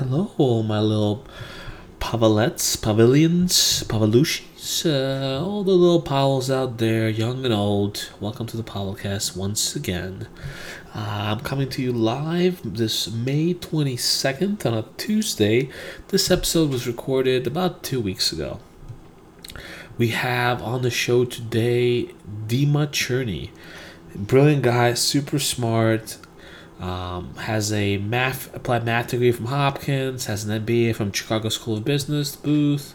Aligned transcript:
Hello, 0.00 0.30
all 0.38 0.62
my 0.62 0.80
little 0.80 1.26
Pavelets, 1.98 2.74
Pavilions, 2.74 3.84
Pavelushis, 3.84 4.86
uh, 4.86 5.44
all 5.44 5.62
the 5.62 5.72
little 5.72 6.00
Pavels 6.00 6.50
out 6.50 6.78
there, 6.78 7.10
young 7.10 7.44
and 7.44 7.52
old. 7.52 8.10
Welcome 8.18 8.46
to 8.46 8.56
the 8.56 8.62
Pavelcast 8.62 9.36
once 9.36 9.76
again. 9.76 10.26
Uh, 10.94 11.34
I'm 11.36 11.40
coming 11.40 11.68
to 11.68 11.82
you 11.82 11.92
live 11.92 12.62
this 12.64 13.10
May 13.10 13.52
22nd 13.52 14.64
on 14.64 14.72
a 14.72 14.86
Tuesday. 14.96 15.68
This 16.08 16.30
episode 16.30 16.70
was 16.70 16.86
recorded 16.86 17.46
about 17.46 17.82
two 17.82 18.00
weeks 18.00 18.32
ago. 18.32 18.58
We 19.98 20.08
have 20.08 20.62
on 20.62 20.80
the 20.80 20.90
show 20.90 21.26
today 21.26 22.14
Dima 22.46 22.88
Cherney. 22.88 23.50
Brilliant 24.14 24.62
guy, 24.62 24.94
super 24.94 25.38
smart, 25.38 26.16
um, 26.80 27.34
has 27.34 27.72
a 27.72 27.98
math 27.98 28.54
applied 28.54 28.84
math 28.84 29.08
degree 29.08 29.32
from 29.32 29.46
Hopkins, 29.46 30.26
has 30.26 30.44
an 30.44 30.64
MBA 30.64 30.96
from 30.96 31.12
Chicago 31.12 31.50
School 31.50 31.76
of 31.76 31.84
Business, 31.84 32.34
Booth, 32.34 32.94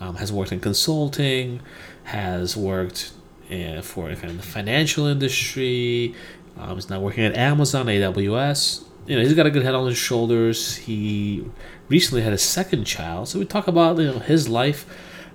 um, 0.00 0.16
has 0.16 0.30
worked 0.30 0.52
in 0.52 0.60
consulting, 0.60 1.60
has 2.04 2.56
worked 2.56 3.12
uh, 3.50 3.80
for 3.80 4.08
kind 4.14 4.30
of 4.30 4.36
the 4.36 4.42
financial 4.42 5.06
industry. 5.06 6.14
Um, 6.58 6.74
he's 6.74 6.90
now 6.90 7.00
working 7.00 7.24
at 7.24 7.34
Amazon, 7.34 7.86
AWS. 7.86 8.84
You 9.06 9.16
know, 9.16 9.22
he's 9.22 9.34
got 9.34 9.46
a 9.46 9.50
good 9.50 9.62
head 9.62 9.74
on 9.74 9.86
his 9.86 9.96
shoulders. 9.96 10.76
He 10.76 11.44
recently 11.88 12.22
had 12.22 12.34
a 12.34 12.38
second 12.38 12.84
child, 12.84 13.28
so 13.28 13.38
we 13.38 13.46
talk 13.46 13.66
about 13.66 13.98
you 13.98 14.12
know 14.12 14.18
his 14.18 14.48
life, 14.48 14.84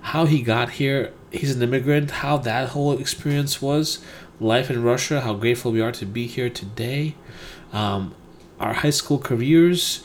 how 0.00 0.24
he 0.24 0.40
got 0.40 0.70
here. 0.70 1.12
He's 1.32 1.54
an 1.54 1.62
immigrant, 1.62 2.10
how 2.10 2.38
that 2.38 2.70
whole 2.70 2.96
experience 2.98 3.60
was, 3.60 4.02
life 4.38 4.70
in 4.70 4.84
Russia, 4.84 5.20
how 5.20 5.34
grateful 5.34 5.72
we 5.72 5.80
are 5.80 5.92
to 5.92 6.06
be 6.06 6.26
here 6.28 6.48
today 6.48 7.16
um, 7.72 8.14
our 8.60 8.72
high 8.72 8.90
school 8.90 9.18
careers, 9.18 10.02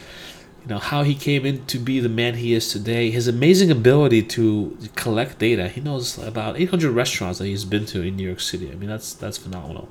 you 0.63 0.69
know, 0.69 0.79
how 0.79 1.03
he 1.03 1.15
came 1.15 1.45
in 1.45 1.65
to 1.65 1.77
be 1.77 1.99
the 1.99 2.09
man 2.09 2.35
he 2.35 2.53
is 2.53 2.71
today, 2.71 3.11
his 3.11 3.27
amazing 3.27 3.69
ability 3.69 4.23
to 4.23 4.77
collect 4.95 5.39
data. 5.39 5.67
He 5.67 5.81
knows 5.81 6.17
about 6.17 6.59
800 6.59 6.91
restaurants 6.91 7.39
that 7.39 7.45
he's 7.45 7.65
been 7.65 7.85
to 7.87 8.01
in 8.01 8.15
New 8.15 8.25
York 8.25 8.39
City. 8.39 8.71
I 8.71 8.75
mean, 8.75 8.89
that's 8.89 9.13
that's 9.13 9.37
phenomenal. 9.37 9.89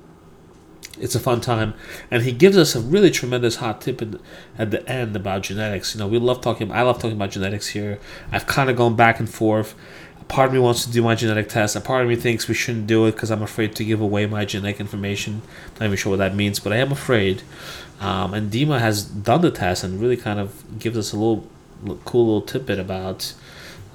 It's 0.98 1.15
a 1.15 1.20
fun 1.20 1.41
time, 1.41 1.73
and 2.11 2.23
he 2.23 2.33
gives 2.33 2.56
us 2.56 2.75
a 2.75 2.81
really 2.81 3.11
tremendous 3.11 3.56
hot 3.56 3.81
tip 3.81 4.03
in, 4.03 4.20
at 4.59 4.70
the 4.70 4.87
end 4.89 5.17
about 5.17 5.43
genetics. 5.43 5.95
You 5.95 6.00
know, 6.00 6.06
we 6.06 6.19
love 6.19 6.43
talking. 6.43 6.70
I 6.70 6.83
love 6.83 6.97
talking 6.97 7.17
about 7.17 7.31
genetics 7.31 7.69
here. 7.69 7.98
I've 8.31 8.47
kind 8.47 8.69
of 8.69 8.77
gone 8.77 8.95
back 8.95 9.19
and 9.19 9.28
forth. 9.28 9.75
Part 10.33 10.47
of 10.47 10.55
me 10.55 10.61
wants 10.61 10.86
to 10.86 10.91
do 10.91 11.02
my 11.02 11.14
genetic 11.14 11.50
test. 11.50 11.77
A 11.77 11.80
part 11.83 12.02
of 12.02 12.08
me 12.08 12.16
thinks 12.16 12.48
we 12.48 12.55
shouldn't 12.55 12.86
do 12.86 13.05
it 13.05 13.12
because 13.12 13.30
I'm 13.30 13.42
afraid 13.42 13.77
to 13.77 13.84
give 13.84 14.00
away 14.00 14.25
my 14.25 14.47
genetic 14.47 14.80
information. 14.80 15.42
Not 15.75 15.84
even 15.84 15.98
sure 15.98 16.08
what 16.08 16.20
that 16.20 16.34
means, 16.34 16.58
but 16.58 16.72
I 16.72 16.77
am 16.77 16.91
afraid. 16.91 17.42
Um, 18.00 18.33
and 18.33 18.50
Dima 18.50 18.80
has 18.80 19.05
done 19.05 19.42
the 19.42 19.50
test 19.50 19.84
and 19.84 20.00
really 20.00 20.16
kind 20.16 20.41
of 20.41 20.78
gives 20.78 20.97
us 20.97 21.12
a 21.12 21.19
little, 21.19 21.47
cool 22.06 22.25
little 22.25 22.41
tidbit 22.41 22.78
about 22.78 23.34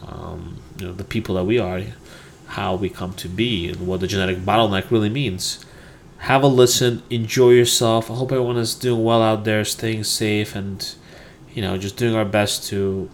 um, 0.06 0.58
you 0.78 0.86
know 0.86 0.94
the 0.94 1.04
people 1.04 1.34
that 1.34 1.46
we 1.46 1.58
are, 1.58 1.82
how 2.50 2.76
we 2.76 2.88
come 2.88 3.14
to 3.14 3.28
be, 3.28 3.70
and 3.70 3.88
what 3.88 4.02
the 4.02 4.08
genetic 4.08 4.38
bottleneck 4.38 4.92
really 4.92 5.10
means. 5.10 5.66
Have 6.20 6.44
a 6.44 6.48
listen, 6.48 7.02
enjoy 7.10 7.50
yourself. 7.50 8.12
I 8.12 8.14
hope 8.14 8.32
everyone 8.32 8.58
is 8.58 8.76
doing 8.76 9.04
well 9.04 9.24
out 9.24 9.44
there, 9.44 9.66
staying 9.66 10.04
safe, 10.04 10.56
and 10.56 10.88
you 11.56 11.64
know 11.64 11.80
just 11.80 11.98
doing 11.98 12.14
our 12.14 12.26
best 12.26 12.64
to 12.70 13.10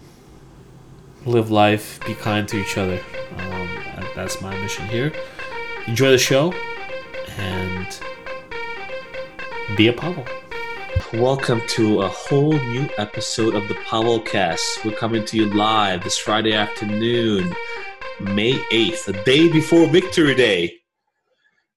live 1.26 1.50
life, 1.50 1.98
be 2.06 2.14
kind 2.14 2.46
to 2.48 2.60
each 2.60 2.76
other. 2.76 3.00
Um, 3.38 3.68
that's 4.14 4.42
my 4.42 4.56
mission 4.60 4.86
here. 4.88 5.12
Enjoy 5.86 6.10
the 6.10 6.18
show 6.18 6.52
and 7.38 8.00
be 9.76 9.88
a 9.88 9.92
Pavel. 9.92 10.24
Welcome 11.14 11.62
to 11.68 12.02
a 12.02 12.08
whole 12.08 12.52
new 12.52 12.88
episode 12.98 13.54
of 13.54 13.66
the 13.68 13.74
Pavelcast. 13.74 14.84
We're 14.84 14.96
coming 14.96 15.24
to 15.24 15.36
you 15.36 15.46
live 15.46 16.04
this 16.04 16.18
Friday 16.18 16.52
afternoon, 16.52 17.54
May 18.20 18.52
8th, 18.72 19.06
the 19.06 19.22
day 19.24 19.48
before 19.50 19.88
Victory 19.88 20.34
Day. 20.34 20.74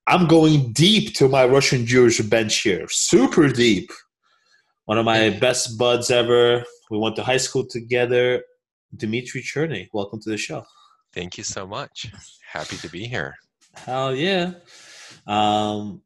I'm 0.07 0.27
going 0.27 0.73
deep 0.73 1.15
to 1.15 1.29
my 1.29 1.45
Russian 1.45 1.85
Jewish 1.85 2.19
bench 2.21 2.61
here, 2.61 2.85
super 2.89 3.47
deep. 3.47 3.91
One 4.85 4.97
of 4.97 5.05
my 5.05 5.29
best 5.29 5.77
buds 5.77 6.11
ever. 6.11 6.63
We 6.89 6.97
went 6.97 7.15
to 7.17 7.23
high 7.23 7.37
school 7.37 7.65
together. 7.65 8.41
Dimitri 8.95 9.41
Cherney, 9.41 9.89
welcome 9.93 10.19
to 10.21 10.29
the 10.29 10.37
show. 10.37 10.63
Thank 11.13 11.37
you 11.37 11.43
so 11.43 11.67
much. 11.67 12.11
Happy 12.51 12.77
to 12.77 12.89
be 12.89 13.05
here. 13.05 13.35
Hell 13.73 14.15
yeah. 14.15 14.53
Um, 15.25 16.01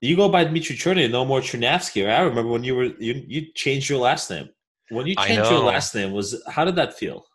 you 0.00 0.16
go 0.16 0.28
by 0.28 0.44
Dmitry 0.44 0.76
Cherney, 0.76 1.10
no 1.10 1.24
more 1.24 1.40
Chernavsky. 1.40 2.08
I 2.08 2.20
remember 2.20 2.50
when 2.50 2.64
you 2.64 2.76
were 2.76 2.84
you 2.98 3.24
you 3.26 3.52
changed 3.54 3.88
your 3.88 3.98
last 3.98 4.30
name. 4.30 4.48
When 4.90 5.06
you 5.06 5.16
changed 5.16 5.50
your 5.50 5.60
last 5.60 5.94
name, 5.94 6.12
was 6.12 6.42
how 6.48 6.64
did 6.64 6.76
that 6.76 6.94
feel? 6.94 7.26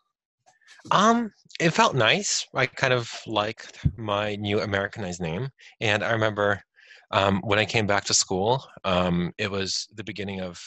Um, 0.90 1.30
it 1.60 1.70
felt 1.70 1.94
nice. 1.94 2.46
I 2.54 2.66
kind 2.66 2.92
of 2.92 3.10
liked 3.26 3.86
my 3.96 4.36
new 4.36 4.60
Americanized 4.60 5.20
name, 5.20 5.50
and 5.80 6.02
I 6.02 6.12
remember 6.12 6.62
um, 7.10 7.40
when 7.44 7.58
I 7.58 7.64
came 7.64 7.86
back 7.86 8.04
to 8.04 8.14
school. 8.14 8.64
Um, 8.84 9.32
it 9.38 9.50
was 9.50 9.86
the 9.94 10.04
beginning 10.04 10.40
of 10.40 10.60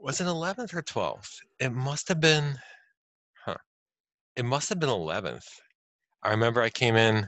was 0.00 0.20
it 0.20 0.26
11th 0.26 0.74
or 0.74 0.82
12th? 0.82 1.36
It 1.58 1.72
must 1.72 2.08
have 2.08 2.20
been, 2.20 2.58
huh? 3.44 3.56
It 4.36 4.44
must 4.44 4.68
have 4.70 4.80
been 4.80 4.88
11th. 4.88 5.44
I 6.22 6.30
remember 6.30 6.62
I 6.62 6.70
came 6.70 6.96
in 6.96 7.26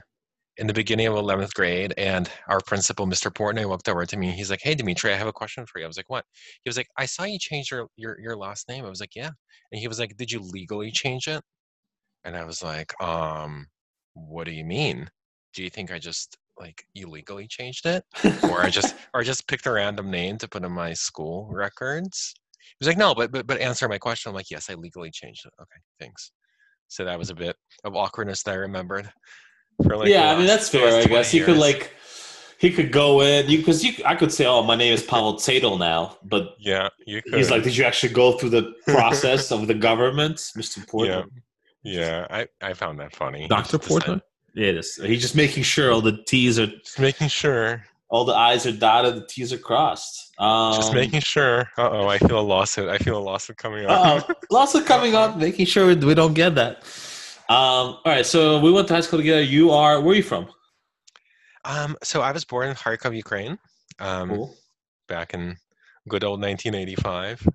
in 0.57 0.67
the 0.67 0.73
beginning 0.73 1.07
of 1.07 1.13
11th 1.13 1.53
grade 1.53 1.93
and 1.97 2.29
our 2.47 2.59
principal 2.61 3.07
mr 3.07 3.31
portnoy 3.31 3.67
walked 3.67 3.89
over 3.89 4.05
to 4.05 4.17
me. 4.17 4.31
He's 4.31 4.51
like 4.51 4.59
hey 4.61 4.75
dimitri 4.75 5.11
i 5.11 5.17
have 5.17 5.27
a 5.27 5.33
question 5.33 5.65
for 5.65 5.79
you. 5.79 5.85
I 5.85 5.87
was 5.87 5.97
like 5.97 6.09
what? 6.09 6.25
He 6.63 6.69
was 6.69 6.77
like 6.77 6.87
i 6.97 7.05
saw 7.05 7.23
you 7.23 7.39
change 7.39 7.71
your, 7.71 7.87
your 7.95 8.19
your 8.19 8.35
last 8.35 8.69
name. 8.69 8.85
I 8.85 8.89
was 8.89 8.99
like 8.99 9.15
yeah. 9.15 9.31
And 9.71 9.79
he 9.79 9.87
was 9.87 9.99
like 9.99 10.15
did 10.17 10.31
you 10.31 10.39
legally 10.41 10.91
change 10.91 11.27
it? 11.27 11.41
And 12.23 12.35
i 12.35 12.43
was 12.43 12.63
like 12.63 12.93
um 13.01 13.67
what 14.13 14.45
do 14.45 14.51
you 14.51 14.65
mean? 14.65 15.09
Do 15.53 15.63
you 15.63 15.69
think 15.69 15.91
i 15.91 15.97
just 15.97 16.37
like 16.59 16.85
illegally 16.93 17.47
changed 17.47 17.87
it? 17.87 18.03
Or 18.43 18.61
i 18.61 18.69
just 18.69 18.95
or 19.13 19.21
i 19.21 19.23
just 19.23 19.47
picked 19.47 19.65
a 19.65 19.71
random 19.71 20.11
name 20.11 20.37
to 20.37 20.47
put 20.47 20.63
in 20.63 20.71
my 20.71 20.93
school 20.93 21.49
records 21.51 22.35
was 22.79 22.87
like 22.87 22.97
no 22.97 23.13
but 23.13 23.31
but, 23.31 23.47
but 23.47 23.59
answer 23.59 23.87
my 23.87 23.97
question 23.97 24.29
i'm 24.29 24.35
like 24.35 24.51
yes 24.51 24.69
i 24.69 24.73
legally 24.73 25.11
changed 25.11 25.45
it 25.45 25.53
okay 25.61 25.79
thanks 25.99 26.31
so 26.87 27.05
that 27.05 27.17
was 27.17 27.29
a 27.29 27.35
bit 27.35 27.55
of 27.83 27.95
awkwardness 27.95 28.43
that 28.43 28.51
i 28.51 28.55
remembered 28.55 29.09
for 29.81 29.97
like 29.97 30.09
yeah, 30.09 30.31
I 30.31 30.37
mean 30.37 30.47
that's 30.47 30.69
fair. 30.69 31.01
I 31.01 31.05
guess 31.05 31.31
he 31.31 31.41
could 31.41 31.57
like 31.57 31.91
he 32.59 32.71
could 32.71 32.91
go 32.91 33.21
in 33.21 33.49
you 33.49 33.57
because 33.57 33.83
you 33.83 33.93
I 34.05 34.15
could 34.15 34.31
say, 34.31 34.45
oh, 34.45 34.63
my 34.63 34.75
name 34.75 34.93
is 34.93 35.03
Pavel 35.03 35.35
Tsadel 35.35 35.79
now, 35.79 36.17
but 36.23 36.55
yeah, 36.59 36.89
he's 37.05 37.49
like, 37.49 37.63
did 37.63 37.75
you 37.75 37.83
actually 37.83 38.13
go 38.13 38.33
through 38.33 38.49
the 38.49 38.73
process 38.87 39.51
of 39.51 39.67
the 39.67 39.73
government, 39.73 40.51
Mister 40.55 40.81
Portman? 40.81 41.29
Yeah, 41.83 41.99
yeah, 41.99 42.27
I 42.29 42.47
I 42.61 42.73
found 42.73 42.99
that 42.99 43.15
funny, 43.15 43.47
Doctor 43.47 43.79
Portman. 43.79 44.21
Yeah, 44.55 44.67
it 44.67 44.77
is. 44.77 44.95
He's 45.03 45.21
just 45.21 45.35
making 45.35 45.63
sure 45.63 45.91
all 45.91 46.01
the 46.01 46.23
T's 46.27 46.59
are 46.59 46.67
just 46.67 46.99
making 46.99 47.29
sure 47.29 47.83
all 48.13 48.25
the 48.25 48.33
I's 48.33 48.67
are 48.67 48.71
dotted, 48.71 49.15
the 49.15 49.25
T's 49.25 49.51
are 49.51 49.57
crossed. 49.57 50.33
Um, 50.37 50.75
just 50.75 50.93
making 50.93 51.21
sure. 51.21 51.61
Uh 51.79 51.89
oh, 51.89 52.07
I 52.07 52.19
feel 52.19 52.39
a 52.39 52.41
lawsuit. 52.41 52.87
I 52.87 52.99
feel 52.99 53.17
a 53.17 53.19
lawsuit 53.19 53.57
coming 53.57 53.87
up. 53.87 54.29
lawsuit 54.51 54.85
coming 54.85 55.15
up. 55.15 55.35
Making 55.35 55.65
sure 55.65 55.87
we 55.87 56.13
don't 56.13 56.35
get 56.35 56.53
that. 56.53 56.83
Um, 57.49 57.57
all 57.57 58.01
right, 58.05 58.25
so 58.25 58.59
we 58.59 58.71
went 58.71 58.87
to 58.89 58.93
high 58.93 59.01
school 59.01 59.17
together. 59.17 59.41
You 59.41 59.71
are 59.71 59.99
where 59.99 60.13
are 60.13 60.15
you 60.15 60.21
from? 60.21 60.47
Um, 61.65 61.97
so 62.03 62.21
I 62.21 62.31
was 62.31 62.45
born 62.45 62.69
in 62.69 62.75
Kharkov, 62.75 63.15
Ukraine. 63.15 63.57
Um, 63.97 64.29
cool. 64.29 64.55
Back 65.07 65.33
in 65.33 65.55
good 66.07 66.23
old 66.23 66.39
1985. 66.39 67.47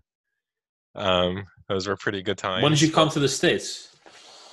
Um, 0.97 1.45
those 1.69 1.87
were 1.87 1.97
pretty 1.97 2.21
good 2.21 2.37
times. 2.37 2.65
When 2.65 2.73
did 2.73 2.83
you 2.83 2.91
come 2.91 3.11
to 3.11 3.21
the 3.21 3.29
states? 3.29 3.97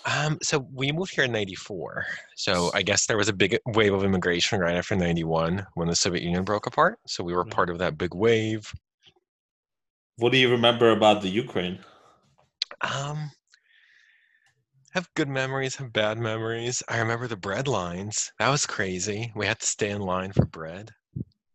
Um, 0.05 0.37
so 0.43 0.67
we 0.71 0.91
moved 0.91 1.15
here 1.15 1.23
in 1.23 1.31
'94. 1.31 2.05
So 2.35 2.71
I 2.73 2.83
guess 2.83 3.07
there 3.07 3.17
was 3.17 3.29
a 3.29 3.33
big 3.33 3.57
wave 3.65 3.93
of 3.93 4.03
immigration 4.03 4.59
right 4.59 4.75
after 4.75 4.95
'91 4.95 5.65
when 5.73 5.87
the 5.87 5.95
Soviet 5.95 6.23
Union 6.23 6.43
broke 6.43 6.67
apart. 6.67 6.99
So 7.07 7.23
we 7.23 7.33
were 7.33 7.43
mm-hmm. 7.43 7.51
part 7.51 7.69
of 7.69 7.79
that 7.79 7.97
big 7.97 8.13
wave. 8.13 8.71
What 10.17 10.31
do 10.31 10.37
you 10.37 10.49
remember 10.49 10.91
about 10.91 11.21
the 11.21 11.29
Ukraine? 11.29 11.79
Um, 12.81 13.31
have 14.91 15.13
good 15.15 15.27
memories, 15.27 15.75
have 15.75 15.91
bad 15.91 16.17
memories. 16.17 16.81
I 16.87 16.99
remember 16.99 17.27
the 17.27 17.35
bread 17.35 17.67
lines. 17.67 18.31
That 18.39 18.49
was 18.49 18.65
crazy. 18.65 19.31
We 19.35 19.45
had 19.45 19.59
to 19.59 19.65
stay 19.65 19.89
in 19.89 20.01
line 20.01 20.31
for 20.31 20.45
bread 20.45 20.91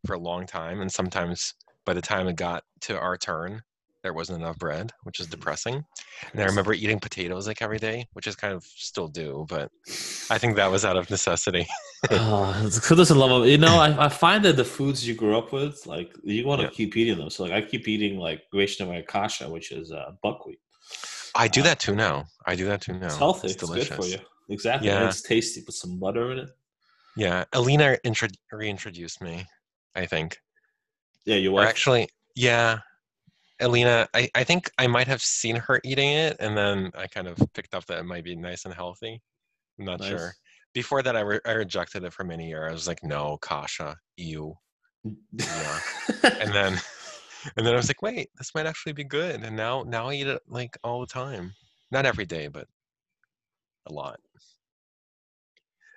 for 0.06 0.14
a 0.14 0.18
long 0.18 0.46
time. 0.46 0.82
And 0.82 0.92
sometimes 0.92 1.54
by 1.86 1.94
the 1.94 2.02
time 2.02 2.28
it 2.28 2.36
got 2.36 2.64
to 2.82 2.98
our 2.98 3.16
turn, 3.16 3.62
there 4.02 4.14
wasn't 4.14 4.40
enough 4.40 4.58
bread, 4.58 4.92
which 5.02 5.20
is 5.20 5.26
depressing. 5.26 5.84
And 6.32 6.42
I 6.42 6.46
remember 6.46 6.72
eating 6.72 6.98
potatoes 6.98 7.46
like 7.46 7.60
every 7.60 7.78
day, 7.78 8.06
which 8.14 8.26
is 8.26 8.34
kind 8.34 8.54
of 8.54 8.64
still 8.64 9.08
do, 9.08 9.46
but 9.48 9.70
I 10.30 10.38
think 10.38 10.56
that 10.56 10.70
was 10.70 10.84
out 10.84 10.96
of 10.96 11.10
necessity. 11.10 11.66
oh, 12.10 12.62
it's 12.64 13.10
love 13.10 13.46
You 13.46 13.58
know, 13.58 13.78
I, 13.78 14.06
I 14.06 14.08
find 14.08 14.44
that 14.44 14.56
the 14.56 14.64
foods 14.64 15.06
you 15.06 15.14
grew 15.14 15.36
up 15.36 15.52
with, 15.52 15.86
like 15.86 16.14
you 16.22 16.46
want 16.46 16.60
to 16.60 16.66
yeah. 16.68 16.72
keep 16.72 16.96
eating 16.96 17.18
them. 17.18 17.30
So 17.30 17.44
like 17.44 17.52
I 17.52 17.60
keep 17.60 17.88
eating 17.88 18.18
like 18.18 18.42
Greshna 18.52 19.06
kasha, 19.06 19.48
which 19.48 19.72
is 19.72 19.92
uh, 19.92 20.12
buckwheat. 20.22 20.60
I 21.34 21.48
do 21.48 21.60
uh, 21.60 21.64
that 21.64 21.80
too 21.80 21.94
now. 21.94 22.26
I 22.46 22.56
do 22.56 22.66
that 22.66 22.80
too 22.80 22.94
now. 22.94 23.06
It's 23.06 23.16
healthy. 23.16 23.48
It's, 23.48 23.62
it's 23.62 23.70
good 23.70 23.86
for 23.86 24.06
you. 24.06 24.18
Exactly. 24.48 24.88
Yeah. 24.88 25.06
it's 25.08 25.22
tasty. 25.22 25.62
Put 25.62 25.74
some 25.74 25.98
butter 25.98 26.32
in 26.32 26.38
it. 26.38 26.48
Yeah. 27.16 27.44
Alina 27.52 27.98
intro- 28.04 28.28
reintroduced 28.50 29.22
me, 29.22 29.44
I 29.94 30.06
think. 30.06 30.38
Yeah, 31.26 31.36
you 31.36 31.52
were 31.52 31.62
actually, 31.62 32.08
yeah. 32.34 32.78
Alina, 33.60 34.08
I, 34.14 34.28
I 34.34 34.44
think 34.44 34.70
I 34.78 34.86
might 34.86 35.06
have 35.06 35.22
seen 35.22 35.56
her 35.56 35.80
eating 35.84 36.10
it, 36.10 36.36
and 36.40 36.56
then 36.56 36.90
I 36.96 37.06
kind 37.06 37.28
of 37.28 37.38
picked 37.54 37.74
up 37.74 37.86
that 37.86 37.98
it 37.98 38.04
might 38.04 38.24
be 38.24 38.36
nice 38.36 38.64
and 38.64 38.74
healthy. 38.74 39.20
I'm 39.78 39.84
not 39.84 40.00
Nice. 40.00 40.08
sure. 40.08 40.34
Before 40.72 41.02
that, 41.02 41.16
I, 41.16 41.20
re- 41.20 41.40
I 41.46 41.52
rejected 41.52 42.04
it 42.04 42.12
for 42.12 42.24
many 42.24 42.48
years. 42.48 42.68
I 42.70 42.72
was 42.72 42.86
like, 42.86 43.02
no, 43.02 43.38
kasha, 43.38 43.96
ew. 44.16 44.56
Yeah. 45.04 45.80
And 46.40 46.52
then, 46.52 46.78
and 47.56 47.66
then 47.66 47.72
I 47.72 47.76
was 47.76 47.88
like, 47.88 48.02
wait, 48.02 48.30
this 48.36 48.54
might 48.54 48.66
actually 48.66 48.92
be 48.92 49.04
good. 49.04 49.42
And 49.42 49.56
now, 49.56 49.84
now 49.86 50.08
I 50.08 50.14
eat 50.14 50.26
it 50.26 50.42
like 50.48 50.76
all 50.84 51.00
the 51.00 51.06
time. 51.06 51.54
Not 51.90 52.06
every 52.06 52.26
day, 52.26 52.48
but 52.48 52.66
a 53.86 53.92
lot. 53.92 54.20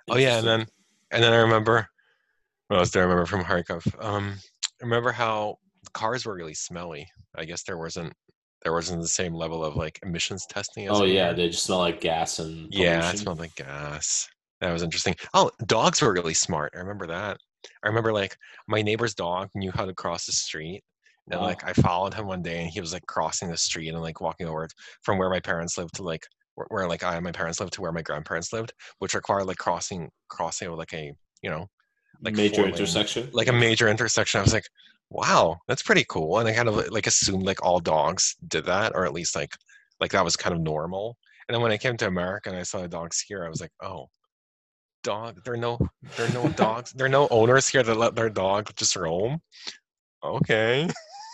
Oh 0.10 0.18
yeah, 0.18 0.40
and 0.40 0.48
then, 0.48 0.66
and 1.12 1.24
then 1.24 1.34
I 1.34 1.38
remember, 1.38 1.88
what 2.68 2.80
else 2.80 2.92
do 2.92 3.00
I 3.00 3.04
remember 3.04 3.26
from 3.26 3.44
Kharkov? 3.44 3.86
Um, 4.04 4.36
I 4.82 4.86
remember 4.86 5.12
how 5.12 5.60
cars 5.94 6.26
were 6.26 6.36
really 6.36 6.54
smelly. 6.54 7.08
I 7.36 7.46
guess 7.46 7.64
there 7.64 7.78
wasn't, 7.78 8.14
there 8.64 8.74
wasn't 8.74 9.02
the 9.02 9.08
same 9.08 9.34
level 9.34 9.64
of 9.64 9.76
like 9.76 10.00
emissions 10.04 10.46
testing. 10.48 10.88
As 10.88 11.00
oh 11.00 11.04
yeah, 11.06 11.28
here. 11.28 11.34
they 11.36 11.50
just 11.50 11.64
smell 11.66 11.80
like 11.80 12.02
gas 12.02 12.40
and 12.40 12.68
Yeah, 12.72 12.98
it 13.00 13.02
pollution. 13.02 13.18
smelled 13.20 13.40
like 13.40 13.56
gas. 13.56 14.28
That 14.62 14.72
was 14.72 14.84
interesting. 14.84 15.16
Oh, 15.34 15.52
dogs 15.66 16.02
were 16.02 16.14
really 16.14 16.34
smart. 16.34 16.74
I 16.76 16.80
remember 16.80 17.08
that. 17.08 17.38
I 17.84 17.88
remember 17.88 18.14
like 18.14 18.38
my 18.68 18.82
neighbor's 18.82 19.14
dog 19.16 19.50
knew 19.56 19.72
how 19.72 19.86
to 19.86 19.94
cross 19.94 20.26
the 20.26 20.32
street. 20.32 20.82
And 21.32 21.40
Wow. 21.40 21.48
like 21.48 21.64
I 21.64 21.74
followed 21.74 22.14
him 22.14 22.28
one 22.28 22.42
day 22.42 22.62
and 22.62 22.70
he 22.70 22.82
was 22.82 22.92
like 22.94 23.06
crossing 23.08 23.50
the 23.50 23.58
street 23.58 23.90
and 23.90 24.02
like 24.02 24.20
walking 24.22 24.48
over 24.48 24.68
from 25.04 25.18
where 25.18 25.30
my 25.30 25.40
parents 25.40 25.78
lived 25.78 25.96
to 25.96 26.04
like 26.04 26.26
where, 26.56 26.68
where 26.70 26.88
like 26.88 27.04
I 27.04 27.16
and 27.16 27.24
my 27.24 27.32
parents 27.32 27.60
lived 27.60 27.74
to 27.74 27.82
where 27.82 27.92
my 27.94 28.02
grandparents 28.02 28.52
lived, 28.54 28.74
which 29.00 29.14
required 29.14 29.46
like 29.48 29.58
crossing 29.58 30.10
crossing 30.30 30.70
with 30.70 30.80
like 30.80 30.94
a 30.94 31.14
you 31.42 31.50
know 31.50 31.68
like 32.22 32.36
major 32.36 32.62
lane- 32.64 32.72
intersection. 32.74 33.30
like 33.34 33.48
a 33.48 33.54
major 33.54 33.88
intersection. 33.90 34.40
I 34.40 34.44
was 34.44 34.54
like, 34.54 34.66
wow, 35.14 35.60
that's 35.68 35.84
pretty 35.84 36.06
cool. 36.10 36.40
And 36.40 36.48
I 36.48 36.54
kind 36.54 36.68
of 36.68 36.90
like 36.90 37.08
assumed 37.08 37.46
like 37.46 37.64
all 37.64 37.80
dogs 37.80 38.36
did 38.48 38.66
that, 38.66 38.94
or 38.96 39.06
at 39.06 39.14
least 39.14 39.36
like 39.36 39.56
like 40.00 40.12
that 40.12 40.26
was 40.26 40.36
kind 40.36 40.56
of 40.56 40.62
normal. 40.62 41.18
And 41.48 41.56
then 41.56 41.62
when 41.62 41.72
I 41.72 41.78
came 41.78 41.98
to 41.98 42.08
America 42.08 42.50
and 42.50 42.58
I 42.58 42.64
saw 42.64 42.82
the 42.82 42.88
dogs 42.88 43.22
here, 43.22 43.46
I 43.46 43.50
was 43.50 43.62
like, 43.62 43.72
oh, 43.82 44.08
dog. 45.04 45.44
There 45.46 45.54
are 45.54 45.58
no 45.58 45.78
there 46.18 46.28
are 46.28 46.34
no 46.34 46.50
dogs. 46.50 46.92
There 46.94 47.06
are 47.06 47.10
no 47.10 47.28
owners 47.30 47.68
here 47.68 47.84
that 47.84 47.98
let 47.98 48.16
their 48.16 48.30
dog 48.30 48.72
just 48.76 48.96
roam. 48.96 49.40
Okay, 50.24 50.88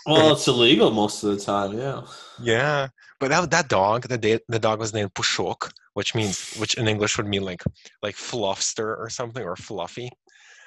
well, 0.06 0.32
it's 0.32 0.48
illegal 0.48 0.90
most 0.90 1.22
of 1.22 1.36
the 1.36 1.44
time. 1.44 1.76
Yeah. 1.76 2.02
yeah. 2.40 2.88
But 3.18 3.28
that 3.28 3.50
that 3.50 3.68
dog, 3.68 4.08
the 4.08 4.40
the 4.48 4.58
dog 4.58 4.80
was 4.80 4.94
named 4.94 5.14
Pushok, 5.14 5.70
which 5.94 6.14
means 6.14 6.54
which 6.56 6.74
in 6.74 6.88
English 6.88 7.16
would 7.16 7.26
mean 7.26 7.42
like 7.42 7.62
like 8.02 8.16
fluffster 8.16 8.96
or 8.98 9.08
something 9.10 9.42
or 9.42 9.56
fluffy. 9.56 10.10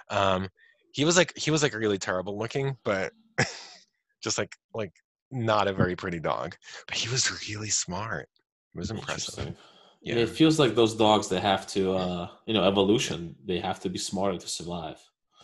Um, 0.10 0.50
he 0.94 1.06
was 1.06 1.18
like 1.18 1.34
he 1.36 1.52
was 1.52 1.62
like 1.62 1.74
really 1.74 1.98
terrible 1.98 2.38
looking, 2.38 2.78
but 2.86 3.12
just 4.24 4.38
like 4.38 4.56
like 4.74 4.94
not 5.32 5.68
a 5.68 5.74
very 5.74 5.96
pretty 5.96 6.20
dog. 6.20 6.56
But 6.88 6.96
he 6.96 7.10
was 7.10 7.50
really 7.50 7.70
smart. 7.70 8.30
It 8.76 8.80
was 8.80 8.92
impressive. 8.92 9.56
Yeah. 10.02 10.16
It 10.16 10.30
feels 10.30 10.60
like 10.60 10.76
those 10.76 10.96
dogs 10.96 11.30
they 11.30 11.40
have 11.40 11.66
to, 11.68 11.94
uh, 11.94 12.28
you 12.46 12.54
know, 12.54 12.64
evolution. 12.64 13.36
They 13.46 13.60
have 13.60 13.80
to 13.82 13.90
be 13.90 13.98
smarter 13.98 14.38
to 14.38 14.48
survive. 14.48 14.98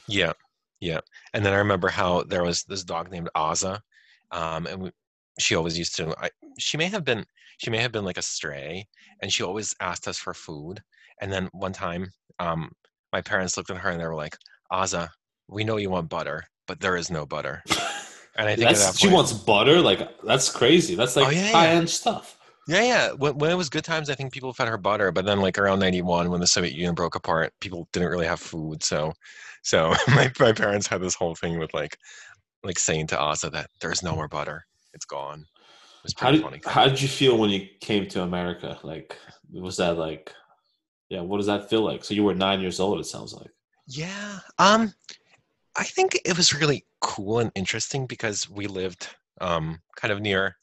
Yeah, 0.07 0.33
yeah. 0.81 0.99
And 1.33 1.45
then 1.45 1.53
I 1.53 1.57
remember 1.57 1.87
how 1.87 2.23
there 2.23 2.43
was 2.43 2.63
this 2.63 2.83
dog 2.83 3.09
named 3.09 3.29
Aza, 3.35 3.79
um, 4.31 4.67
and 4.67 4.83
we, 4.83 4.91
she 5.39 5.55
always 5.55 5.77
used 5.77 5.95
to. 5.97 6.13
I, 6.19 6.29
she 6.59 6.77
may 6.77 6.85
have 6.85 7.03
been 7.03 7.25
she 7.57 7.71
may 7.71 7.77
have 7.79 7.91
been 7.91 8.05
like 8.05 8.17
a 8.17 8.21
stray, 8.21 8.87
and 9.21 9.33
she 9.33 9.43
always 9.43 9.73
asked 9.81 10.07
us 10.07 10.19
for 10.19 10.33
food. 10.33 10.81
And 11.21 11.31
then 11.31 11.49
one 11.53 11.73
time, 11.73 12.11
um, 12.39 12.71
my 13.11 13.21
parents 13.21 13.57
looked 13.57 13.71
at 13.71 13.77
her 13.77 13.89
and 13.89 13.99
they 13.99 14.07
were 14.07 14.15
like, 14.15 14.37
"Aza, 14.71 15.09
we 15.49 15.63
know 15.63 15.77
you 15.77 15.89
want 15.89 16.09
butter, 16.09 16.45
but 16.67 16.79
there 16.79 16.95
is 16.97 17.09
no 17.11 17.25
butter." 17.25 17.63
And 18.35 18.47
I 18.47 18.55
think 18.55 18.69
that 18.77 18.95
she 18.97 19.09
wants 19.09 19.33
butter. 19.33 19.81
Like 19.81 19.99
that's 20.23 20.49
crazy. 20.49 20.95
That's 20.95 21.17
like 21.17 21.27
Oh, 21.27 21.29
yeah, 21.31 21.47
yeah. 21.47 21.51
high 21.51 21.67
end 21.69 21.89
stuff. 21.89 22.37
Yeah, 22.67 22.81
yeah. 22.83 23.11
When, 23.11 23.37
when 23.37 23.51
it 23.51 23.55
was 23.55 23.69
good 23.69 23.83
times, 23.83 24.09
I 24.09 24.15
think 24.15 24.31
people 24.31 24.53
fed 24.53 24.67
her 24.67 24.77
butter. 24.77 25.11
But 25.11 25.25
then, 25.25 25.41
like 25.41 25.57
around 25.57 25.79
'91, 25.79 26.29
when 26.29 26.39
the 26.39 26.47
Soviet 26.47 26.73
Union 26.73 26.95
broke 26.95 27.15
apart, 27.15 27.51
people 27.59 27.87
didn't 27.91 28.09
really 28.09 28.27
have 28.27 28.39
food. 28.39 28.83
So, 28.83 29.13
so 29.63 29.93
my 30.07 30.31
my 30.39 30.53
parents 30.53 30.87
had 30.87 31.01
this 31.01 31.15
whole 31.15 31.35
thing 31.35 31.59
with 31.59 31.73
like, 31.73 31.97
like 32.63 32.79
saying 32.79 33.07
to 33.07 33.15
Aza 33.17 33.51
that 33.51 33.69
there's 33.81 34.03
no 34.03 34.15
more 34.15 34.27
butter. 34.27 34.65
It's 34.93 35.05
gone. 35.05 35.39
It 35.41 36.03
was 36.03 36.13
How 36.15 36.29
pretty 36.29 36.37
did 36.37 36.43
funny. 36.43 36.61
how 36.65 36.85
did 36.85 37.01
you 37.01 37.07
feel 37.09 37.37
when 37.37 37.49
you 37.49 37.67
came 37.81 38.07
to 38.09 38.21
America? 38.23 38.79
Like, 38.83 39.17
was 39.51 39.77
that 39.77 39.97
like, 39.97 40.33
yeah? 41.09 41.21
What 41.21 41.37
does 41.37 41.47
that 41.47 41.69
feel 41.69 41.81
like? 41.81 42.03
So 42.05 42.13
you 42.13 42.23
were 42.23 42.35
nine 42.35 42.61
years 42.61 42.79
old. 42.79 42.99
It 42.99 43.05
sounds 43.05 43.33
like. 43.33 43.51
Yeah. 43.87 44.39
Um, 44.59 44.93
I 45.79 45.83
think 45.85 46.19
it 46.25 46.35
was 46.37 46.53
really 46.53 46.85
cool 47.01 47.39
and 47.39 47.51
interesting 47.55 48.05
because 48.05 48.49
we 48.49 48.67
lived 48.67 49.07
um 49.41 49.65
kind 49.95 50.11
of 50.11 50.19
near, 50.21 50.55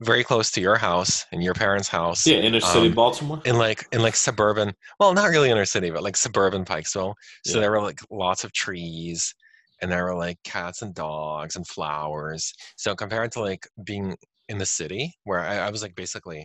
very 0.00 0.24
close 0.24 0.50
to 0.52 0.60
your 0.60 0.76
house 0.76 1.24
and 1.32 1.42
your 1.42 1.54
parents' 1.54 1.88
house. 1.88 2.26
Yeah, 2.26 2.38
inner 2.48 2.60
city 2.60 2.88
Um, 2.88 2.94
Baltimore. 2.94 3.40
in 3.44 3.56
like 3.66 3.80
in 3.92 4.00
like 4.02 4.16
suburban 4.16 4.68
well 5.00 5.12
not 5.14 5.28
really 5.34 5.50
inner 5.50 5.64
city 5.76 5.90
but 5.90 6.02
like 6.06 6.16
suburban 6.16 6.64
pikesville 6.64 7.14
so 7.44 7.52
Yeah. 7.54 7.60
there 7.62 7.70
were 7.74 7.82
like 7.82 8.00
lots 8.10 8.42
of 8.44 8.50
trees 8.52 9.20
and 9.80 9.90
there 9.90 10.04
were 10.04 10.14
like 10.26 10.38
cats 10.44 10.82
and 10.82 10.92
dogs 10.94 11.54
and 11.56 11.66
flowers 11.74 12.42
so 12.76 12.94
compared 13.02 13.30
to 13.32 13.40
like 13.50 13.64
being 13.90 14.16
in 14.48 14.58
the 14.58 14.66
city 14.80 15.04
where 15.24 15.40
i, 15.52 15.54
I 15.66 15.70
was 15.74 15.82
like 15.82 15.96
basically 16.04 16.42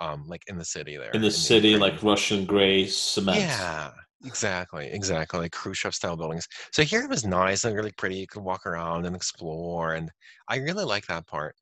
um 0.00 0.20
like 0.32 0.42
in 0.50 0.56
the 0.62 0.64
city 0.64 0.96
there 0.96 1.10
in 1.18 1.22
the 1.28 1.30
city, 1.30 1.70
Ukraine. 1.76 1.86
like 1.86 2.02
Russian 2.12 2.40
gray 2.52 2.86
cement. 2.86 3.38
yeah 3.38 3.90
exactly 4.24 4.88
exactly 4.90 5.38
like 5.38 5.52
khrushchev 5.52 5.94
style 5.94 6.16
buildings 6.16 6.48
so 6.72 6.82
here 6.82 7.02
it 7.02 7.08
was 7.10 7.24
nice 7.24 7.64
and 7.64 7.74
really 7.76 7.92
pretty 7.92 8.16
you 8.16 8.26
could 8.26 8.42
walk 8.42 8.66
around 8.66 9.06
and 9.06 9.14
explore 9.14 9.94
and 9.94 10.10
i 10.48 10.56
really 10.56 10.84
like 10.84 11.06
that 11.06 11.24
part 11.26 11.54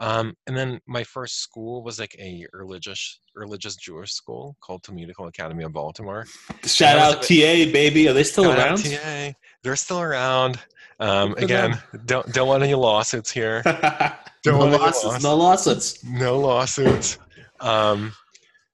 um, 0.00 0.34
and 0.46 0.56
then 0.56 0.80
my 0.86 1.04
first 1.04 1.38
school 1.40 1.82
was 1.84 2.00
like 2.00 2.16
a 2.18 2.44
religious 2.52 3.20
religious 3.36 3.76
jewish 3.76 4.12
school 4.12 4.56
called 4.60 4.82
talmudical 4.82 5.26
academy 5.28 5.62
of 5.62 5.72
baltimore 5.72 6.26
Shout 6.64 6.98
out 6.98 7.14
a 7.14 7.66
TA 7.66 7.70
baby. 7.72 8.08
Are 8.08 8.12
they 8.12 8.24
still 8.24 8.44
Shout 8.44 8.58
out 8.58 8.66
around? 8.84 8.84
TA. 8.84 9.32
they're 9.62 9.76
still 9.76 10.00
around 10.00 10.58
um, 10.98 11.34
again 11.38 11.80
don't 12.06 12.26
don't 12.32 12.48
want 12.48 12.62
any 12.62 12.74
lawsuits 12.74 13.30
here 13.30 13.62
no 13.66 14.12
Don't 14.42 14.70
get 14.72 14.80
losses. 14.80 15.04
lost. 15.04 15.22
No 15.22 15.36
losses. 15.36 16.04
no 16.04 16.38
lawsuits. 16.40 17.18
Um, 17.60 18.12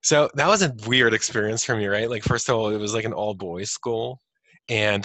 so 0.06 0.30
that 0.34 0.46
was 0.46 0.62
a 0.62 0.72
weird 0.86 1.12
experience 1.14 1.64
for 1.64 1.76
me, 1.76 1.86
right? 1.86 2.08
Like, 2.08 2.22
first 2.22 2.48
of 2.48 2.54
all, 2.54 2.68
it 2.68 2.78
was 2.78 2.94
like 2.94 3.04
an 3.04 3.12
all 3.12 3.34
boys 3.34 3.70
school, 3.70 4.20
and 4.68 5.02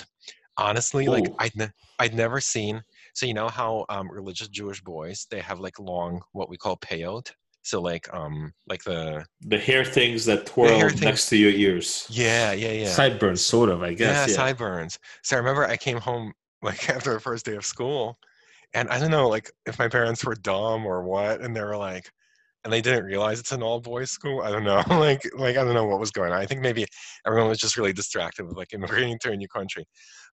honestly, 0.57 1.07
like 1.07 1.25
I'd 1.39 1.55
ne- 1.55 1.75
I'd 1.97 2.13
never 2.13 2.39
seen. 2.39 2.75
So 3.15 3.25
you 3.25 3.33
know 3.33 3.49
how 3.49 3.85
um, 3.89 4.09
religious 4.11 4.47
Jewish 4.49 4.81
boys 4.81 5.25
they 5.31 5.39
have 5.39 5.59
like 5.59 5.79
long 5.79 6.21
what 6.33 6.49
we 6.49 6.57
call 6.57 6.77
payot. 6.77 7.31
So 7.63 7.81
like 7.81 8.05
um 8.13 8.53
like 8.71 8.83
the 8.83 9.25
The 9.53 9.57
hair 9.59 9.83
things 9.85 10.25
that 10.25 10.45
twirl 10.45 10.79
things- 10.89 11.01
next 11.01 11.29
to 11.29 11.35
your 11.37 11.51
ears. 11.51 12.07
yeah 12.09 12.51
yeah 12.53 12.71
yeah 12.83 12.93
Sideburns, 12.99 13.41
sort 13.43 13.69
of, 13.69 13.81
I 13.83 13.89
yeah, 13.89 13.93
guess. 14.03 14.29
Yeah, 14.29 14.35
sideburns. 14.35 14.99
So 15.23 15.35
I 15.35 15.39
remember 15.39 15.65
I 15.65 15.77
came 15.77 15.97
home 15.97 16.33
like 16.61 16.89
after 16.89 17.13
the 17.13 17.19
first 17.19 17.45
day 17.45 17.55
of 17.55 17.65
school, 17.65 18.17
and 18.75 18.87
I 18.89 18.99
don't 18.99 19.11
know 19.17 19.27
like 19.35 19.47
if 19.65 19.77
my 19.79 19.87
parents 19.89 20.23
were 20.25 20.35
dumb 20.35 20.85
or 20.85 21.03
what, 21.03 21.41
and 21.41 21.55
they 21.55 21.61
were 21.69 21.77
like, 21.77 22.05
and 22.63 22.71
they 22.71 22.81
didn't 22.81 23.05
realize 23.05 23.39
it's 23.39 23.51
an 23.51 23.63
all 23.63 23.79
boys 23.79 24.11
school. 24.11 24.41
I 24.41 24.51
don't 24.51 24.63
know, 24.63 24.83
like 24.89 25.21
like 25.37 25.57
I 25.57 25.63
don't 25.63 25.73
know 25.73 25.85
what 25.85 25.99
was 25.99 26.11
going 26.11 26.31
on. 26.31 26.39
I 26.39 26.45
think 26.45 26.61
maybe 26.61 26.85
everyone 27.25 27.49
was 27.49 27.59
just 27.59 27.77
really 27.77 27.93
distracted 27.93 28.45
with 28.45 28.57
like 28.57 28.73
immigrating 28.73 29.17
to 29.21 29.31
a 29.31 29.37
new 29.37 29.47
country, 29.47 29.85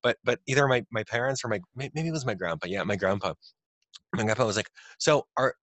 but 0.02 0.16
but 0.25 0.40
either 0.47 0.66
my 0.68 0.85
my 0.90 1.04
parents 1.04 1.44
or 1.44 1.49
my 1.49 1.61
maybe 1.75 2.08
it 2.08 2.12
was 2.12 2.26
my 2.26 2.35
grandpa. 2.35 2.66
Yeah, 2.68 2.85
my 2.85 2.97
grandpa. 2.97 3.35
My 4.14 4.23
grandpa 4.23 4.47
was 4.47 4.56
like, 4.56 4.70
so 4.99 5.25
are. 5.37 5.54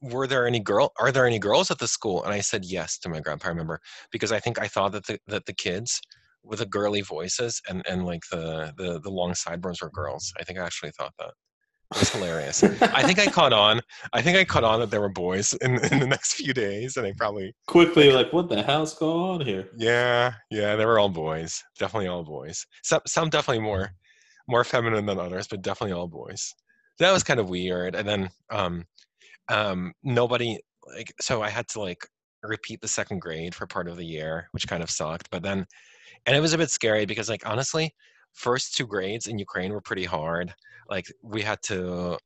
Were 0.00 0.26
there 0.26 0.46
any 0.46 0.58
girl? 0.58 0.90
Are 0.98 1.12
there 1.12 1.26
any 1.26 1.38
girls 1.38 1.70
at 1.70 1.78
the 1.78 1.86
school? 1.86 2.24
And 2.24 2.32
I 2.32 2.40
said 2.40 2.64
yes 2.64 2.98
to 3.00 3.10
my 3.10 3.20
grandpa. 3.20 3.48
I 3.48 3.50
remember 3.50 3.78
because 4.10 4.32
I 4.32 4.40
think 4.40 4.58
I 4.58 4.68
thought 4.68 4.92
that 4.92 5.06
the 5.06 5.18
that 5.26 5.44
the 5.44 5.52
kids 5.52 6.00
with 6.42 6.60
the 6.60 6.66
girly 6.66 7.02
voices 7.02 7.60
and 7.68 7.86
and 7.86 8.06
like 8.06 8.22
the 8.30 8.72
the 8.78 9.00
the 9.00 9.10
long 9.10 9.34
sideburns 9.34 9.82
were 9.82 9.90
girls. 9.90 10.32
I 10.40 10.44
think 10.44 10.58
I 10.58 10.64
actually 10.64 10.92
thought 10.92 11.12
that. 11.18 11.34
It 11.94 12.00
was 12.00 12.10
hilarious. 12.10 12.62
I 12.62 13.02
think 13.02 13.18
I 13.18 13.26
caught 13.26 13.54
on. 13.54 13.80
I 14.12 14.20
think 14.20 14.36
I 14.36 14.44
caught 14.44 14.64
on 14.64 14.80
that 14.80 14.90
there 14.90 15.00
were 15.00 15.08
boys 15.08 15.54
in, 15.62 15.82
in 15.86 16.00
the 16.00 16.06
next 16.06 16.34
few 16.34 16.52
days, 16.52 16.98
and 16.98 17.06
I 17.06 17.14
probably 17.16 17.54
quickly 17.66 18.12
like, 18.12 18.30
what 18.30 18.50
the 18.50 18.62
hell's 18.62 18.94
going 18.94 19.40
on 19.40 19.46
here? 19.46 19.68
yeah 19.78 20.34
yeah 20.50 20.76
they 20.76 20.84
were 20.84 20.98
all 20.98 21.08
boys. 21.08 21.62
Definitely 21.78 22.08
all 22.08 22.24
boys. 22.24 22.66
Some 22.82 23.00
some 23.06 23.30
definitely 23.30 23.62
more 23.62 23.90
more 24.48 24.64
feminine 24.64 25.06
than 25.06 25.18
others, 25.18 25.46
but 25.48 25.62
definitely 25.62 25.94
all 25.94 26.08
boys. 26.08 26.54
That 26.98 27.12
was 27.12 27.22
kind 27.24 27.40
of 27.40 27.48
weird. 27.48 27.94
And 27.94 28.06
then 28.06 28.28
um 28.50 28.84
um 29.48 29.92
nobody 30.02 30.58
like 30.94 31.12
so 31.22 31.42
I 31.42 31.48
had 31.48 31.68
to 31.68 31.80
like 31.80 32.06
repeat 32.42 32.82
the 32.82 32.88
second 32.88 33.20
grade 33.20 33.54
for 33.54 33.66
part 33.66 33.88
of 33.88 33.96
the 33.96 34.04
year, 34.06 34.48
which 34.52 34.68
kind 34.68 34.82
of 34.82 34.90
sucked. 34.90 35.30
But 35.30 35.42
then 35.42 35.64
and 36.26 36.36
it 36.36 36.40
was 36.40 36.52
a 36.52 36.58
bit 36.58 36.70
scary 36.70 37.06
because 37.06 37.30
like 37.30 37.48
honestly 37.48 37.94
first 38.34 38.76
two 38.76 38.86
grades 38.86 39.26
in 39.26 39.38
ukraine 39.38 39.72
were 39.72 39.80
pretty 39.80 40.04
hard 40.04 40.54
like 40.88 41.06
we 41.22 41.42
had 41.42 41.60
to 41.62 42.18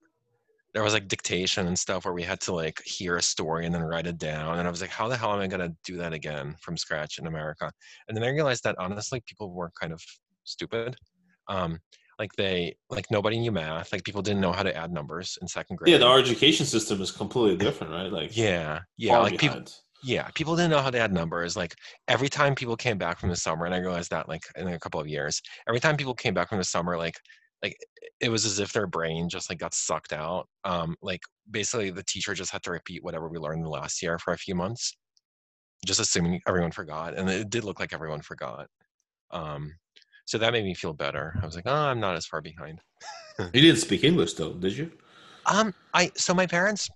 there 0.75 0.83
was 0.83 0.95
like 0.95 1.07
dictation 1.07 1.66
and 1.66 1.78
stuff 1.78 2.04
where 2.04 2.14
we 2.14 2.23
had 2.23 2.40
to 2.40 2.54
like 2.54 2.83
hear 2.85 3.16
a 3.16 3.23
story 3.23 3.66
and 3.66 3.75
then 3.75 3.83
write 3.83 4.07
it 4.07 4.19
down. 4.19 4.59
And 4.59 4.66
i 4.66 4.71
was 4.71 4.81
like 4.81 4.90
how 4.90 5.09
the 5.09 5.16
hell 5.16 5.33
am 5.33 5.40
i 5.40 5.47
going 5.47 5.61
to 5.61 5.76
do 5.85 5.97
that 5.99 6.12
again 6.12 6.54
from 6.61 6.76
scratch 6.76 7.19
in 7.19 7.26
america? 7.26 7.71
And 8.09 8.16
then 8.16 8.25
i 8.25 8.28
realized 8.28 8.64
that 8.64 8.76
honestly 8.78 9.23
people 9.26 9.52
were 9.52 9.71
kind 9.78 9.92
of 9.92 10.02
stupid. 10.45 10.97
Um, 11.49 11.78
like 12.19 12.33
they 12.37 12.76
like 12.88 13.11
nobody 13.11 13.38
knew 13.38 13.52
math. 13.52 13.92
Like 13.92 14.04
people 14.04 14.23
didn't 14.23 14.40
know 14.40 14.52
how 14.52 14.62
to 14.62 14.75
add 14.76 14.92
numbers 14.92 15.37
in 15.42 15.49
second 15.49 15.76
grade 15.76 15.92
Yeah, 15.92 15.99
the, 15.99 16.07
our 16.07 16.19
education 16.19 16.66
system 16.66 17.00
is 17.02 17.11
completely 17.11 17.57
different, 17.57 17.92
right? 17.92 18.12
Like 18.12 18.37
yeah 18.37 18.81
yeah 18.97 19.19
like 19.19 19.38
people 19.38 19.64
yeah 20.04 20.28
people 20.35 20.54
didn't 20.54 20.71
know 20.71 20.81
how 20.81 20.90
to 20.90 20.99
add 20.99 21.12
numbers. 21.12 21.57
Like 21.57 21.75
every 22.09 22.28
time 22.28 22.54
people 22.54 22.76
came 22.76 22.97
back 22.97 23.19
from 23.19 23.28
the 23.28 23.37
summer 23.37 23.66
and 23.66 23.75
i 23.75 23.78
realized 23.78 24.11
that 24.11 24.28
like 24.28 24.42
in 24.57 24.69
a 24.69 24.78
couple 24.78 25.00
of 25.00 25.09
years 25.09 25.40
every 25.69 25.81
time 25.81 25.97
people 25.97 26.14
came 26.14 26.35
back 26.35 26.49
from 26.49 26.59
the 26.59 26.64
summer 26.64 26.97
like 26.97 27.16
like 27.62 27.76
it 28.23 28.31
was 28.31 28.47
as 28.47 28.61
if 28.61 28.73
their 28.73 28.87
brain 28.87 29.29
just 29.29 29.50
like 29.50 29.59
got 29.59 29.75
sucked 29.75 30.12
out 30.12 30.49
um 30.64 30.95
like 31.02 31.21
basically 31.50 31.91
the 31.91 32.05
teacher 32.05 32.33
just 32.33 32.52
had 32.52 32.62
to 32.62 32.71
repeat 32.71 33.02
whatever 33.02 33.29
we 33.29 33.38
learned 33.38 33.67
last 33.67 34.00
year 34.02 34.19
for 34.19 34.33
a 34.33 34.38
few 34.38 34.55
months 34.55 34.97
just 35.85 36.00
assuming 36.00 36.41
everyone 36.47 36.71
forgot 36.71 37.19
and 37.19 37.29
it 37.29 37.50
did 37.50 37.64
look 37.64 37.81
like 37.81 37.93
everyone 37.93 38.23
forgot 38.23 38.67
um 39.33 39.75
so 40.25 40.38
that 40.38 40.52
made 40.52 40.64
me 40.64 40.73
feel 40.73 40.93
better. 40.93 41.35
I 41.43 41.47
was 41.47 41.57
like 41.57 41.67
oh 41.67 41.75
i'm 41.75 42.00
not 42.00 42.14
as 42.14 42.26
far 42.26 42.41
behind. 42.41 42.81
You 43.38 43.61
didn't 43.61 43.79
speak 43.79 44.05
English 44.05 44.35
though, 44.35 44.52
did 44.52 44.76
you? 44.76 44.93
um 45.47 45.75
i 45.95 46.11
so 46.17 46.33
my 46.33 46.47
parents 46.47 46.88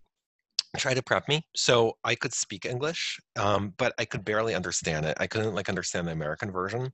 tried 0.76 0.94
to 0.94 1.02
prep 1.02 1.26
me 1.28 1.42
so 1.56 1.96
i 2.04 2.14
could 2.14 2.32
speak 2.32 2.64
english 2.64 3.18
um 3.36 3.72
but 3.78 3.92
i 3.98 4.04
could 4.04 4.24
barely 4.24 4.54
understand 4.54 5.04
it. 5.06 5.16
I 5.18 5.26
couldn't 5.26 5.54
like 5.54 5.68
understand 5.68 6.06
the 6.06 6.12
american 6.12 6.52
version 6.52 6.92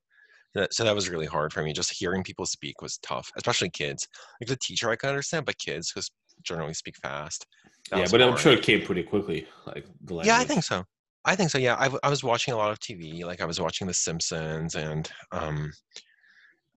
That- 0.54 0.74
so 0.74 0.84
that 0.84 0.94
was 0.94 1.08
really 1.08 1.26
hard 1.26 1.52
for 1.52 1.62
me 1.62 1.72
just 1.72 1.92
hearing 1.92 2.22
people 2.22 2.46
speak 2.46 2.82
was 2.82 2.98
tough 2.98 3.30
especially 3.36 3.70
kids 3.70 4.06
like 4.40 4.48
the 4.48 4.56
teacher 4.56 4.90
i 4.90 4.96
could 4.96 5.08
understand 5.10 5.46
but 5.46 5.56
kids 5.58 5.90
who 5.94 6.00
generally 6.42 6.74
speak 6.74 6.96
fast 6.96 7.46
yeah, 7.90 8.06
but 8.10 8.22
I'm 8.22 8.36
sure 8.36 8.52
it 8.52 8.62
came 8.62 8.82
pretty 8.82 9.02
quickly. 9.02 9.46
Like 9.66 9.84
the 10.04 10.14
language. 10.14 10.26
Yeah, 10.26 10.38
I 10.38 10.44
think 10.44 10.64
so. 10.64 10.84
I 11.24 11.36
think 11.36 11.50
so. 11.50 11.58
Yeah, 11.58 11.76
I, 11.78 11.90
I 12.02 12.10
was 12.10 12.24
watching 12.24 12.54
a 12.54 12.56
lot 12.56 12.70
of 12.70 12.78
TV. 12.80 13.24
Like 13.24 13.40
I 13.40 13.44
was 13.44 13.60
watching 13.60 13.86
The 13.86 13.94
Simpsons 13.94 14.74
and 14.74 15.10
um, 15.30 15.72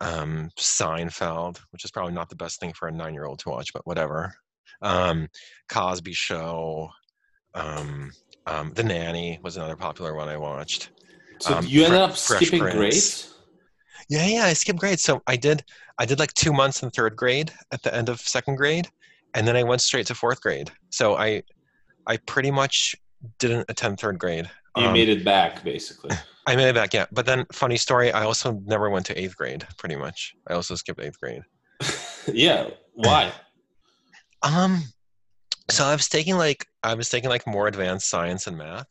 um, 0.02 0.50
Seinfeld, 0.60 1.60
which 1.72 1.86
is 1.86 1.92
probably 1.92 2.14
not 2.14 2.30
the 2.30 2.36
best 2.36 2.60
thing 2.60 2.74
for 2.74 2.88
a 2.88 2.92
nine-year-old 2.92 3.40
to 3.40 3.50
watch, 3.50 3.72
but 3.74 3.86
whatever. 3.88 4.36
Um, 4.82 5.28
Cosby 5.70 6.14
Show, 6.14 6.90
um, 7.54 8.12
um, 8.46 8.74
The 8.76 8.84
Nanny 8.84 9.40
was 9.42 9.58
another 9.58 9.78
popular 9.78 10.16
one 10.16 10.28
I 10.28 10.38
watched. 10.38 10.90
So 11.40 11.56
um, 11.56 11.66
you 11.66 11.84
ended 11.84 12.00
up 12.00 12.18
Fresh 12.18 12.42
skipping 12.42 12.60
Prince. 12.60 12.76
grades. 12.76 13.35
Yeah, 14.10 14.26
yeah, 14.28 14.46
I 14.46 14.54
skipped 14.54 14.80
grades. 14.80 15.02
So 15.02 15.22
I 15.28 15.36
did. 15.36 15.64
I 15.98 16.06
did 16.06 16.20
like 16.20 16.34
two 16.34 16.54
months 16.54 16.84
in 16.84 16.90
third 16.92 17.16
grade 17.16 17.52
at 17.72 17.82
the 17.82 17.94
end 17.96 18.10
of 18.10 18.20
second 18.20 18.56
grade, 18.56 18.88
and 19.34 19.48
then 19.48 19.56
I 19.56 19.64
went 19.64 19.82
straight 19.82 20.08
to 20.08 20.16
fourth 20.16 20.42
grade. 20.42 20.72
So 20.90 21.16
I, 21.16 21.42
I 22.06 22.18
pretty 22.26 22.52
much 22.52 22.96
didn't 23.40 23.66
attend 23.70 24.00
third 24.00 24.20
grade. 24.20 24.50
You 24.78 24.86
Um, 24.88 24.94
made 24.94 25.10
it 25.10 25.24
back 25.24 25.64
basically. 25.64 26.12
I 26.48 26.56
made 26.56 26.68
it 26.70 26.76
back, 26.76 26.94
yeah. 26.94 27.06
But 27.12 27.26
then, 27.26 27.46
funny 27.52 27.78
story, 27.78 28.12
I 28.12 28.24
also 28.24 28.62
never 28.66 28.90
went 28.92 29.06
to 29.08 29.20
eighth 29.20 29.36
grade. 29.36 29.66
Pretty 29.78 29.96
much, 29.96 30.36
I 30.48 30.54
also 30.54 30.76
skipped 30.76 31.02
eighth 31.02 31.20
grade. 31.20 31.42
yeah. 32.32 32.68
Why? 32.94 33.32
Um, 34.44 34.84
so 35.72 35.86
I 35.86 35.94
was 35.94 36.08
taking 36.08 36.38
like 36.38 36.68
I 36.84 36.94
was 36.94 37.10
taking 37.10 37.30
like 37.30 37.48
more 37.48 37.68
advanced 37.68 38.10
science 38.10 38.46
and 38.48 38.58
math, 38.58 38.88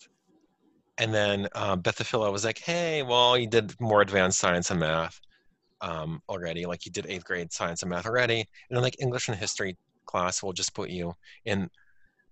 and 0.98 1.12
then 1.12 1.48
um, 1.54 1.80
Beth 1.80 1.98
Tfiloh 1.98 2.32
was 2.32 2.44
like, 2.44 2.58
"Hey, 2.58 3.02
well, 3.02 3.36
you 3.36 3.46
did 3.48 3.78
more 3.80 4.00
advanced 4.00 4.38
science 4.38 4.70
and 4.70 4.80
math 4.80 5.20
um, 5.80 6.20
already. 6.28 6.66
Like 6.66 6.86
you 6.86 6.92
did 6.92 7.06
eighth 7.06 7.24
grade 7.24 7.52
science 7.52 7.82
and 7.82 7.90
math 7.90 8.06
already, 8.06 8.40
and 8.40 8.76
then 8.76 8.82
like 8.82 9.00
English 9.00 9.28
and 9.28 9.36
history 9.36 9.76
class, 10.06 10.42
we'll 10.42 10.52
just 10.52 10.74
put 10.74 10.90
you 10.90 11.14
in." 11.44 11.68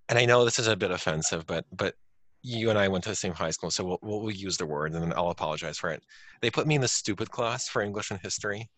And 0.09 0.19
I 0.19 0.25
know 0.27 0.45
this 0.45 0.59
is 0.59 0.67
a 0.69 0.77
bit 0.77 0.91
offensive, 0.91 1.47
but 1.47 1.65
but 1.73 1.95
you 2.43 2.71
and 2.71 2.79
I 2.79 2.89
went 2.89 3.05
to 3.05 3.11
the 3.11 3.17
same 3.17 3.33
high 3.33 3.51
school, 3.51 3.71
so 3.71 3.85
we'll, 3.85 3.99
we'll, 4.03 4.21
we'll 4.21 4.31
use 4.35 4.57
the 4.57 4.67
word, 4.67 4.93
and 4.93 5.03
then 5.03 5.13
I'll 5.17 5.31
apologize 5.31 5.79
for 5.79 5.91
it. 5.91 6.03
They 6.41 6.51
put 6.51 6.67
me 6.67 6.75
in 6.75 6.81
the 6.81 6.89
stupid 6.89 7.31
class 7.31 7.69
for 7.69 7.83
English 7.83 8.11
and 8.11 8.19
history, 8.21 8.69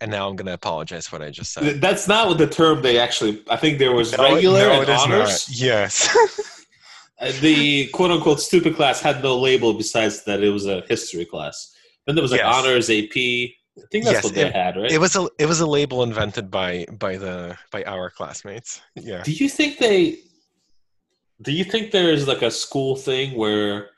and 0.00 0.10
now 0.10 0.28
I'm 0.28 0.34
going 0.34 0.46
to 0.46 0.54
apologize 0.54 1.06
for 1.06 1.18
what 1.18 1.26
I 1.28 1.30
just 1.30 1.52
said. 1.52 1.80
That's 1.80 2.08
not 2.08 2.26
what 2.28 2.38
the 2.38 2.46
term 2.46 2.80
they 2.80 2.98
actually. 2.98 3.42
I 3.50 3.56
think 3.56 3.78
there 3.78 3.92
was 3.92 4.16
No, 4.16 4.34
regular 4.34 4.60
no, 4.60 4.72
and 4.80 4.82
is 4.82 4.88
not. 4.88 5.10
honors. 5.10 5.60
Yes. 5.60 6.08
Uh, 7.20 7.32
The 7.40 7.86
quote 7.88 8.10
unquote 8.10 8.40
stupid 8.40 8.74
class 8.76 9.00
had 9.00 9.22
no 9.22 9.38
label 9.38 9.74
besides 9.74 10.24
that 10.24 10.42
it 10.42 10.50
was 10.50 10.66
a 10.66 10.82
history 10.88 11.24
class. 11.24 11.74
Then 12.06 12.14
there 12.16 12.22
was 12.22 12.32
like 12.32 12.40
Yes. 12.40 12.54
honors 12.56 12.90
AP. 12.90 13.16
I 13.78 13.82
think 13.90 14.04
that's 14.04 14.16
Yes, 14.16 14.24
what 14.24 14.34
they 14.34 14.50
had, 14.50 14.76
right? 14.76 14.90
it 14.90 14.98
was 14.98 15.16
a 15.16 15.28
it 15.38 15.46
was 15.46 15.60
a 15.60 15.66
label 15.66 16.02
invented 16.02 16.50
by 16.50 16.84
by 16.98 17.16
the 17.16 17.56
by 17.70 17.82
our 17.84 18.10
classmates. 18.10 18.80
Yeah. 18.96 19.22
Do 19.22 19.32
you 19.32 19.48
think 19.48 19.78
they? 19.78 20.18
Do 21.40 21.52
you 21.52 21.64
think 21.64 21.90
there 21.90 22.12
is 22.12 22.28
like 22.28 22.42
a 22.42 22.50
school 22.50 22.94
thing 22.96 23.36
where 23.36 23.90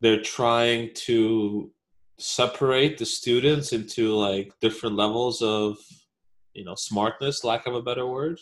they're 0.00 0.22
trying 0.22 0.90
to 1.06 1.70
separate 2.18 2.98
the 2.98 3.06
students 3.06 3.72
into 3.72 4.14
like 4.14 4.52
different 4.60 4.96
levels 4.96 5.40
of, 5.42 5.76
you 6.52 6.64
know, 6.64 6.74
smartness, 6.74 7.44
lack 7.44 7.66
of 7.66 7.74
a 7.74 7.82
better 7.82 8.06
word? 8.06 8.38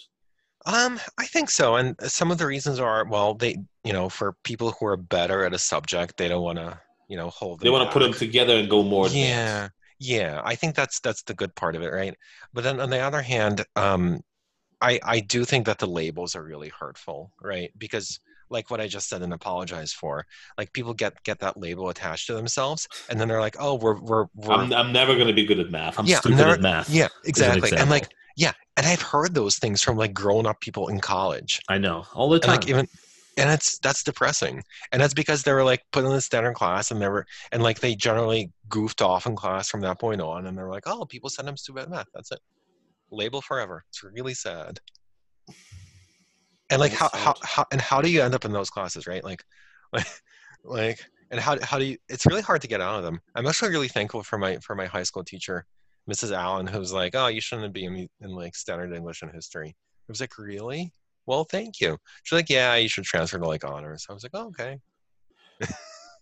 Um, 0.66 1.00
I 1.18 1.26
think 1.26 1.50
so, 1.50 1.76
and 1.76 1.96
some 2.02 2.30
of 2.30 2.38
the 2.38 2.46
reasons 2.46 2.78
are 2.78 3.04
well, 3.04 3.34
they 3.34 3.56
you 3.84 3.92
know 3.92 4.08
for 4.08 4.36
people 4.44 4.72
who 4.78 4.86
are 4.86 4.96
better 4.96 5.44
at 5.44 5.54
a 5.54 5.58
subject, 5.58 6.16
they 6.16 6.28
don't 6.28 6.42
want 6.42 6.58
to 6.58 6.78
you 7.08 7.16
know 7.16 7.30
hold. 7.30 7.60
They 7.60 7.70
want 7.70 7.88
to 7.88 7.92
put 7.92 8.00
them 8.02 8.12
together 8.12 8.56
and 8.56 8.70
go 8.70 8.82
more. 8.82 9.08
Yeah, 9.08 9.68
yeah. 9.98 10.40
I 10.44 10.54
think 10.54 10.74
that's 10.76 11.00
that's 11.00 11.22
the 11.24 11.34
good 11.34 11.54
part 11.56 11.74
of 11.74 11.82
it, 11.82 11.92
right? 11.92 12.14
But 12.54 12.62
then 12.64 12.80
on 12.80 12.90
the 12.90 13.00
other 13.00 13.22
hand, 13.22 13.64
um, 13.74 14.20
I 14.80 15.00
I 15.02 15.20
do 15.20 15.44
think 15.44 15.66
that 15.66 15.78
the 15.78 15.88
labels 15.88 16.36
are 16.36 16.44
really 16.44 16.68
hurtful, 16.68 17.32
right? 17.42 17.72
Because 17.76 18.20
like 18.48 18.70
what 18.70 18.80
I 18.80 18.86
just 18.86 19.08
said 19.08 19.22
and 19.22 19.32
apologize 19.32 19.92
for, 19.92 20.24
like 20.58 20.72
people 20.72 20.94
get 20.94 21.20
get 21.24 21.40
that 21.40 21.56
label 21.56 21.88
attached 21.88 22.28
to 22.28 22.34
themselves, 22.34 22.86
and 23.08 23.18
then 23.18 23.26
they're 23.26 23.40
like, 23.40 23.56
oh, 23.58 23.74
we're 23.74 23.98
we're 24.00 24.26
we're 24.36 24.52
I'm, 24.54 24.72
I'm 24.72 24.92
never 24.92 25.14
going 25.14 25.26
to 25.26 25.32
be 25.32 25.44
good 25.44 25.58
at 25.58 25.70
math. 25.72 25.98
I'm 25.98 26.06
Yeah, 26.06 26.20
stupid 26.20 26.36
never- 26.38 26.52
at 26.52 26.60
math. 26.60 26.88
yeah 26.88 27.08
exactly, 27.24 27.72
and 27.76 27.90
like. 27.90 28.08
Yeah, 28.36 28.52
and 28.76 28.86
I've 28.86 29.02
heard 29.02 29.34
those 29.34 29.56
things 29.56 29.82
from 29.82 29.96
like 29.96 30.14
grown 30.14 30.46
up 30.46 30.60
people 30.60 30.88
in 30.88 31.00
college. 31.00 31.60
I 31.68 31.78
know 31.78 32.04
all 32.14 32.28
the 32.28 32.36
and 32.36 32.44
time. 32.44 32.54
like 32.56 32.68
even 32.68 32.88
and 33.36 33.50
it's 33.50 33.78
that's 33.78 34.02
depressing. 34.02 34.62
And 34.92 35.00
that's 35.00 35.14
because 35.14 35.42
they 35.42 35.52
were 35.52 35.64
like 35.64 35.82
put 35.92 36.04
in 36.04 36.10
the 36.10 36.20
standard 36.20 36.54
class 36.54 36.90
and 36.90 37.00
they 37.00 37.08
were 37.08 37.26
and 37.50 37.62
like 37.62 37.80
they 37.80 37.94
generally 37.94 38.50
goofed 38.68 39.02
off 39.02 39.26
in 39.26 39.36
class 39.36 39.68
from 39.68 39.80
that 39.82 39.98
point 39.98 40.20
on 40.20 40.46
and 40.46 40.56
they're 40.56 40.70
like 40.70 40.84
oh 40.86 41.04
people 41.04 41.30
send 41.30 41.48
them 41.48 41.56
stupid 41.56 41.84
at 41.84 41.90
math 41.90 42.06
that's 42.14 42.30
it. 42.32 42.40
Label 43.10 43.40
forever 43.40 43.84
it's 43.90 44.02
really 44.02 44.34
sad. 44.34 44.80
And 46.70 46.80
like 46.80 46.92
how, 46.92 47.10
how, 47.12 47.34
how 47.42 47.66
and 47.70 47.80
how 47.80 48.00
do 48.00 48.10
you 48.10 48.22
end 48.22 48.34
up 48.34 48.44
in 48.44 48.52
those 48.52 48.70
classes 48.70 49.06
right? 49.06 49.24
Like 49.24 49.42
like 49.92 50.06
like 50.64 51.00
and 51.30 51.40
how, 51.40 51.58
how 51.62 51.78
do 51.78 51.84
you 51.84 51.96
it's 52.08 52.26
really 52.26 52.42
hard 52.42 52.60
to 52.62 52.68
get 52.68 52.80
out 52.80 52.96
of 52.96 53.04
them. 53.04 53.20
I'm 53.34 53.46
actually 53.46 53.70
really 53.70 53.88
thankful 53.88 54.22
for 54.22 54.38
my 54.38 54.58
for 54.58 54.74
my 54.74 54.86
high 54.86 55.02
school 55.02 55.24
teacher 55.24 55.66
mrs 56.10 56.32
allen 56.32 56.66
who's 56.66 56.92
like 56.92 57.14
oh 57.14 57.28
you 57.28 57.40
shouldn't 57.40 57.72
be 57.72 57.84
in, 57.84 58.08
in 58.20 58.30
like 58.30 58.54
standard 58.56 58.92
english 58.94 59.22
and 59.22 59.32
history 59.32 59.68
i 59.68 60.04
was 60.08 60.20
like 60.20 60.36
really 60.38 60.92
well 61.26 61.44
thank 61.44 61.80
you 61.80 61.96
she's 62.24 62.36
like 62.36 62.50
yeah 62.50 62.74
you 62.74 62.88
should 62.88 63.04
transfer 63.04 63.38
to 63.38 63.46
like 63.46 63.64
honors 63.64 64.06
i 64.10 64.12
was 64.12 64.22
like 64.24 64.32
oh, 64.34 64.46
okay 64.48 64.78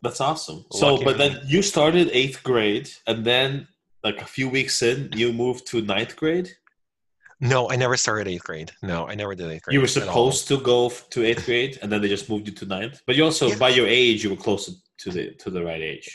That's 0.02 0.20
awesome. 0.20 0.64
So, 0.72 0.94
Lucky 0.94 1.04
but 1.04 1.18
me. 1.18 1.28
then 1.28 1.40
you 1.46 1.60
started 1.62 2.08
eighth 2.12 2.42
grade, 2.42 2.88
and 3.06 3.22
then 3.24 3.68
like 4.02 4.22
a 4.22 4.24
few 4.24 4.48
weeks 4.48 4.80
in, 4.82 5.10
you 5.14 5.30
moved 5.32 5.66
to 5.68 5.82
ninth 5.82 6.16
grade. 6.16 6.48
no 7.40 7.70
i 7.70 7.76
never 7.76 7.96
started 7.96 8.26
eighth 8.28 8.44
grade 8.44 8.70
no 8.82 8.98
i 9.12 9.14
never 9.14 9.34
did 9.34 9.50
eighth 9.50 9.62
grade 9.64 9.74
You 9.74 9.80
were 9.80 9.86
supposed 10.00 10.48
to 10.48 10.56
go 10.72 10.78
to 11.14 11.18
eighth 11.28 11.44
grade, 11.46 11.78
and 11.82 11.90
then 11.92 12.00
they 12.02 12.08
just 12.08 12.28
moved 12.30 12.46
you 12.48 12.54
to 12.60 12.66
ninth. 12.66 12.96
But 13.06 13.16
you 13.16 13.24
also, 13.24 13.48
Yeah. 13.48 13.58
by 13.66 13.70
your 13.78 13.86
age, 14.02 14.18
you 14.24 14.30
were 14.34 14.42
closer 14.48 14.72
to 15.02 15.08
the 15.14 15.24
to 15.42 15.48
the 15.50 15.62
right 15.68 15.82
age. 15.92 16.08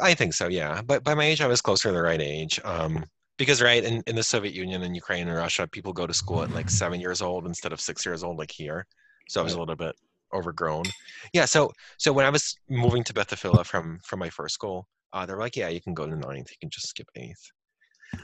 I 0.00 0.14
think 0.14 0.34
so, 0.34 0.48
yeah. 0.48 0.82
But 0.82 1.04
by 1.04 1.14
my 1.14 1.24
age, 1.24 1.40
I 1.40 1.46
was 1.46 1.60
closer 1.60 1.88
to 1.88 1.94
the 1.94 2.02
right 2.02 2.20
age. 2.20 2.60
Um, 2.64 3.04
because 3.38 3.62
right 3.62 3.84
in, 3.84 4.02
in 4.06 4.16
the 4.16 4.22
Soviet 4.22 4.54
Union 4.54 4.82
and 4.82 4.94
Ukraine 4.94 5.28
and 5.28 5.36
Russia, 5.36 5.66
people 5.66 5.92
go 5.92 6.06
to 6.06 6.12
school 6.12 6.42
at 6.42 6.50
like 6.50 6.68
seven 6.68 7.00
years 7.00 7.22
old 7.22 7.46
instead 7.46 7.72
of 7.72 7.80
six 7.80 8.04
years 8.04 8.22
old, 8.22 8.36
like 8.36 8.50
here. 8.50 8.84
So 9.28 9.40
I 9.40 9.44
was 9.44 9.54
a 9.54 9.58
little 9.58 9.76
bit 9.76 9.94
overgrown. 10.34 10.84
Yeah. 11.32 11.44
So 11.44 11.72
so 11.98 12.12
when 12.12 12.26
I 12.26 12.30
was 12.30 12.56
moving 12.68 13.04
to 13.04 13.14
Beth 13.14 13.30
Tfiloh 13.30 13.64
from 13.64 13.98
from 14.04 14.18
my 14.18 14.30
first 14.30 14.54
school, 14.54 14.88
uh, 15.12 15.24
they 15.24 15.34
were 15.34 15.40
like, 15.40 15.56
yeah, 15.56 15.68
you 15.68 15.80
can 15.80 15.94
go 15.94 16.06
to 16.06 16.16
ninth. 16.16 16.50
You 16.50 16.56
can 16.60 16.70
just 16.70 16.88
skip 16.88 17.08
eighth, 17.16 17.50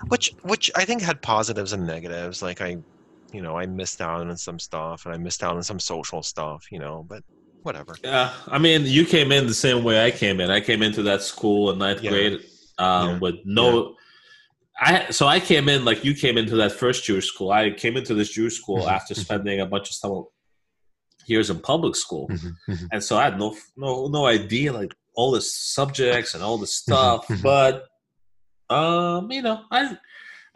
which 0.09 0.35
which 0.43 0.71
I 0.75 0.85
think 0.85 1.03
had 1.03 1.23
positives 1.23 1.73
and 1.73 1.87
negatives. 1.87 2.43
Like 2.43 2.61
I, 2.61 2.79
you 3.33 3.43
know, 3.43 3.57
I 3.57 3.67
missed 3.67 4.01
out 4.01 4.27
on 4.27 4.37
some 4.37 4.59
stuff 4.59 5.07
and 5.07 5.15
I 5.15 5.19
missed 5.19 5.43
out 5.43 5.57
on 5.57 5.63
some 5.63 5.81
social 5.81 6.23
stuff. 6.23 6.67
You 6.73 6.81
know, 6.81 7.05
but 7.09 7.23
whatever. 7.65 7.95
Yeah, 8.05 8.33
I 8.47 8.59
mean, 8.59 8.85
you 8.85 9.05
came 9.05 9.33
in 9.33 9.47
the 9.47 9.55
same 9.55 9.83
way 9.83 10.05
I 10.05 10.11
came 10.11 10.41
in. 10.41 10.51
I 10.51 10.61
came 10.61 10.83
into 10.83 11.03
that 11.05 11.23
school 11.23 11.71
in 11.71 11.79
ninth 11.79 12.03
Yeah. 12.03 12.11
grade 12.11 12.41
um, 12.79 13.09
Yeah. 13.11 13.19
with 13.19 13.35
no. 13.45 13.97
I 14.81 15.11
so 15.11 15.27
I 15.27 15.39
came 15.41 15.69
in 15.69 15.85
like 15.85 16.05
you 16.05 16.15
came 16.15 16.37
into 16.37 16.57
that 16.57 16.73
first 16.73 17.05
Jewish 17.05 17.27
school. 17.33 17.51
I 17.53 17.71
came 17.71 17.97
into 17.97 18.15
this 18.15 18.31
Jewish 18.31 18.57
school 18.63 18.83
Mhm. 18.83 18.91
after 18.97 19.15
spending 19.15 19.61
a 19.61 19.67
bunch 19.67 19.89
of 19.91 19.95
summer 19.95 20.23
years 21.27 21.49
in 21.51 21.59
public 21.61 21.95
school, 21.97 22.27
Mhm. 22.29 22.89
and 22.93 23.03
so 23.03 23.17
I 23.17 23.25
had 23.25 23.39
no 23.39 23.57
no 23.77 24.09
no 24.09 24.27
idea 24.27 24.73
like 24.73 24.93
all 25.17 25.31
the 25.31 25.41
subjects 25.41 26.35
and 26.35 26.43
all 26.43 26.59
the 26.59 26.67
stuff. 26.67 27.25
But 27.43 27.85
um, 28.71 29.31
you 29.31 29.43
know, 29.43 29.63
I 29.71 29.97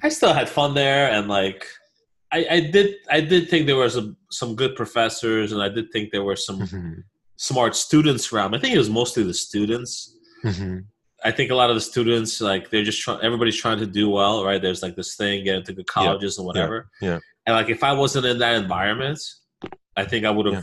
I 0.03 0.09
still 0.11 0.33
had 0.33 0.49
fun 0.49 0.75
there, 0.75 1.11
and 1.13 1.29
like 1.29 1.65
I, 2.31 2.47
I 2.51 2.61
did 2.61 2.97
I 3.11 3.21
did 3.21 3.49
think 3.49 3.67
there 3.67 3.77
were 3.77 3.89
some 3.89 4.17
some 4.31 4.55
good 4.55 4.77
professors, 4.77 5.53
and 5.53 5.63
I 5.63 5.69
did 5.69 5.91
think 5.93 6.11
there 6.13 6.25
were 6.25 6.37
some 6.37 6.61
Mhm. 6.61 7.05
smart 7.37 7.75
students 7.75 8.33
around. 8.33 8.55
I 8.55 8.59
think 8.59 8.75
it 8.75 8.79
was 8.79 8.91
mostly 8.91 9.23
the 9.23 9.35
students. 9.35 10.15
Mhm. 10.45 10.85
I 11.25 11.31
think 11.33 11.51
a 11.51 11.55
lot 11.55 11.71
of 11.71 11.75
the 11.77 11.81
students 11.81 12.41
like 12.41 12.71
they're 12.71 12.85
just 12.85 13.01
trying. 13.01 13.21
Everybody's 13.23 13.57
trying 13.57 13.79
to 13.79 13.87
do 13.87 14.11
well, 14.11 14.45
right? 14.45 14.61
There's 14.61 14.83
like 14.83 14.95
this 14.95 15.17
thing, 15.17 15.45
get 15.45 15.57
into 15.57 15.73
good 15.73 15.87
colleges 15.87 16.37
and 16.39 16.47
whatever. 16.47 16.91
yeah. 17.01 17.19
And 17.47 17.57
like 17.57 17.71
if 17.71 17.83
I 17.83 17.93
wasn't 17.93 18.27
in 18.27 18.39
that 18.39 18.57
environment, 18.63 19.19
I 19.97 20.05
think 20.05 20.25
I 20.27 20.31
would 20.31 20.47
have, 20.47 20.55
Yeah. 20.57 20.63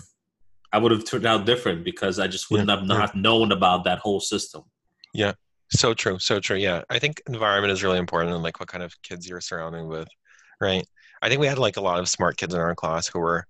I 0.71 0.77
would 0.77 0.91
have 0.91 1.03
turned 1.03 1.25
out 1.25 1.45
different 1.45 1.83
because 1.83 2.19
I 2.19 2.27
just 2.27 2.51
wouldn't 2.51 2.69
Yeah, 2.69 2.75
have 2.75 2.87
yeah. 2.87 2.97
not 2.99 3.15
known 3.15 3.51
about 3.51 3.83
that 3.85 3.97
whole 3.99 4.19
system. 4.19 4.61
Yeah, 5.13 5.33
so 5.71 5.93
true, 5.95 6.19
so 6.19 6.39
true. 6.39 6.57
Yeah, 6.57 6.83
I 6.91 6.99
think 6.99 7.21
environment 7.27 7.71
is 7.73 7.81
really 7.83 7.97
important, 7.97 8.33
and 8.35 8.43
like 8.43 8.59
what 8.59 8.69
kind 8.69 8.83
of 8.83 8.93
kids 9.01 9.27
you're 9.27 9.41
surrounding 9.41 9.87
with, 9.87 10.07
right? 10.61 10.85
I 11.21 11.29
think 11.29 11.41
we 11.41 11.47
had 11.47 11.57
like 11.59 11.77
a 11.77 11.81
lot 11.81 11.99
of 11.99 12.07
smart 12.09 12.37
kids 12.37 12.53
in 12.53 12.59
our 12.59 12.75
class 12.75 13.07
who 13.07 13.19
were 13.19 13.45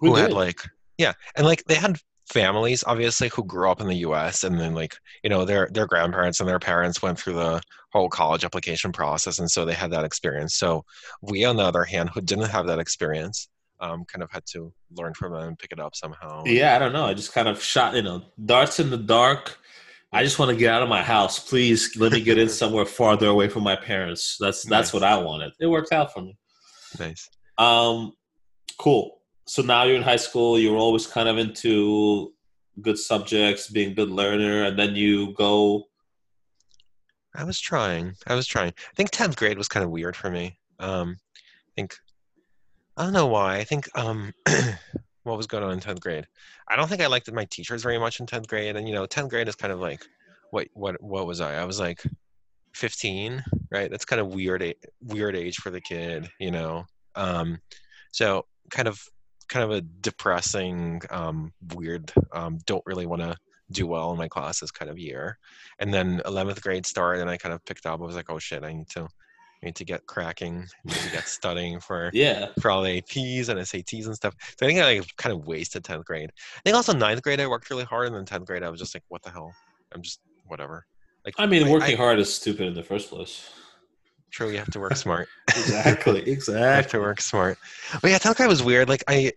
We 0.00 0.08
who 0.10 0.14
had 0.16 0.28
did. 0.28 0.34
like 0.36 0.60
yeah, 0.98 1.12
and 1.36 1.46
like 1.46 1.64
they 1.64 1.74
had 1.74 1.98
families 2.32 2.82
obviously 2.86 3.28
who 3.28 3.44
grew 3.44 3.70
up 3.70 3.80
in 3.80 3.86
the 3.86 3.96
U.S. 3.98 4.42
and 4.44 4.58
then 4.58 4.74
like 4.74 4.96
you 5.22 5.30
know 5.30 5.44
their 5.44 5.68
their 5.72 5.86
grandparents 5.86 6.40
and 6.40 6.48
their 6.48 6.58
parents 6.58 7.02
went 7.02 7.18
through 7.18 7.34
the 7.34 7.60
whole 7.92 8.08
college 8.08 8.44
application 8.44 8.92
process, 8.92 9.38
and 9.38 9.50
so 9.50 9.64
they 9.64 9.74
had 9.74 9.90
that 9.92 10.04
experience. 10.04 10.56
So 10.56 10.84
we, 11.22 11.44
on 11.44 11.56
the 11.56 11.62
other 11.62 11.84
hand, 11.84 12.10
who 12.12 12.20
didn't 12.20 12.50
have 12.50 12.66
that 12.66 12.78
experience, 12.78 13.48
um, 13.80 14.04
kind 14.04 14.22
of 14.22 14.30
had 14.30 14.44
to 14.52 14.72
learn 14.92 15.14
from 15.14 15.32
them 15.32 15.42
and 15.48 15.58
pick 15.58 15.72
it 15.72 15.80
up 15.80 15.94
somehow. 15.94 16.42
Yeah, 16.44 16.74
I 16.76 16.78
don't 16.78 16.92
know. 16.92 17.06
I 17.06 17.14
just 17.14 17.32
kind 17.32 17.48
of 17.48 17.62
shot, 17.62 17.94
you 17.94 18.02
know, 18.02 18.22
darts 18.44 18.80
in 18.80 18.90
the 18.90 18.96
dark. 18.98 19.58
I 20.12 20.22
just 20.24 20.38
want 20.38 20.50
to 20.50 20.56
get 20.56 20.72
out 20.72 20.82
of 20.82 20.88
my 20.88 21.02
house. 21.02 21.38
Please 21.38 21.96
let 21.96 22.12
me 22.12 22.20
get 22.20 22.38
in 22.38 22.48
somewhere 22.62 22.84
farther 22.86 23.28
away 23.28 23.48
from 23.48 23.62
my 23.62 23.76
parents. 23.76 24.36
That's 24.40 24.62
that's 24.64 24.88
Nice. 24.88 24.94
what 24.94 25.02
I 25.02 25.16
wanted. 25.18 25.52
It 25.60 25.66
worked 25.66 25.92
out 25.92 26.12
for 26.12 26.22
me. 26.22 26.36
Nice. 26.98 27.30
Um, 27.58 28.12
cool. 28.78 29.20
So 29.46 29.62
now 29.62 29.84
you're 29.84 29.96
in 29.96 30.02
high 30.02 30.16
school. 30.16 30.58
You're 30.58 30.76
always 30.76 31.06
kind 31.06 31.28
of 31.28 31.38
into 31.38 32.32
good 32.80 32.98
subjects, 32.98 33.70
being 33.70 33.92
a 33.92 33.94
good 33.94 34.10
learner, 34.10 34.64
and 34.64 34.78
then 34.78 34.94
you 34.94 35.32
go. 35.34 35.84
I 37.34 37.44
was 37.44 37.60
trying. 37.60 38.14
I 38.26 38.34
was 38.34 38.46
trying. 38.46 38.70
I 38.70 38.94
think 38.94 39.10
tenth 39.10 39.36
grade 39.36 39.58
was 39.58 39.68
kind 39.68 39.84
of 39.84 39.90
weird 39.90 40.16
for 40.16 40.30
me. 40.30 40.58
Um, 40.78 41.16
I 41.68 41.70
think 41.76 41.96
I 42.96 43.04
don't 43.04 43.12
know 43.12 43.26
why. 43.26 43.56
I 43.56 43.64
think 43.64 43.88
um, 43.96 44.32
what 45.22 45.36
was 45.36 45.46
going 45.46 45.62
on 45.62 45.72
in 45.72 45.80
tenth 45.80 46.00
grade? 46.00 46.26
I 46.68 46.76
don't 46.76 46.88
think 46.88 47.02
I 47.02 47.06
liked 47.06 47.30
my 47.30 47.44
teachers 47.44 47.82
very 47.82 47.98
much 47.98 48.20
in 48.20 48.26
tenth 48.26 48.48
grade. 48.48 48.76
And 48.76 48.88
you 48.88 48.94
know, 48.94 49.06
tenth 49.06 49.30
grade 49.30 49.48
is 49.48 49.54
kind 49.54 49.72
of 49.72 49.80
like 49.80 50.04
what 50.50 50.68
what 50.72 51.00
what 51.02 51.26
was 51.26 51.40
I? 51.40 51.56
I 51.56 51.64
was 51.64 51.78
like 51.78 52.02
fifteen, 52.76 53.42
right? 53.70 53.90
That's 53.90 54.04
kind 54.04 54.20
of 54.20 54.28
weird 54.34 54.62
a- 54.62 54.74
weird 55.00 55.34
age 55.34 55.56
for 55.56 55.70
the 55.70 55.80
kid, 55.80 56.28
you 56.38 56.50
know. 56.50 56.84
Um, 57.14 57.58
so 58.12 58.44
kind 58.70 58.88
of 58.88 59.00
kind 59.48 59.64
of 59.64 59.70
a 59.70 59.80
depressing, 59.80 61.00
um, 61.10 61.52
weird. 61.74 62.12
Um, 62.32 62.58
don't 62.66 62.82
really 62.86 63.06
want 63.06 63.22
to 63.22 63.36
do 63.72 63.86
well 63.86 64.12
in 64.12 64.18
my 64.18 64.28
classes 64.28 64.70
kind 64.70 64.90
of 64.90 64.98
year 64.98 65.38
and 65.80 65.92
then 65.92 66.20
11th 66.24 66.62
grade 66.62 66.86
started 66.86 67.20
and 67.20 67.28
i 67.28 67.36
kind 67.36 67.52
of 67.52 67.64
picked 67.64 67.84
up 67.84 68.00
i 68.00 68.04
was 68.04 68.14
like 68.14 68.30
oh 68.30 68.38
shit 68.38 68.62
i 68.62 68.72
need 68.72 68.88
to 68.88 69.08
I 69.62 69.66
need 69.66 69.76
to 69.76 69.84
get 69.84 70.06
cracking 70.06 70.66
I 70.86 70.88
need 70.88 71.00
to 71.00 71.10
get 71.10 71.26
studying 71.26 71.80
for 71.80 72.10
Yeah, 72.12 72.48
for 72.60 72.70
all 72.70 72.82
the 72.82 73.00
aps 73.00 73.48
and 73.48 73.58
sats 73.58 74.06
and 74.06 74.14
stuff 74.14 74.34
so 74.56 74.66
i 74.66 74.68
think 74.68 74.78
i 74.78 74.98
like, 74.98 75.16
kind 75.16 75.34
of 75.34 75.46
wasted 75.46 75.82
10th 75.82 76.04
grade 76.04 76.30
i 76.56 76.60
think 76.62 76.76
also 76.76 76.92
9th 76.92 77.22
grade 77.22 77.40
i 77.40 77.46
worked 77.46 77.70
really 77.70 77.84
hard 77.84 78.06
and 78.06 78.14
then 78.14 78.24
10th 78.24 78.46
grade 78.46 78.62
i 78.62 78.68
was 78.68 78.78
just 78.78 78.94
like 78.94 79.02
what 79.08 79.22
the 79.22 79.30
hell 79.30 79.52
i'm 79.92 80.02
just 80.02 80.20
whatever 80.46 80.86
like 81.26 81.34
I 81.38 81.44
mean, 81.46 81.68
working 81.68 81.94
I, 81.94 81.96
hard 81.96 82.18
is 82.18 82.32
stupid 82.32 82.66
in 82.68 82.74
the 82.74 82.82
first 82.82 83.10
place. 83.10 83.50
true 84.30 84.50
you 84.50 84.58
have 84.58 84.70
to 84.70 84.80
work 84.80 84.96
smart 85.06 85.28
Exactly. 85.50 86.12
you 86.14 86.18
have 86.20 86.28
exactly. 86.28 86.90
to 86.92 87.00
work 87.00 87.20
smart 87.20 87.58
but 88.00 88.10
yeah 88.10 88.18
10th 88.18 88.36
grade 88.36 88.48
was 88.48 88.62
weird 88.62 88.88
like 88.88 89.04
i 89.08 89.32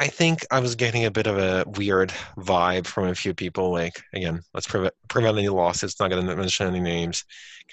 I 0.00 0.06
think 0.06 0.46
I 0.52 0.60
was 0.60 0.76
getting 0.76 1.06
a 1.06 1.10
bit 1.10 1.26
of 1.26 1.38
a 1.38 1.64
weird 1.76 2.10
vibe 2.36 2.86
from 2.86 3.08
a 3.08 3.16
few 3.16 3.34
people. 3.34 3.72
Like, 3.72 4.00
again, 4.14 4.42
let's 4.54 4.68
prevent 4.68 4.94
prevent 5.08 5.36
any 5.38 5.48
losses. 5.48 5.96
Not 5.98 6.10
going 6.10 6.24
to 6.24 6.36
mention 6.36 6.68
any 6.68 6.78
names. 6.78 7.24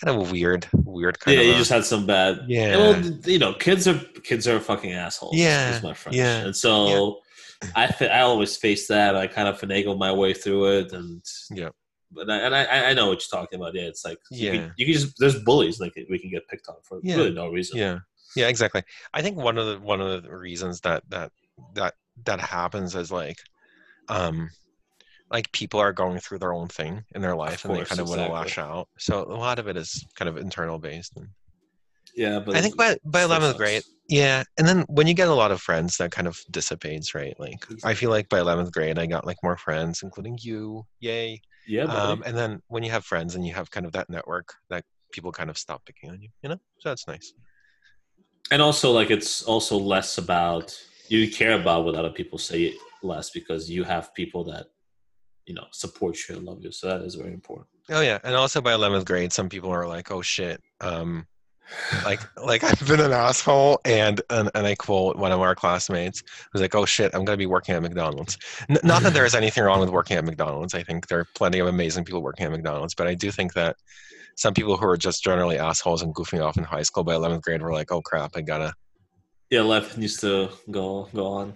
Kind 0.04 0.18
of 0.20 0.28
a 0.28 0.32
weird, 0.32 0.68
weird 0.74 1.20
kind 1.20 1.38
of. 1.38 1.44
Yeah, 1.46 1.50
of. 1.50 1.50
you 1.50 1.54
a- 1.54 1.58
just 1.60 1.70
had 1.70 1.86
some 1.86 2.08
bad. 2.08 2.40
Yeah. 2.48 2.78
Well, 2.78 3.04
you 3.26 3.38
know, 3.38 3.54
kids 3.54 3.88
are 3.88 4.00
kids 4.24 4.48
are 4.48 4.60
fucking 4.60 4.92
assholes. 4.92 5.36
Yeah, 5.36 5.80
my 5.84 5.94
French. 5.94 6.16
yeah, 6.18 6.38
And 6.40 6.56
so, 6.56 7.20
I 7.76 7.86
fa- 7.92 8.12
I 8.12 8.22
always 8.22 8.58
face 8.58 8.88
that. 8.88 9.16
I 9.16 9.28
kind 9.28 9.48
of 9.48 9.60
finagle 9.62 9.96
my 9.96 10.12
way 10.12 10.34
through 10.34 10.80
it, 10.80 10.94
and 10.94 11.22
Yeah. 11.52 11.70
But 12.16 12.30
I, 12.30 12.38
and 12.38 12.56
I 12.56 12.90
I 12.90 12.94
know 12.94 13.08
what 13.08 13.22
you're 13.22 13.40
talking 13.40 13.60
about. 13.60 13.76
Yeah, 13.76 13.84
it's 13.84 14.06
like 14.06 14.20
you 14.32 14.46
Yeah. 14.48 14.52
can, 14.52 14.74
you 14.78 14.86
can 14.86 14.94
just 14.94 15.20
there's 15.20 15.44
bullies 15.44 15.80
like 15.80 15.94
we 16.10 16.20
can 16.20 16.30
get 16.30 16.48
picked 16.48 16.68
on 16.70 16.76
for 16.84 17.00
Yeah. 17.04 17.18
really 17.18 17.32
no 17.34 17.50
reason. 17.50 17.78
yeah, 17.78 18.00
yeah, 18.36 18.48
exactly. 18.48 18.84
I 19.14 19.22
think 19.22 19.38
one 19.38 19.58
of 19.58 19.68
the 19.68 19.80
one 19.80 20.02
of 20.02 20.24
the 20.24 20.36
reasons 20.36 20.80
that 20.82 21.04
that 21.10 21.32
that 21.74 21.94
that 22.26 22.40
happens 22.40 22.96
is 22.96 23.12
like, 23.12 23.38
um, 24.08 24.50
like 25.32 25.52
people 25.52 25.80
are 25.80 25.94
going 25.94 26.20
through 26.20 26.40
their 26.40 26.54
own 26.54 26.68
thing 26.68 27.04
in 27.14 27.22
their 27.22 27.36
life 27.36 27.66
and 27.66 27.76
they 27.76 27.84
kind 27.84 28.00
of 28.02 28.08
want 28.08 28.22
to 28.22 28.32
lash 28.32 28.58
out. 28.58 28.88
So 28.98 29.24
a 29.24 29.36
lot 29.36 29.60
of 29.60 29.68
it 29.68 29.78
is 29.78 30.06
kind 30.16 30.30
of 30.30 30.38
internal 30.38 30.80
based. 30.80 31.14
And 31.18 31.28
Yeah, 32.16 32.40
but 32.40 32.56
I 32.56 32.62
think 32.62 32.78
by 32.78 32.98
by 33.04 33.24
eleventh 33.24 33.58
grade, 33.58 33.84
yeah, 34.08 34.44
and 34.58 34.68
then 34.68 34.86
when 34.88 35.08
you 35.08 35.14
get 35.14 35.28
a 35.28 35.34
lot 35.34 35.52
of 35.52 35.62
friends, 35.62 35.98
that 35.98 36.12
kind 36.12 36.28
of 36.28 36.40
dissipates, 36.52 37.14
right? 37.16 37.36
Like 37.40 37.66
I 37.84 37.94
feel 37.94 38.10
like 38.10 38.30
by 38.30 38.40
eleventh 38.40 38.72
grade, 38.72 39.00
I 39.00 39.06
got 39.08 39.26
like 39.26 39.38
more 39.44 39.58
friends, 39.58 40.04
including 40.04 40.38
you. 40.42 40.86
Yay! 41.00 41.42
Yeah, 41.68 41.86
buddy. 41.86 42.14
Um, 42.14 42.24
and 42.26 42.38
then 42.38 42.62
when 42.68 42.84
you 42.84 42.92
have 42.92 43.06
friends 43.06 43.36
and 43.36 43.46
you 43.46 43.54
have 43.54 43.70
kind 43.72 43.86
of 43.86 43.92
that 43.94 44.10
network, 44.10 44.54
that 44.70 44.84
people 45.12 45.32
kind 45.32 45.50
of 45.50 45.58
stop 45.58 45.86
picking 45.86 46.10
on 46.10 46.22
you, 46.22 46.30
you 46.42 46.50
know. 46.50 46.60
So 46.80 46.90
that's 46.90 47.08
nice. 47.08 47.34
and 48.52 48.62
also 48.62 48.92
like 48.92 49.12
it's 49.12 49.44
also 49.44 49.78
less 49.78 50.18
about 50.18 50.78
you 51.08 51.30
care 51.32 51.60
about 51.60 51.86
what 51.86 51.96
other 51.96 52.12
people 52.12 52.38
say 52.38 52.74
less 53.04 53.30
because 53.30 53.70
you 53.70 53.84
have 53.84 54.14
people 54.14 54.44
that 54.46 54.68
you 55.46 55.54
know 55.54 55.66
support 55.72 56.18
you 56.28 56.36
and 56.36 56.46
love 56.46 56.60
you. 56.62 56.72
So 56.72 56.88
that 56.88 57.02
is 57.02 57.16
very 57.16 57.34
important. 57.34 57.68
Oh 57.90 58.02
yeah, 58.02 58.20
and 58.24 58.36
also 58.36 58.62
by 58.62 58.74
eleventh 58.74 59.06
grade, 59.06 59.32
some 59.32 59.50
people 59.50 59.70
are 59.70 59.88
like, 59.88 60.12
"Oh 60.12 60.22
shit." 60.22 60.62
Um, 60.82 61.28
like 62.04 62.20
like 62.44 62.64
I've 62.70 62.88
been 62.88 63.00
an 63.00 63.12
asshole 63.12 63.80
and, 63.86 64.22
and 64.30 64.50
and 64.56 64.68
I 64.68 64.76
quote 64.76 65.16
one 65.18 65.32
of 65.32 65.40
our 65.42 65.56
classmates 65.56 66.24
who's 66.52 66.62
like, 66.62 66.76
"Oh 66.76 66.86
shit, 66.86 67.14
I'm 67.14 67.26
gonna 67.26 67.38
be 67.38 67.46
working 67.46 67.76
at 67.76 67.82
McDonald's." 67.82 68.38
N- 68.70 68.78
not 68.84 69.04
that 69.04 69.14
there 69.14 69.26
is 69.26 69.36
anything 69.36 69.64
wrong 69.64 69.80
with 69.80 69.90
working 69.90 70.18
at 70.18 70.26
McDonald's. 70.26 70.74
I 70.74 70.84
think 70.84 71.08
there 71.08 71.20
are 71.20 71.28
plenty 71.36 71.60
of 71.60 71.68
amazing 71.68 72.06
people 72.06 72.22
working 72.22 72.46
at 72.46 72.52
McDonald's, 72.52 72.96
but 72.96 73.08
I 73.08 73.14
do 73.14 73.32
think 73.32 73.54
that 73.54 73.76
some 74.36 74.54
people 74.54 74.78
who 74.78 74.86
are 74.88 74.98
just 74.98 75.24
generally 75.24 75.58
assholes 75.58 76.02
and 76.02 76.14
goofing 76.14 76.44
off 76.44 76.58
in 76.58 76.64
high 76.64 76.84
school 76.84 77.04
by 77.04 77.14
11th 77.16 77.42
grade 77.42 77.62
were 77.62 77.74
like, 77.74 77.92
"Oh 77.92 78.02
crap, 78.02 78.32
I 78.36 78.42
gotta, 78.42 78.74
Yeah, 79.50 79.62
life 79.62 79.98
needs 79.98 80.18
to 80.22 80.50
go 80.70 81.08
go 81.14 81.26
on. 81.28 81.56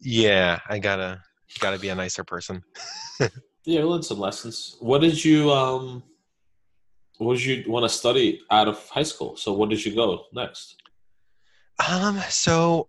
yeah, 0.00 0.60
I 0.68 0.78
gotta 0.78 1.20
gotta 1.58 1.78
be 1.78 1.88
a 1.88 1.94
nicer 1.94 2.24
person." 2.24 2.62
Yeah, 3.66 3.84
learn 3.84 4.02
some 4.02 4.18
lessons. 4.18 4.76
What 4.80 5.02
did 5.02 5.22
you 5.22 5.52
um? 5.52 6.02
What 7.20 7.36
did 7.36 7.44
you 7.44 7.70
want 7.70 7.84
to 7.84 7.88
study 7.90 8.40
out 8.50 8.66
of 8.66 8.78
high 8.88 9.02
school? 9.02 9.36
So 9.36 9.52
what 9.52 9.68
did 9.68 9.84
you 9.84 9.94
go 9.94 10.24
next? 10.32 10.76
Um, 11.86 12.18
so 12.30 12.88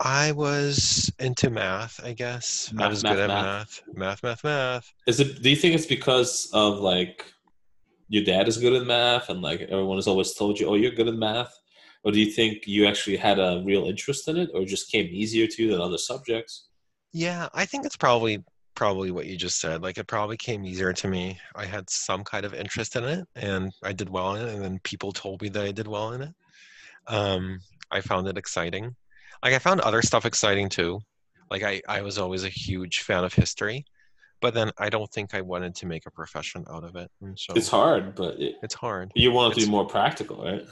I 0.00 0.32
was 0.32 1.12
into 1.20 1.48
math, 1.48 2.00
I 2.04 2.12
guess. 2.12 2.72
I 2.72 2.76
Math, 2.76 2.90
was 2.90 3.02
math, 3.04 3.12
good 3.14 3.20
at 3.20 3.28
math. 3.28 3.82
math, 3.86 3.96
math, 3.96 4.22
math, 4.24 4.44
math. 4.44 4.92
Is 5.06 5.20
it? 5.20 5.42
Do 5.42 5.48
you 5.48 5.54
think 5.54 5.76
it's 5.76 5.86
because 5.86 6.50
of 6.52 6.80
like 6.80 7.32
your 8.08 8.24
dad 8.24 8.48
is 8.48 8.58
good 8.58 8.72
at 8.72 8.84
math 8.84 9.28
and 9.28 9.42
like 9.42 9.60
everyone 9.62 9.96
has 9.96 10.08
always 10.08 10.34
told 10.34 10.58
you, 10.58 10.66
oh, 10.66 10.74
you're 10.74 10.90
good 10.90 11.06
at 11.06 11.14
math, 11.14 11.56
or 12.02 12.10
do 12.10 12.18
you 12.18 12.32
think 12.32 12.66
you 12.66 12.86
actually 12.88 13.16
had 13.16 13.38
a 13.38 13.62
real 13.64 13.84
interest 13.86 14.26
in 14.26 14.38
it, 14.38 14.50
or 14.54 14.64
just 14.64 14.90
came 14.90 15.06
easier 15.06 15.46
to 15.46 15.62
you 15.62 15.70
than 15.70 15.80
other 15.80 15.98
subjects? 15.98 16.66
Yeah, 17.12 17.48
I 17.54 17.64
think 17.64 17.86
it's 17.86 17.96
probably 17.96 18.42
probably 18.74 19.10
what 19.10 19.26
you 19.26 19.36
just 19.36 19.60
said. 19.60 19.82
Like 19.82 19.98
it 19.98 20.06
probably 20.06 20.36
came 20.36 20.64
easier 20.64 20.92
to 20.92 21.08
me. 21.08 21.38
I 21.54 21.64
had 21.66 21.88
some 21.90 22.24
kind 22.24 22.44
of 22.44 22.54
interest 22.54 22.96
in 22.96 23.04
it 23.04 23.26
and 23.36 23.72
I 23.82 23.92
did 23.92 24.08
well 24.08 24.34
in 24.34 24.46
it 24.46 24.54
and 24.54 24.62
then 24.62 24.80
people 24.82 25.12
told 25.12 25.42
me 25.42 25.48
that 25.50 25.62
I 25.64 25.72
did 25.72 25.86
well 25.86 26.12
in 26.12 26.22
it. 26.22 26.34
Um 27.08 27.60
I 27.90 28.00
found 28.00 28.26
it 28.28 28.38
exciting. 28.38 28.94
Like 29.44 29.54
I 29.54 29.58
found 29.58 29.80
other 29.80 30.02
stuff 30.02 30.24
exciting 30.24 30.68
too. 30.68 31.00
Like 31.50 31.62
I 31.62 31.82
I 31.88 32.02
was 32.02 32.18
always 32.18 32.44
a 32.44 32.48
huge 32.48 33.00
fan 33.00 33.24
of 33.24 33.34
history, 33.34 33.84
but 34.40 34.54
then 34.54 34.70
I 34.78 34.88
don't 34.88 35.10
think 35.12 35.34
I 35.34 35.40
wanted 35.42 35.74
to 35.76 35.86
make 35.86 36.06
a 36.06 36.10
profession 36.10 36.64
out 36.70 36.84
of 36.84 36.96
it. 36.96 37.10
And 37.20 37.38
so 37.38 37.54
It's 37.54 37.68
hard, 37.68 38.14
but 38.14 38.38
it, 38.40 38.54
it's 38.62 38.74
hard. 38.74 39.12
you 39.14 39.32
want 39.32 39.54
to 39.54 39.60
be 39.64 39.70
more 39.70 39.86
practical, 39.86 40.42
right? 40.44 40.64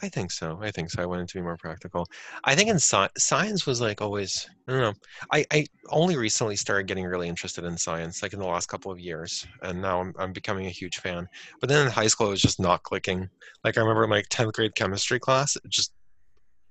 I 0.00 0.08
think 0.08 0.30
so. 0.30 0.58
I 0.62 0.70
think 0.70 0.90
so. 0.90 1.02
I 1.02 1.06
wanted 1.06 1.28
to 1.28 1.34
be 1.34 1.42
more 1.42 1.56
practical. 1.58 2.06
I 2.44 2.54
think 2.54 2.70
in 2.70 2.76
sci- 2.76 3.10
science 3.18 3.66
was 3.66 3.80
like 3.80 4.00
always. 4.00 4.48
I 4.66 4.72
don't 4.72 4.80
know. 4.80 4.94
I, 5.32 5.44
I 5.52 5.66
only 5.90 6.16
recently 6.16 6.56
started 6.56 6.86
getting 6.86 7.04
really 7.04 7.28
interested 7.28 7.64
in 7.64 7.76
science, 7.76 8.22
like 8.22 8.32
in 8.32 8.38
the 8.38 8.46
last 8.46 8.68
couple 8.68 8.90
of 8.90 8.98
years, 8.98 9.46
and 9.62 9.82
now 9.82 10.00
I'm 10.00 10.14
I'm 10.18 10.32
becoming 10.32 10.66
a 10.66 10.70
huge 10.70 10.96
fan. 10.96 11.28
But 11.60 11.68
then 11.68 11.86
in 11.86 11.92
high 11.92 12.06
school, 12.06 12.28
it 12.28 12.30
was 12.30 12.40
just 12.40 12.58
not 12.58 12.82
clicking. 12.84 13.28
Like 13.64 13.76
I 13.76 13.80
remember 13.80 14.06
my 14.06 14.22
tenth 14.30 14.54
grade 14.54 14.74
chemistry 14.74 15.20
class, 15.20 15.56
it 15.56 15.68
just 15.68 15.92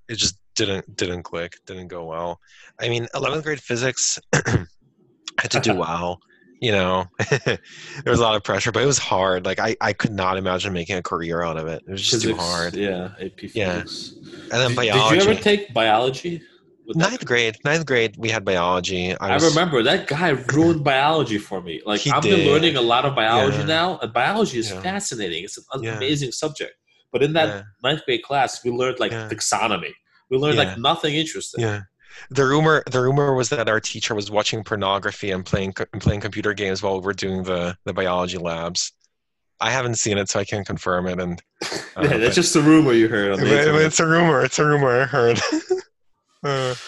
it 0.10 0.16
just 0.16 0.38
didn't 0.56 0.96
didn't 0.96 1.24
click, 1.24 1.54
didn't 1.68 1.90
go 1.90 2.06
well. 2.06 2.40
I 2.80 2.90
mean, 2.90 3.08
eleventh 3.14 3.44
grade 3.44 3.62
physics 3.62 4.20
had 4.34 5.52
to 5.52 5.60
do 5.60 5.76
well. 5.76 6.20
You 6.62 6.72
know, 6.72 7.06
there 7.46 7.58
was 8.06 8.20
a 8.20 8.24
lot 8.24 8.36
of 8.36 8.44
pressure, 8.44 8.72
but 8.72 8.84
it 8.84 8.86
was 8.86 9.00
hard. 9.00 9.46
Like 9.46 9.60
I, 9.60 9.76
I 9.82 9.94
could 9.94 10.12
not 10.12 10.38
imagine 10.38 10.72
making 10.74 10.96
a 10.96 11.02
career 11.02 11.42
out 11.42 11.58
of 11.58 11.68
it. 11.68 11.84
It 11.88 11.92
was 11.92 12.02
just 12.08 12.22
too 12.22 12.36
hard. 12.36 12.76
Yeah, 12.76 13.10
AP 13.20 13.32
Yeah. 13.56 13.74
physics. 13.74 14.18
And 14.52 14.62
then 14.62 14.70
did, 14.70 14.76
biology. 14.76 15.16
Did 15.16 15.26
you 15.26 15.32
ever 15.32 15.42
take 15.42 15.74
biology? 15.74 16.42
ninth 16.94 17.26
grade, 17.26 17.56
ninth 17.64 17.86
grade, 17.86 18.16
we 18.18 18.30
had 18.30 18.44
biology. 18.44 19.16
I, 19.18 19.30
I 19.32 19.34
was, 19.36 19.56
remember 19.56 19.82
that 19.84 20.08
guy 20.08 20.30
ruined 20.30 20.84
biology 20.94 21.38
for 21.38 21.62
me. 21.62 21.82
Like 21.86 22.06
I've 22.08 22.22
been 22.24 22.46
learning 22.48 22.76
a 22.76 22.82
lot 22.82 23.06
of 23.06 23.16
biology 23.16 23.60
Yeah. 23.60 23.66
now, 23.66 24.00
and 24.00 24.14
biology 24.14 24.60
is 24.60 24.70
Yeah. 24.70 24.82
fascinating. 24.82 25.44
It's 25.44 25.58
an 25.58 25.84
Yeah. 25.84 25.98
amazing 25.98 26.32
subject. 26.32 26.74
But 27.12 27.24
in 27.24 27.34
that 27.34 27.66
ninth 27.84 28.04
grade 28.06 28.24
class, 28.24 28.64
we 28.64 28.72
learned 28.72 29.00
like 29.00 29.12
taxonomy. 29.12 29.92
We 30.30 30.38
learned 30.38 30.58
like 30.58 30.78
nothing 30.78 31.16
interesting. 31.16 31.64
Yeah. 31.64 31.82
The 32.30 32.46
rumor, 32.46 32.84
the 32.90 33.02
rumor 33.02 33.34
was 33.34 33.50
that 33.50 33.68
our 33.70 33.80
teacher 33.80 34.16
was 34.16 34.30
watching 34.32 34.64
pornography 34.64 35.32
and 35.32 35.46
playing 35.46 35.74
and 35.94 36.02
playing 36.02 36.22
computer 36.22 36.54
games 36.54 36.82
while 36.84 37.00
we 37.00 37.06
were 37.06 37.14
doing 37.14 37.44
the 37.44 37.76
the 37.86 37.94
biology 37.94 38.38
labs. 38.38 38.92
I 39.60 39.70
haven't 39.70 39.96
seen 39.96 40.18
it, 40.18 40.28
so 40.30 40.40
I 40.40 40.46
can't 40.46 40.66
confirm 40.66 41.08
it. 41.08 41.20
And 41.20 41.42
uh, 41.64 41.68
Yeah, 41.72 42.08
but- 42.10 42.18
that's 42.20 42.36
just 42.36 42.56
a 42.56 42.62
rumor 42.62 42.94
you 42.94 43.08
heard 43.08 43.32
on 43.34 43.40
the 43.40 43.46
but 43.46 43.52
internet. 43.60 43.82
it's 43.84 44.00
a 44.00 44.08
rumor. 44.08 44.44
It's 44.44 44.58
a 44.60 44.66
rumor 44.66 45.02
I 45.02 45.06
heard. 45.06 45.40
Uh, 46.44 46.76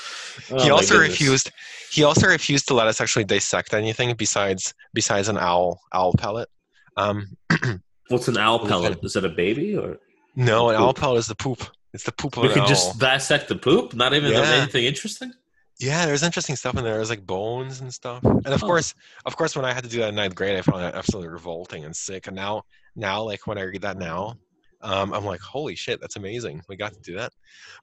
Oh, 0.49 0.63
he 0.63 0.71
also 0.71 0.95
goodness. 0.95 1.11
refused. 1.11 1.51
He 1.91 2.03
also 2.03 2.25
refused 2.27 2.67
to 2.69 2.73
let 2.73 2.87
us 2.87 2.99
actually 2.99 3.23
dissect 3.25 3.71
anything 3.75 4.15
besides 4.15 4.73
besides 4.95 5.29
an 5.29 5.37
owl 5.37 5.79
owl 5.93 6.13
pellet. 6.17 6.49
Um, 6.97 7.37
What's 8.09 8.27
an 8.27 8.37
owl 8.39 8.65
pellet? 8.67 8.97
Is 9.03 9.15
it 9.15 9.25
a 9.25 9.29
baby 9.29 9.77
or? 9.77 9.99
no, 10.35 10.69
an 10.71 10.75
owl 10.75 10.95
pellet 10.95 11.19
is 11.19 11.27
the 11.27 11.35
poop. 11.35 11.63
It's 11.93 12.03
the 12.03 12.11
poop 12.11 12.37
We 12.37 12.49
could 12.49 12.65
just 12.65 12.97
dissect 12.99 13.47
the 13.47 13.55
poop. 13.55 13.93
Not 13.93 14.13
even 14.13 14.31
Yeah. 14.31 14.41
anything 14.41 14.85
interesting. 14.85 15.31
Yeah, 15.79 16.05
there's 16.05 16.23
interesting 16.23 16.55
stuff 16.55 16.75
in 16.77 16.83
there. 16.83 16.95
There's 16.95 17.09
like 17.09 17.25
bones 17.25 17.81
and 17.81 17.93
stuff. 17.93 18.23
And 18.23 18.47
of 18.47 18.63
Oh. 18.63 18.67
course, 18.67 18.93
of 19.25 19.35
course, 19.35 19.55
when 19.55 19.65
I 19.65 19.73
had 19.73 19.83
to 19.83 19.89
do 19.89 19.99
that 19.99 20.09
in 20.09 20.15
ninth 20.15 20.35
grade, 20.35 20.57
I 20.57 20.61
found 20.61 20.81
that 20.81 20.95
absolutely 20.95 21.29
revolting 21.29 21.85
and 21.85 21.95
sick. 21.95 22.27
And 22.27 22.35
now, 22.35 22.63
now, 22.95 23.23
like 23.23 23.45
when 23.47 23.57
I 23.57 23.61
read 23.63 23.81
that 23.81 23.97
now, 23.97 24.35
um, 24.81 25.13
I'm 25.13 25.25
like, 25.25 25.39
holy 25.41 25.75
shit, 25.75 25.99
that's 26.01 26.15
amazing. 26.15 26.61
We 26.67 26.75
got 26.75 26.93
to 26.93 26.99
do 27.01 27.15
that. 27.17 27.31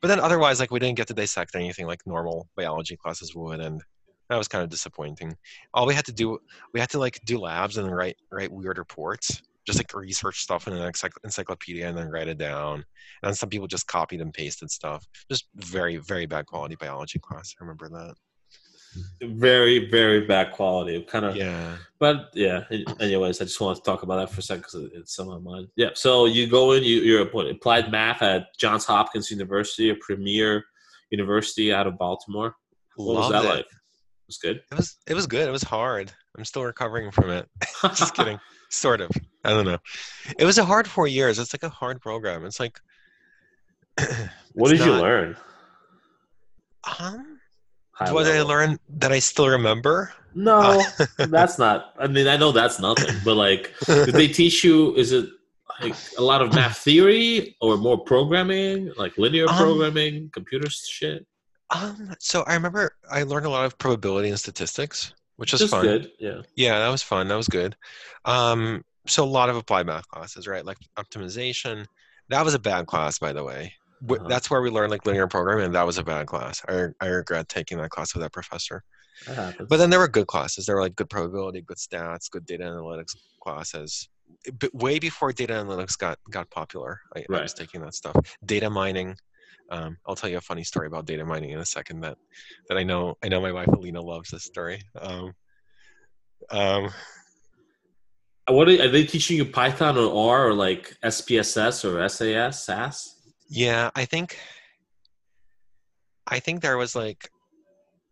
But 0.01 0.09
then 0.09 0.21
otherwise, 0.21 0.61
like 0.61 0.71
we 0.71 0.79
didn't 0.79 0.97
get 0.97 1.09
to 1.09 1.15
dissect 1.15 1.55
anything 1.55 1.87
like 1.87 2.07
normal 2.07 2.49
biology 2.57 2.97
classes 2.97 3.35
would, 3.35 3.61
and 3.61 3.83
that 4.29 4.37
was 4.37 4.49
kind 4.49 4.63
of 4.63 4.71
disappointing. 4.71 5.37
All 5.75 5.87
we 5.87 5.95
had 5.95 6.05
to 6.07 6.13
do, 6.13 6.39
we 6.75 6.81
had 6.81 6.91
to 6.91 6.99
like 6.99 7.19
do 7.25 7.39
labs 7.39 7.77
and 7.77 7.95
write 7.95 8.17
write 8.31 8.53
weird 8.53 8.79
reports, 8.79 9.41
just 9.71 9.79
like 9.79 9.95
research 9.95 10.41
stuff 10.41 10.67
in 10.67 10.75
an 10.75 10.93
encyclopedia 11.25 11.89
and 11.89 11.97
then 11.97 12.09
write 12.09 12.29
it 12.29 12.39
down. 12.39 12.85
And 13.23 13.37
some 13.37 13.49
people 13.49 13.67
just 13.67 13.87
copied 13.87 14.21
and 14.21 14.33
pasted 14.33 14.71
stuff. 14.71 15.07
Just 15.31 15.47
very, 15.57 15.97
very 15.97 16.27
bad 16.27 16.47
quality 16.47 16.77
biology 16.77 17.19
class. 17.19 17.55
I 17.61 17.65
remember 17.65 17.89
that. 17.89 18.15
Very, 19.23 19.89
very 19.89 20.27
bad 20.27 20.53
quality. 20.53 21.03
Kind 21.03 21.25
of. 21.25 21.37
Yeah. 21.37 21.77
But 21.99 22.31
yeah. 22.35 22.65
Anyways, 22.99 23.41
I 23.41 23.45
just 23.45 23.61
want 23.61 23.77
to 23.77 23.83
talk 23.83 24.03
about 24.03 24.17
that 24.17 24.31
for 24.31 24.41
a 24.41 24.43
second 24.43 24.63
because 24.63 24.91
it's 24.93 25.19
on 25.19 25.29
my 25.29 25.39
mind. 25.39 25.69
Yeah. 25.77 25.91
So 25.95 26.27
you 26.27 26.49
go 26.49 26.73
in. 26.73 26.83
You, 26.83 27.01
you're 27.01 27.27
what, 27.27 27.47
applied 27.47 27.93
math 27.93 28.23
at 28.23 28.47
Johns 28.59 28.85
Hopkins 28.85 29.31
University, 29.31 29.91
a 29.91 29.95
premier 30.01 30.65
university 31.11 31.73
out 31.73 31.87
of 31.87 31.99
Baltimore. 31.99 32.57
What 32.97 33.17
was 33.17 33.31
that 33.31 33.45
it. 33.45 33.49
like? 33.49 33.67
It 33.67 34.27
was 34.27 34.39
good. 34.39 34.63
It 34.71 34.77
was 34.77 34.97
it 35.07 35.15
was 35.15 35.27
good. 35.27 35.49
It 35.49 35.53
was 35.53 35.63
hard. 35.63 36.13
I'm 36.37 36.45
still 36.45 36.65
recovering 36.65 37.11
from 37.11 37.31
it. 37.31 37.49
Just 37.83 38.15
kidding. 38.15 38.39
Sort 38.71 39.01
of. 39.01 39.11
I 39.45 39.51
don't 39.51 39.65
know. 39.67 39.79
It 40.39 40.45
was 40.45 40.59
a 40.59 40.65
hard 40.65 40.87
four 40.89 41.07
years. 41.07 41.39
It's 41.39 41.53
like 41.55 41.63
a 41.63 41.69
hard 41.69 42.01
program. 42.01 42.45
It's 42.45 42.61
like 42.61 42.81
what 44.55 44.71
It's 44.73 44.81
did 44.81 44.87
you 44.87 44.93
learn? 44.95 45.37
um 46.99 47.39
High 47.93 48.13
what 48.13 48.25
did 48.25 48.37
I 48.37 48.43
learn 48.43 48.79
that 48.99 49.13
I 49.13 49.19
still 49.19 49.49
remember? 49.49 50.13
No, 50.35 50.83
that's 51.19 51.59
not. 51.59 51.93
I 51.99 52.07
mean, 52.07 52.27
I 52.29 52.37
know 52.37 52.51
that's 52.53 52.79
nothing. 52.81 53.15
But 53.25 53.35
like, 53.37 53.75
did 53.87 54.15
they 54.15 54.29
teach 54.41 54.65
you? 54.65 54.95
Is 54.97 55.13
it 55.13 55.29
like 55.83 55.95
a 56.17 56.23
lot 56.23 56.41
of 56.41 56.55
math 56.55 56.79
theory 56.79 57.57
or 57.61 57.77
more 57.77 57.99
programming, 57.99 58.93
like 58.97 59.19
linear 59.19 59.49
Um, 59.49 59.57
programming, 59.57 60.31
computer 60.33 60.71
shit? 60.71 61.27
Um 61.71 62.15
so 62.19 62.43
I 62.47 62.55
remember 62.55 62.97
I 63.11 63.23
learned 63.25 63.47
a 63.47 63.51
lot 63.51 63.65
of 63.67 63.77
probability 63.79 64.29
and 64.31 64.39
statistics, 64.39 65.13
which 65.41 65.53
was 65.53 65.63
Just 65.63 65.71
fun. 65.71 65.83
good. 65.83 66.13
Yeah. 66.19 66.43
Yeah, 66.55 66.79
that 66.79 66.91
was 66.91 67.03
fun. 67.03 67.27
That 67.29 67.37
was 67.37 67.49
good. 67.49 67.75
Um 68.27 68.85
so 69.07 69.25
a 69.25 69.33
lot 69.39 69.49
of 69.49 69.57
applied 69.57 69.87
math 69.87 70.07
classes, 70.09 70.47
right? 70.47 70.65
Like 70.65 70.77
optimization. 70.99 71.87
That 72.29 72.45
was 72.45 72.53
a 72.53 72.59
bad 72.59 72.87
class, 72.87 73.19
by 73.19 73.33
the 73.33 73.43
way. 73.43 73.73
Uh-huh. 74.07 74.29
That's 74.29 74.51
where 74.51 74.61
we 74.61 74.69
learned 74.69 74.91
like 74.91 75.07
linear 75.07 75.27
programming, 75.27 75.65
and 75.65 75.75
that 75.75 75.87
was 75.87 75.97
a 75.97 76.05
bad 76.05 76.27
class. 76.27 76.63
I, 76.69 76.89
I 77.01 77.07
regret 77.07 77.49
taking 77.49 77.79
that 77.79 77.89
class 77.89 78.15
with 78.15 78.23
that 78.23 78.33
professor. 78.33 78.83
That. 79.27 79.57
But 79.67 79.79
then 79.79 79.89
there 79.89 79.99
were 79.99 80.09
good 80.09 80.27
classes. 80.27 80.67
There 80.67 80.77
were 80.77 80.83
like 80.83 80.95
good 80.97 81.09
probability, 81.09 81.63
good 81.63 81.79
stats, 81.79 82.31
good 82.31 82.45
data 82.45 82.65
analytics 82.65 83.17
classes. 83.43 84.09
But 84.59 84.75
way 84.75 84.99
before 84.99 85.33
data 85.33 85.55
analytics 85.55 85.97
got 85.99 86.19
got 86.31 86.51
popular, 86.51 87.01
I, 87.17 87.25
I 87.35 87.41
was 87.41 87.55
taking 87.55 87.81
that 87.81 87.95
stuff. 87.95 88.15
Data 88.45 88.69
mining. 88.69 89.17
Um, 89.71 89.97
I'll 90.07 90.17
tell 90.17 90.31
you 90.31 90.39
a 90.39 90.41
funny 90.43 90.65
story 90.65 90.87
about 90.87 91.07
data 91.07 91.25
mining 91.25 91.51
in 91.51 91.61
a 91.61 91.67
second. 91.67 92.01
That 92.01 92.19
that 92.69 92.77
I 92.77 92.83
know 92.83 93.17
I 93.23 93.29
know 93.29 93.41
my 93.41 93.53
wife 93.53 93.69
Alina 93.69 94.01
loves 94.01 94.31
this 94.31 94.45
story. 94.45 94.83
Um, 95.01 95.33
um, 96.51 96.91
what 98.49 98.69
are, 98.69 98.83
are 98.83 98.89
they 98.89 99.05
teaching 99.05 99.37
you? 99.37 99.45
Python 99.45 99.97
or 99.97 100.31
R 100.31 100.49
or 100.49 100.55
like 100.55 100.97
SPSS 101.05 101.85
or 101.85 102.09
SAS, 102.09 102.65
SAS? 102.65 103.17
yeah, 103.49 103.91
I 103.95 104.05
think 104.05 104.39
I 106.27 106.39
think 106.39 106.63
there 106.63 106.79
was 106.79 106.95
like 106.95 107.31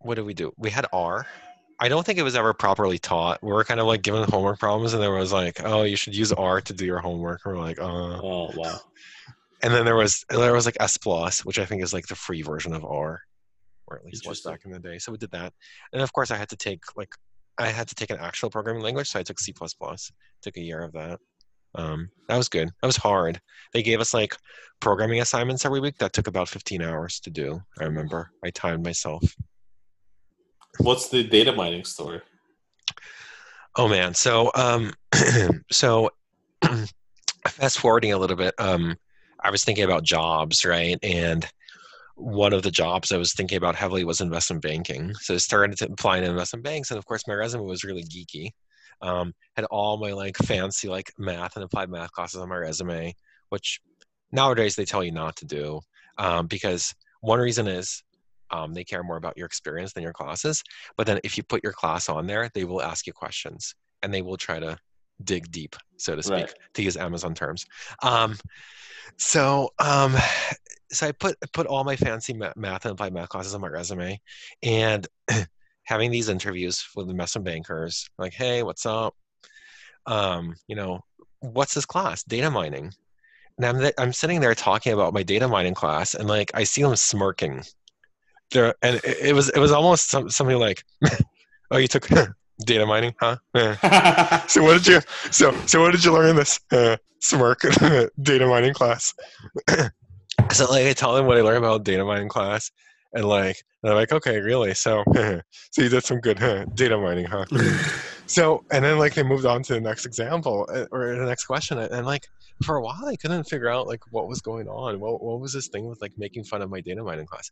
what 0.01 0.15
did 0.15 0.25
we 0.25 0.35
do? 0.35 0.53
We 0.57 0.71
had 0.71 0.87
R. 0.93 1.27
I 1.81 1.89
don't 1.89 2.05
think 2.05 2.19
it 2.19 2.25
was 2.25 2.35
ever 2.35 2.53
properly 2.53 2.99
taught. 2.99 3.43
We 3.43 3.53
were 3.53 3.65
kind 3.65 3.79
of 3.79 3.87
like 3.87 4.03
given 4.03 4.29
homework 4.29 4.59
problems, 4.59 4.95
and 4.95 5.03
there 5.03 5.13
was 5.13 5.33
like, 5.33 5.63
"Oh, 5.65 5.83
you 5.85 5.97
should 5.97 6.15
use 6.15 6.33
R 6.33 6.61
to 6.61 6.73
do 6.73 6.85
your 6.85 6.99
homework." 6.99 7.43
We're 7.45 7.57
like, 7.57 7.79
"Uh." 7.79 8.21
Oh 8.21 8.51
wow. 8.57 8.81
And 9.63 9.73
then 9.73 9.85
there 9.85 9.97
was 9.97 10.25
there 10.31 10.53
was 10.53 10.67
like 10.67 10.77
S 10.81 10.97
plus, 10.97 11.45
which 11.45 11.59
I 11.59 11.65
think 11.65 11.83
is 11.83 11.93
like 11.93 12.07
the 12.07 12.15
free 12.15 12.43
version 12.43 12.73
of 12.73 12.85
R, 12.85 13.21
or 13.87 13.97
at 13.99 14.05
least 14.05 14.27
was 14.27 14.41
back 14.43 14.61
in 14.65 14.71
the 14.71 14.79
day. 14.79 14.99
So 14.99 15.13
we 15.13 15.19
did 15.19 15.31
that, 15.33 15.53
and 15.93 16.03
of 16.03 16.13
course 16.13 16.31
I 16.31 16.37
had 16.37 16.49
to 16.51 16.57
take 16.57 16.83
like 16.97 17.13
I 17.59 17.69
had 17.69 17.89
to 17.89 17.95
take 17.95 18.11
an 18.11 18.19
actual 18.21 18.51
programming 18.51 18.83
language, 18.83 19.09
so 19.09 19.19
I 19.19 19.23
took 19.23 19.41
C 19.41 19.53
plus 19.53 19.75
plus. 19.75 20.13
Took 20.43 20.57
a 20.57 20.61
year 20.61 20.81
of 20.81 20.93
that. 20.93 21.19
Um, 21.75 22.11
that 22.29 22.37
was 22.37 22.49
good. 22.49 22.69
That 22.81 22.87
was 22.87 22.97
hard. 22.97 23.41
They 23.73 23.83
gave 23.83 24.01
us 24.01 24.15
like 24.15 24.37
programming 24.81 25.21
assignments 25.21 25.65
every 25.65 25.81
week 25.81 25.99
that 25.99 26.13
took 26.13 26.27
about 26.27 26.49
15 26.49 26.83
hours 26.83 27.21
to 27.21 27.31
do. 27.31 27.61
I 27.81 27.85
remember. 27.85 28.31
I 28.45 28.51
timed 28.51 28.85
myself. 28.85 29.23
What's 30.79 31.09
the 31.09 31.25
data 31.25 31.53
mining 31.53 31.85
story? 31.85 32.21
Oh 33.77 33.89
man. 33.89 34.15
So 34.15 34.51
um 34.55 34.93
so 35.71 36.11
fast 37.49 37.79
forwarding 37.79 38.13
a 38.13 38.19
little 38.19 38.37
bit, 38.37 38.55
um 38.59 38.97
I 39.43 39.51
was 39.51 39.65
thinking 39.65 39.85
about 39.85 40.05
jobs, 40.05 40.65
right? 40.65 40.99
And 41.03 41.47
one 42.17 42.53
of 42.53 42.63
the 42.63 42.71
jobs 42.71 43.13
I 43.13 43.17
was 43.17 43.33
thinking 43.33 43.59
about 43.59 43.77
heavily 43.77 44.05
was 44.05 44.21
investment 44.21 44.63
banking. 44.63 45.15
So 45.15 45.35
I 45.35 45.37
started 45.37 45.79
to 45.79 45.87
apply 45.87 46.21
to 46.21 46.27
investment 46.27 46.65
banks 46.65 46.91
and 46.91 46.99
of 46.99 47.07
course 47.07 47.27
my 47.29 47.35
resume 47.35 47.65
was 47.65 47.85
really 47.85 48.05
geeky. 48.05 48.51
Um 49.01 49.33
had 49.55 49.65
all 49.67 49.99
my 49.99 50.13
like 50.13 50.37
fancy 50.37 50.89
like 50.89 51.13
math 51.19 51.55
and 51.55 51.65
applied 51.65 51.91
math 51.91 52.11
classes 52.11 52.41
on 52.41 52.49
my 52.49 52.57
resume, 52.57 53.15
which 53.51 53.81
nowadays 54.33 54.75
they 54.77 54.85
tell 54.85 55.05
you 55.05 55.13
not 55.13 55.37
to 55.37 55.45
do. 55.45 55.81
Um, 56.19 56.47
because 56.47 56.95
one 57.21 57.39
reason 57.39 57.69
is 57.69 58.03
um, 58.51 58.75
they 58.75 58.85
care 58.85 59.03
more 59.03 59.17
about 59.17 59.37
your 59.37 59.47
experience 59.47 59.93
than 59.93 60.03
your 60.03 60.13
classes. 60.13 60.63
But 60.97 61.07
then 61.07 61.21
if 61.23 61.37
you 61.37 61.43
put 61.43 61.63
your 61.63 61.73
class 61.73 62.09
on 62.09 62.27
there, 62.27 62.51
they 62.55 62.65
will 62.65 62.83
ask 62.83 63.07
you 63.07 63.13
questions 63.13 63.75
and 64.03 64.13
they 64.13 64.23
will 64.23 64.37
try 64.37 64.59
to 64.59 64.79
dig 65.25 65.51
deep, 65.51 65.77
so 65.97 66.17
to 66.17 66.23
speak, 66.23 66.35
Right. 66.35 66.55
to 66.75 66.83
use 66.83 66.97
Amazon 66.97 67.35
terms. 67.35 67.67
Um, 68.03 68.37
so, 69.17 69.71
um, 69.79 70.17
so 70.91 71.09
I 71.09 71.13
put 71.13 71.37
put 71.53 71.67
all 71.67 71.85
my 71.85 71.97
fancy 71.97 72.33
math 72.33 72.85
and 72.85 72.93
applied 72.93 73.13
math 73.13 73.29
classes 73.29 73.55
on 73.55 73.61
my 73.61 73.69
resume, 73.69 74.21
and 74.63 75.07
having 75.85 76.11
these 76.11 76.29
interviews 76.29 76.87
with 76.95 77.11
investment 77.11 77.45
bankers, 77.45 78.09
like, 78.19 78.33
hey, 78.33 78.63
what's 78.63 78.87
up? 78.87 79.15
Um, 80.07 80.55
you 80.67 80.77
know, 80.77 81.01
what's 81.41 81.75
this 81.75 81.87
class? 81.87 82.23
Data 82.25 82.51
mining. 82.51 82.93
And 83.57 83.67
I'm 83.67 83.79
th- 83.79 83.95
I'm 83.99 84.13
sitting 84.13 84.41
there 84.41 84.55
talking 84.55 84.93
about 84.93 85.13
my 85.13 85.23
data 85.23 85.49
mining 85.49 85.75
class, 85.75 86.15
and 86.15 86.29
like 86.29 86.51
I 86.55 86.65
see 86.65 86.83
them 86.83 86.97
smirking. 86.97 87.63
There, 88.53 88.75
and 88.83 88.97
it, 88.97 89.19
it 89.21 89.35
was 89.35 89.51
it 89.51 89.59
was 89.59 89.73
almost 89.73 90.11
some, 90.11 90.31
something 90.31 90.59
like, 90.59 90.85
"Oh, 91.71 91.77
you 91.77 91.89
took 91.89 92.09
data 92.65 92.87
mining, 92.87 93.15
huh?" 93.21 93.37
So 94.49 94.63
what 94.63 94.83
did 94.83 94.87
you 94.87 95.01
so 95.31 95.55
so 95.67 95.81
what 95.81 95.93
did 95.93 96.05
you 96.05 96.13
learn 96.13 96.31
in 96.31 96.37
this 96.37 96.61
uh, 96.73 96.97
smirk 97.21 97.61
data 98.23 98.47
mining 98.47 98.75
class? 98.75 99.15
so 100.53 100.71
like 100.71 100.87
I 100.87 100.93
tell 100.93 101.15
them 101.15 101.27
what 101.27 101.37
I 101.37 101.43
learned 101.43 101.59
about 101.59 101.85
data 101.85 102.05
mining 102.05 102.29
class, 102.29 102.71
and 103.13 103.25
like 103.25 103.57
they're 103.83 103.95
like, 103.95 104.13
"Okay, 104.13 104.39
really? 104.39 104.75
So 104.75 105.05
so 105.15 105.83
you 105.83 105.89
did 105.89 106.05
some 106.05 106.21
good 106.21 106.39
huh, 106.39 106.65
data 106.75 106.97
mining, 106.99 107.27
huh?" 107.27 107.45
So, 108.29 108.63
and 108.71 108.85
then 108.85 108.99
like 108.99 109.15
they 109.15 109.23
moved 109.23 109.47
on 109.47 109.63
to 109.65 109.75
the 109.75 109.81
next 109.81 110.05
example 110.05 110.69
uh, 110.73 110.85
or 110.93 111.17
the 111.17 111.25
next 111.25 111.47
question, 111.47 111.79
and 111.79 112.07
like 112.07 112.27
for 112.63 112.77
a 112.77 112.83
while 112.83 113.07
I 113.07 113.17
couldn't 113.17 113.45
figure 113.45 113.71
out 113.71 113.87
like 113.87 114.01
what 114.11 114.29
was 114.29 114.43
going 114.43 114.69
on. 114.69 115.01
What 115.01 115.23
what 115.23 115.41
was 115.41 115.55
this 115.55 115.69
thing 115.69 115.87
with 115.87 116.01
like 116.03 116.13
making 116.19 116.45
fun 116.45 116.61
of 116.61 116.71
my 116.71 116.83
data 116.83 117.03
mining 117.03 117.27
class? 117.27 117.51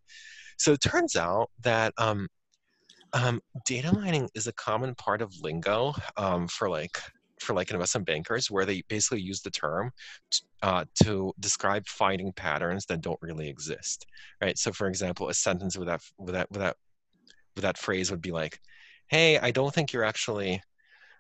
So 0.59 0.73
it 0.73 0.83
turns 0.83 1.16
out 1.16 1.51
that 1.62 1.95
um, 1.97 2.29
um, 3.17 3.41
data 3.65 3.93
mining 3.95 4.29
is 4.35 4.47
a 4.47 4.53
common 4.53 4.95
part 4.95 5.23
of 5.23 5.33
lingo 5.43 5.95
um, 6.17 6.47
for 6.49 6.69
like 6.69 6.99
for 7.41 7.55
like 7.55 7.71
investment 7.71 8.07
bankers 8.07 8.51
where 8.51 8.65
they 8.65 8.83
basically 8.89 9.21
use 9.21 9.41
the 9.41 9.51
term 9.51 9.91
uh, 10.63 10.85
to 11.03 11.33
describe 11.41 11.87
finding 11.87 12.33
patterns 12.33 12.87
that 12.87 13.01
don't 13.01 13.21
really 13.21 13.49
exist, 13.49 14.07
right? 14.41 14.57
So, 14.59 14.73
for 14.73 14.87
example, 14.87 15.29
a 15.29 15.35
sentence 15.35 15.77
with 15.77 15.89
that 15.89 16.01
with 16.19 16.35
that 16.35 16.51
with 16.51 16.61
that 16.61 16.77
with 17.55 17.63
that 17.63 17.79
phrase 17.79 18.11
would 18.11 18.23
be 18.23 18.33
like, 18.33 18.61
"Hey, 19.09 19.39
I 19.39 19.51
don't 19.51 19.75
think 19.75 19.93
you're 19.93 20.05
actually." 20.05 20.63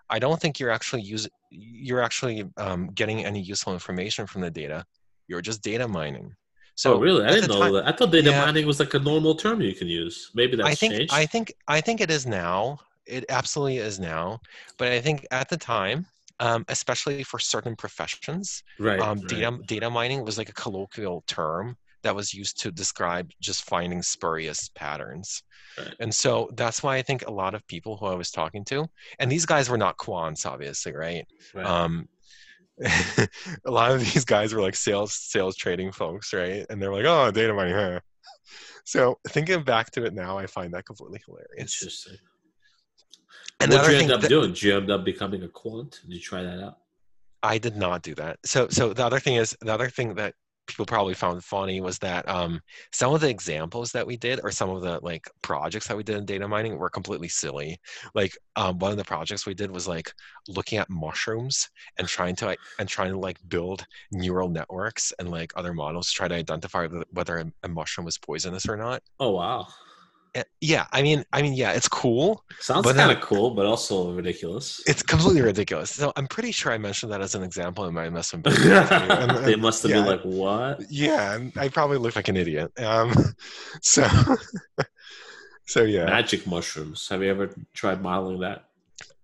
I 0.08 0.20
don't 0.20 0.40
think 0.40 0.60
you're 0.60 0.70
actually 0.70 1.02
using 1.02 1.32
you're 1.50 2.00
actually 2.00 2.44
um, 2.58 2.90
getting 2.94 3.24
any 3.24 3.40
useful 3.40 3.72
information 3.72 4.24
from 4.26 4.42
the 4.42 4.50
data. 4.50 4.84
You're 5.26 5.40
just 5.40 5.62
data 5.62 5.88
mining. 5.88 6.32
So 6.76 6.94
oh, 6.94 7.00
really? 7.00 7.24
I 7.24 7.32
didn't 7.32 7.50
know 7.50 7.60
time- 7.60 7.72
that. 7.72 7.88
I 7.88 7.92
thought 7.92 8.12
data 8.12 8.30
Yeah. 8.30 8.44
mining 8.44 8.66
was 8.66 8.78
like 8.78 8.94
a 8.94 8.98
normal 8.98 9.34
term 9.34 9.60
you 9.60 9.74
can 9.74 9.88
use. 9.88 10.30
Maybe 10.34 10.56
that's 10.56 10.68
I 10.68 10.74
think 10.74 10.94
changed. 10.94 11.12
I 11.12 11.26
think 11.26 11.54
I 11.66 11.80
think 11.80 12.00
it 12.00 12.10
is 12.10 12.26
now. 12.26 12.78
It 13.06 13.24
absolutely 13.28 13.78
is 13.78 13.98
now. 13.98 14.40
But 14.78 14.92
I 14.92 15.00
think 15.00 15.26
at 15.30 15.48
the 15.48 15.56
time, 15.56 16.06
um, 16.38 16.64
especially 16.68 17.22
for 17.22 17.38
certain 17.38 17.76
professions, 17.76 18.62
right. 18.78 19.00
um, 19.00 19.18
right. 19.18 19.28
data 19.28 19.58
data 19.66 19.90
mining 19.90 20.22
was 20.24 20.36
like 20.36 20.50
a 20.50 20.54
colloquial 20.54 21.24
term 21.26 21.76
that 22.02 22.14
was 22.14 22.34
used 22.34 22.60
to 22.60 22.70
describe 22.70 23.32
just 23.40 23.64
finding 23.64 24.02
spurious 24.02 24.68
patterns. 24.74 25.42
Right. 25.78 25.94
And 26.00 26.14
so 26.14 26.50
that's 26.54 26.82
why 26.82 26.96
I 26.96 27.02
think 27.02 27.26
a 27.26 27.30
lot 27.30 27.54
of 27.54 27.66
people 27.66 27.96
who 27.96 28.06
I 28.06 28.14
was 28.14 28.30
talking 28.30 28.64
to, 28.66 28.86
and 29.18 29.32
these 29.32 29.46
guys 29.46 29.68
were 29.68 29.78
not 29.78 29.96
quants, 29.96 30.46
obviously, 30.46 30.94
right? 30.94 31.26
Right. 31.54 31.66
Um, 31.66 32.08
a 33.64 33.70
lot 33.70 33.90
of 33.90 34.00
these 34.00 34.24
guys 34.24 34.52
were 34.52 34.60
like 34.60 34.76
sales 34.76 35.14
sales 35.14 35.56
trading 35.56 35.92
folks, 35.92 36.32
right? 36.32 36.66
And 36.68 36.80
they're 36.80 36.92
like, 36.92 37.06
oh, 37.06 37.30
data 37.30 37.54
mining, 37.54 37.74
huh? 37.74 38.00
So 38.84 39.18
thinking 39.28 39.62
back 39.62 39.90
to 39.92 40.04
it 40.04 40.14
now, 40.14 40.38
I 40.38 40.46
find 40.46 40.72
that 40.74 40.84
completely 40.86 41.20
hilarious. 41.26 41.82
Interesting. 41.82 42.18
And 43.60 43.72
what 43.72 43.86
did 43.86 43.92
you 43.92 43.98
end 43.98 44.12
up 44.12 44.20
that- 44.20 44.28
doing? 44.28 44.52
Did 44.52 44.62
you 44.62 44.76
end 44.76 44.90
up 44.90 45.04
becoming 45.04 45.42
a 45.42 45.48
quant? 45.48 46.00
Did 46.06 46.14
you 46.14 46.20
try 46.20 46.42
that 46.42 46.62
out? 46.62 46.78
I 47.42 47.58
did 47.58 47.76
not 47.76 48.02
do 48.02 48.14
that. 48.16 48.38
So 48.44 48.68
so 48.68 48.92
the 48.92 49.04
other 49.04 49.20
thing 49.20 49.36
is 49.36 49.56
the 49.60 49.72
other 49.72 49.88
thing 49.88 50.14
that 50.14 50.34
people 50.66 50.86
probably 50.86 51.14
found 51.14 51.42
funny 51.44 51.80
was 51.80 51.98
that 51.98 52.28
um, 52.28 52.60
some 52.92 53.14
of 53.14 53.20
the 53.20 53.28
examples 53.28 53.92
that 53.92 54.06
we 54.06 54.16
did 54.16 54.40
or 54.42 54.50
some 54.50 54.70
of 54.70 54.82
the 54.82 54.98
like 55.02 55.28
projects 55.42 55.86
that 55.88 55.96
we 55.96 56.02
did 56.02 56.16
in 56.16 56.24
data 56.24 56.46
mining 56.48 56.76
were 56.78 56.90
completely 56.90 57.28
silly. 57.28 57.78
Like 58.14 58.36
um, 58.56 58.78
one 58.78 58.90
of 58.90 58.96
the 58.98 59.04
projects 59.04 59.46
we 59.46 59.54
did 59.54 59.70
was 59.70 59.86
like 59.88 60.12
looking 60.48 60.78
at 60.78 60.90
mushrooms 60.90 61.68
and 61.98 62.08
trying 62.08 62.36
to 62.36 62.46
like, 62.46 62.60
and 62.78 62.88
trying 62.88 63.12
to 63.12 63.18
like 63.18 63.38
build 63.48 63.84
neural 64.12 64.48
networks 64.48 65.12
and 65.18 65.30
like 65.30 65.52
other 65.56 65.72
models 65.72 66.08
to 66.08 66.14
try 66.14 66.28
to 66.28 66.34
identify 66.34 66.86
whether- 67.10 67.44
a 67.62 67.68
mushroom 67.68 68.04
was 68.04 68.18
poisonous 68.18 68.68
or 68.68 68.76
not. 68.76 69.02
Oh 69.18 69.32
wow. 69.32 69.68
Eh, 70.36 70.42
Yeah, 70.60 70.86
I 70.92 71.00
mean, 71.02 71.24
I 71.32 71.40
mean, 71.40 71.54
yeah, 71.54 71.72
it's 71.72 71.88
cool. 71.88 72.44
Sounds 72.60 72.90
kind 72.92 73.10
of 73.10 73.20
cool, 73.22 73.50
but 73.52 73.64
also 73.64 74.12
ridiculous. 74.12 74.82
It's 74.86 75.02
completely 75.02 75.40
ridiculous. 75.40 75.90
So 75.90 76.12
I'm 76.16 76.26
pretty 76.26 76.52
sure 76.52 76.72
I 76.72 76.78
mentioned 76.78 77.10
that 77.12 77.22
as 77.22 77.34
an 77.34 77.42
example 77.42 77.86
in 77.86 77.94
my 77.94 78.06
investment. 78.06 78.44
banking 78.44 78.64
interview, 78.64 79.12
and- 79.12 79.46
they 79.46 79.56
must 79.56 79.82
have 79.82 79.90
yeah, 79.90 79.96
been 79.98 80.06
like, 80.06 80.22
"What?" 80.22 80.80
Yeah, 80.90 81.34
and 81.34 81.52
I 81.56 81.68
probably 81.68 81.96
look 81.98 82.16
like 82.16 82.28
an 82.28 82.36
idiot. 82.36 82.70
Um, 82.78 83.12
so, 83.82 84.06
so 85.66 85.82
yeah, 85.84 86.04
Magic 86.04 86.46
mushrooms. 86.46 87.08
Have 87.08 87.22
you 87.22 87.30
ever 87.30 87.50
tried 87.72 88.02
modeling 88.02 88.40
that? 88.40 88.64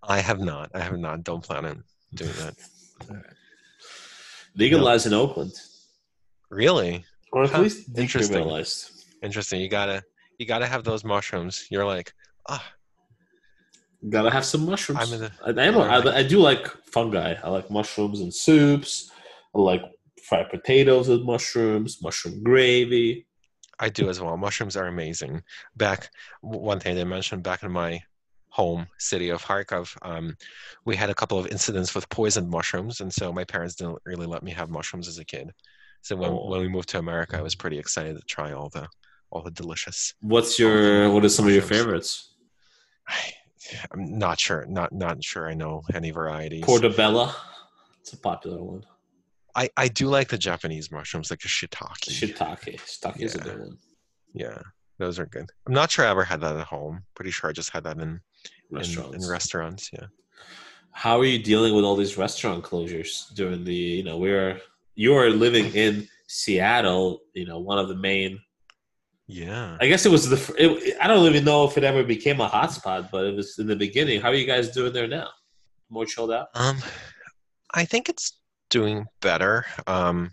I 0.03 0.21
have 0.21 0.41
not. 0.41 0.71
I 0.75 0.81
have 0.81 0.99
not. 0.99 1.23
Don't 1.25 1.43
plan 1.45 1.67
on 1.67 1.85
doing 2.15 2.33
that. 2.43 2.55
Legalized 4.57 5.07
in 5.07 5.13
Oakland, 5.15 5.53
Really 6.51 7.05
or 7.33 7.45
at 7.45 7.51
Huh, 7.51 7.63
least 7.63 7.89
interesting. 7.97 8.65
interesting. 9.23 9.61
You 9.61 9.69
gotta, 9.71 10.03
you 10.43 10.47
gotta 10.49 10.67
have 10.67 10.83
those 10.83 11.05
mushrooms. 11.05 11.67
You're 11.71 11.87
like, 11.87 12.13
ah, 12.49 12.65
Gotta 14.11 14.31
have 14.33 14.45
some 14.45 14.67
mushrooms. 14.67 14.99
I'm 15.01 15.13
in 15.15 15.21
the- 15.21 15.33
I, 15.47 15.51
I, 15.63 15.67
am- 15.67 15.79
I, 16.09 16.17
I 16.19 16.23
do 16.25 16.41
like 16.41 16.67
fungi. 16.87 17.35
I 17.43 17.49
like 17.49 17.71
mushrooms 17.71 18.21
and 18.21 18.35
soups. 18.35 19.13
I 19.55 19.61
like 19.61 19.83
fried 20.25 20.51
potatoes 20.51 21.07
with 21.09 21.23
mushrooms, 21.23 22.03
mushroom 22.03 22.43
gravy. 22.43 23.27
I 23.79 23.89
do 23.89 24.09
as 24.11 24.21
well. 24.21 24.37
Mushrooms 24.37 24.77
are 24.77 24.89
amazing. 24.89 25.41
Back, 25.77 26.11
one 26.41 26.81
thing 26.81 26.97
they 26.97 27.05
mentioned 27.05 27.45
back 27.45 27.63
in 27.63 27.71
my 27.71 28.01
home 28.49 28.87
city 28.99 29.29
of 29.31 29.43
Kharkov, 29.45 29.97
um, 30.03 30.37
we 30.85 30.97
had 30.97 31.09
a 31.11 31.15
couple 31.15 31.39
of 31.39 31.47
incidents 31.47 31.95
with 31.95 32.09
poisoned 32.09 32.51
mushrooms, 32.51 33.01
and 33.01 33.13
so 33.13 33.33
my 33.33 33.45
parents 33.45 33.77
didn't 33.77 33.99
really 34.05 34.27
let 34.27 34.43
me 34.43 34.51
have 34.51 34.69
mushrooms 34.69 35.07
as 35.07 35.19
a 35.19 35.25
kid. 35.25 35.53
So 36.03 36.17
when, 36.17 36.31
Oh. 36.31 36.49
when 36.51 36.61
we 36.61 36.69
moved 36.69 36.89
to 36.91 36.99
America, 36.99 37.39
I 37.39 37.43
was 37.43 37.55
pretty 37.55 37.79
excited 37.79 38.17
to 38.17 38.23
try 38.27 38.53
all 38.53 38.69
the 38.69 38.89
all 39.33 39.43
the 39.43 39.51
delicious. 39.51 40.15
What's 40.21 40.59
your? 40.59 41.11
What 41.11 41.25
are 41.25 41.29
some 41.29 41.47
of 41.47 41.53
your 41.53 41.63
favorites? 41.63 42.35
I, 43.09 43.33
I'm 43.91 44.19
not 44.19 44.39
sure. 44.39 44.67
Not 44.69 44.93
not 44.93 45.25
sure. 45.25 45.49
I 45.49 45.55
know 45.55 45.83
any 45.95 46.11
varieties. 46.11 46.63
Portobello. 46.65 47.31
It's 48.01 48.13
a 48.13 48.19
popular 48.19 48.63
one. 48.63 48.85
I 49.57 49.71
I 49.77 49.89
do 49.89 50.09
like 50.09 50.29
the 50.29 50.39
Japanese 50.39 50.91
mushrooms, 50.93 51.31
like 51.31 51.41
the 51.41 51.49
shiitake. 51.49 52.11
Shiitake. 52.11 52.81
Shiitake 52.81 53.21
is 53.21 53.35
a 53.35 53.39
good 53.39 53.59
one. 53.59 53.79
yeah, 54.35 54.59
those 54.99 55.19
are 55.19 55.27
good. 55.27 55.49
I'm 55.67 55.75
not 55.75 55.91
sure 55.91 56.05
I 56.05 56.11
ever 56.11 56.25
had 56.25 56.41
that 56.43 56.57
at 56.57 56.67
home. 56.67 57.03
Pretty 57.15 57.31
sure 57.31 57.49
I 57.51 57.53
just 57.53 57.71
had 57.71 57.85
that 57.85 57.97
in 57.99 58.21
in, 58.71 58.79
Restaurants. 58.79 59.25
in 59.25 59.31
restaurants. 59.31 59.91
Yeah. 59.93 60.07
How 60.93 61.19
are 61.19 61.25
you 61.25 61.43
dealing 61.43 61.75
with 61.75 61.85
all 61.85 61.97
these 61.97 62.19
restaurant 62.19 62.65
closures 62.65 63.33
during 63.35 63.65
the? 63.65 63.75
You 63.75 64.05
know, 64.05 64.19
we're 64.19 64.61
you 64.95 65.15
are 65.15 65.31
living 65.31 65.67
in 65.75 66.07
Seattle. 66.29 67.21
You 67.35 67.47
know, 67.47 67.59
one 67.61 67.79
of 67.79 67.89
the 67.89 67.97
main. 67.97 68.39
Yeah. 69.33 69.79
I 69.81 69.87
guess 69.87 70.05
it 70.05 70.11
was 70.13 70.29
the. 70.29 70.55
It, 70.59 70.97
I 71.01 71.09
don't 71.09 71.27
even 71.27 71.45
know 71.45 71.65
if 71.65 71.79
it 71.79 71.85
ever 71.85 72.05
became 72.05 72.41
a 72.41 72.49
hotspot, 72.49 73.11
but 73.11 73.25
it 73.25 73.35
was 73.35 73.59
in 73.59 73.67
the 73.67 73.77
beginning. 73.77 74.21
How 74.21 74.29
are 74.29 74.35
you 74.35 74.47
guys 74.47 74.71
doing 74.71 74.93
there 74.93 75.09
now? 75.09 75.29
More 75.89 76.05
chilled 76.05 76.33
out. 76.33 76.49
Um, 76.55 76.79
I 77.73 77.87
think 77.87 78.11
it's 78.11 78.39
doing 78.69 79.07
better. 79.21 79.65
Um, 79.87 80.33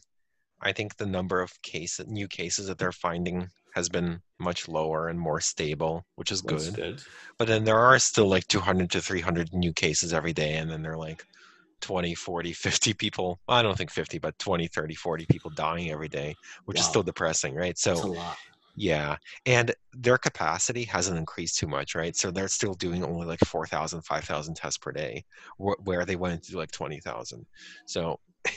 I 0.61 0.73
think 0.73 0.97
the 0.97 1.05
number 1.05 1.39
of 1.39 1.61
cases, 1.61 2.07
new 2.07 2.27
cases 2.27 2.67
that 2.67 2.77
they're 2.77 2.91
finding, 2.91 3.47
has 3.73 3.87
been 3.87 4.19
much 4.37 4.67
lower 4.67 5.07
and 5.07 5.17
more 5.17 5.39
stable, 5.39 6.05
which 6.15 6.31
is 6.31 6.41
good. 6.41 6.73
good. 6.75 7.01
But 7.37 7.47
then 7.47 7.63
there 7.63 7.79
are 7.79 7.97
still 7.99 8.27
like 8.27 8.47
200 8.47 8.91
to 8.91 9.01
300 9.01 9.53
new 9.53 9.71
cases 9.71 10.13
every 10.13 10.33
day, 10.33 10.55
and 10.57 10.69
then 10.69 10.81
they're 10.81 10.97
like 10.97 11.23
20, 11.79 12.15
40, 12.15 12.51
50 12.51 12.93
people. 12.95 13.39
I 13.47 13.61
don't 13.61 13.77
think 13.77 13.91
50, 13.91 14.19
but 14.19 14.37
20, 14.39 14.67
30, 14.67 14.95
40 14.95 15.25
people 15.27 15.51
dying 15.51 15.89
every 15.89 16.09
day, 16.09 16.35
which 16.65 16.79
is 16.79 16.85
still 16.85 17.03
depressing, 17.03 17.55
right? 17.55 17.77
So 17.77 17.93
That's 17.93 18.03
a 18.03 18.07
lot. 18.07 18.37
Yeah, 18.81 19.17
and 19.45 19.75
their 19.91 20.17
capacity 20.17 20.85
hasn't 20.85 21.17
increased 21.17 21.59
too 21.59 21.67
much, 21.67 21.95
right? 21.95 22.15
So 22.15 22.31
they're 22.31 22.47
still 22.47 22.73
doing 22.75 23.03
only 23.03 23.27
like 23.27 23.39
4,000, 23.41 24.01
5,000 24.03 24.53
tests 24.55 24.77
per 24.77 24.93
day, 24.93 25.25
wh- 25.57 25.85
where 25.85 26.05
they 26.05 26.15
went 26.15 26.43
to 26.43 26.57
like 26.57 26.71
20,000. 26.71 27.45
So, 27.87 28.19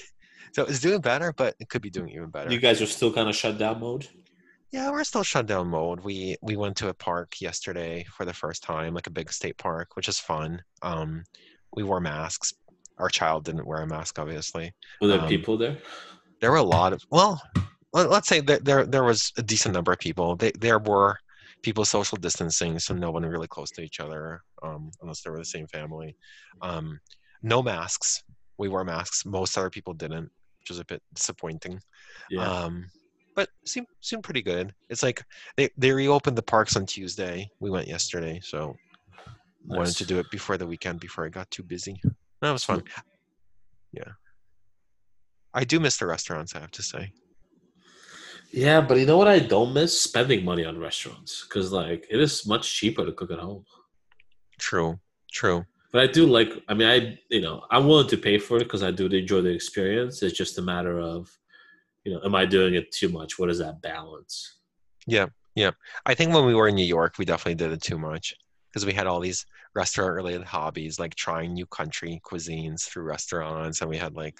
so 0.53 0.65
it's 0.65 0.79
doing 0.79 1.01
better, 1.01 1.33
but 1.33 1.57
it 1.59 1.69
could 1.69 1.83
be 1.83 1.91
doing 1.91 2.11
even 2.11 2.31
better. 2.31 2.53
You 2.53 2.61
guys 2.61 2.81
are 2.81 2.87
still 2.87 3.13
kind 3.13 3.29
of 3.29 3.35
shut 3.35 3.59
down 3.59 3.81
mode. 3.81 4.07
yeah, 4.71 4.91
we're 4.93 5.03
still 5.03 5.25
shut 5.25 5.47
down 5.47 5.67
mode. 5.69 6.01
We 6.05 6.37
we 6.41 6.55
went 6.57 6.77
to 6.77 6.89
a 6.89 6.95
park 6.95 7.41
yesterday 7.41 8.05
for 8.17 8.25
the 8.25 8.33
first 8.33 8.63
time, 8.63 8.95
like 8.95 9.09
a 9.09 9.11
big 9.11 9.33
state 9.33 9.59
park, 9.59 9.97
which 9.97 10.09
is 10.09 10.21
fun. 10.21 10.63
Um, 10.83 11.25
we 11.75 11.83
wore 11.83 12.01
masks. 12.01 12.55
Our 12.99 13.09
child 13.09 13.45
didn't 13.45 13.67
wear 13.67 13.81
a 13.83 13.87
mask, 13.89 14.21
obviously. 14.21 14.73
Were 15.01 15.09
there 15.09 15.21
Um, 15.21 15.29
people 15.29 15.57
there? 15.59 15.79
there 16.41 16.53
were 16.53 16.59
a 16.59 16.63
lot 16.79 16.93
of 16.93 17.03
well 17.11 17.43
let- 17.93 18.11
let's 18.11 18.29
say 18.29 18.41
that 18.41 18.65
there 18.65 18.85
there 18.87 19.05
was 19.05 19.33
a 19.37 19.43
decent 19.43 19.75
number 19.75 19.93
of 19.93 19.99
people. 19.99 20.37
They, 20.37 20.53
there 20.59 20.79
were 20.79 21.19
people 21.63 21.85
social 21.85 22.19
distancing 22.19 22.79
so 22.79 22.93
no 22.95 23.11
one 23.11 23.25
really 23.25 23.47
close 23.47 23.71
to 23.71 23.83
each 23.83 24.01
other 24.01 24.43
um, 24.63 24.91
unless 25.01 25.23
they 25.23 25.31
were 25.31 25.39
the 25.39 25.45
same 25.45 25.67
family. 25.69 26.17
Um, 26.61 27.01
no 27.43 27.63
masks. 27.63 28.23
We 28.59 28.69
wore 28.69 28.85
masks. 28.85 29.25
Most 29.25 29.57
other 29.57 29.71
people 29.71 29.95
didn't 29.95 30.31
which 30.61 30.71
was 30.71 30.79
a 30.79 30.85
bit 30.85 31.03
disappointing. 31.15 31.81
Yeah. 32.31 32.49
um, 32.49 32.87
but 33.35 33.49
seemed 33.65 33.87
seemed 34.01 34.23
pretty 34.23 34.43
good. 34.43 34.75
It's 34.91 35.03
like 35.03 35.23
they, 35.57 35.71
they 35.77 35.91
reopened 35.93 36.37
the 36.37 36.43
parks 36.43 36.77
on 36.77 36.87
tuesday. 36.87 37.49
We 37.61 37.71
went 37.71 37.89
yesterday 37.89 38.41
so 38.43 38.77
wanted 39.65 39.97
to 39.97 40.05
do 40.05 40.19
it 40.19 40.31
before 40.31 40.57
the 40.57 40.67
weekend 40.67 40.99
before 40.99 41.25
i 41.25 41.29
got 41.29 41.51
too 41.51 41.63
busy. 41.63 42.01
That 42.41 42.51
was 42.53 42.65
fun. 42.65 42.83
Yeah. 43.93 44.11
I 45.55 45.65
do 45.65 45.79
miss 45.79 45.99
the 45.99 46.07
restaurants 46.07 46.55
i 46.57 46.61
have 46.61 46.71
to 46.73 46.83
say 46.83 47.13
Yeah, 48.53 48.83
but 48.83 48.99
you 48.99 49.07
know 49.07 49.17
what? 49.17 49.29
I 49.29 49.39
don't 49.39 49.73
miss 49.73 49.99
spending 49.99 50.45
money 50.45 50.65
on 50.65 50.79
restaurants 50.79 51.45
because 51.45 51.73
like 51.73 52.07
it 52.11 52.21
is 52.21 52.47
much 52.47 52.75
cheaper 52.75 53.05
to 53.07 53.13
cook 53.13 53.31
at 53.31 53.39
home. 53.39 53.65
True, 54.59 55.01
true. 55.31 55.65
But 55.91 56.03
I 56.03 56.07
do 56.07 56.27
like. 56.27 56.51
I 56.69 56.75
mean, 56.75 56.89
I 56.89 57.19
you 57.31 57.41
know 57.41 57.65
I'm 57.71 57.87
willing 57.87 58.09
to 58.09 58.17
pay 58.17 58.39
for 58.39 58.59
it 58.59 58.65
because 58.65 58.83
I 58.83 58.91
do 58.91 59.07
enjoy 59.07 59.41
the 59.41 59.51
experience. 59.51 60.23
It's 60.23 60.37
just 60.37 60.59
a 60.59 60.63
matter 60.63 61.01
of, 61.01 61.31
you 62.05 62.13
know, 62.13 62.21
am 62.25 62.35
I 62.35 62.45
doing 62.45 62.75
it 62.75 62.93
too 62.93 63.09
much? 63.09 63.39
What 63.39 63.49
is 63.49 63.59
that 63.59 63.81
balance? 63.81 64.59
Yeah, 65.07 65.27
yeah. 65.55 65.71
I 66.05 66.15
think 66.15 66.35
when 66.35 66.45
we 66.45 66.55
were 66.55 66.69
in 66.69 66.75
New 66.75 66.85
York, 66.85 67.15
we 67.19 67.25
definitely 67.25 67.55
did 67.55 67.73
it 67.73 67.83
too 67.83 67.99
much 67.99 68.35
because 68.69 68.85
we 68.85 68.93
had 68.93 69.07
all 69.07 69.21
these 69.21 69.47
restaurant-related 69.75 70.45
hobbies, 70.45 70.99
like 70.99 71.15
trying 71.15 71.55
new 71.55 71.67
country 71.67 72.21
cuisines 72.25 72.83
through 72.83 73.05
restaurants, 73.05 73.81
and 73.81 73.89
we 73.89 73.97
had 73.97 74.15
like 74.15 74.39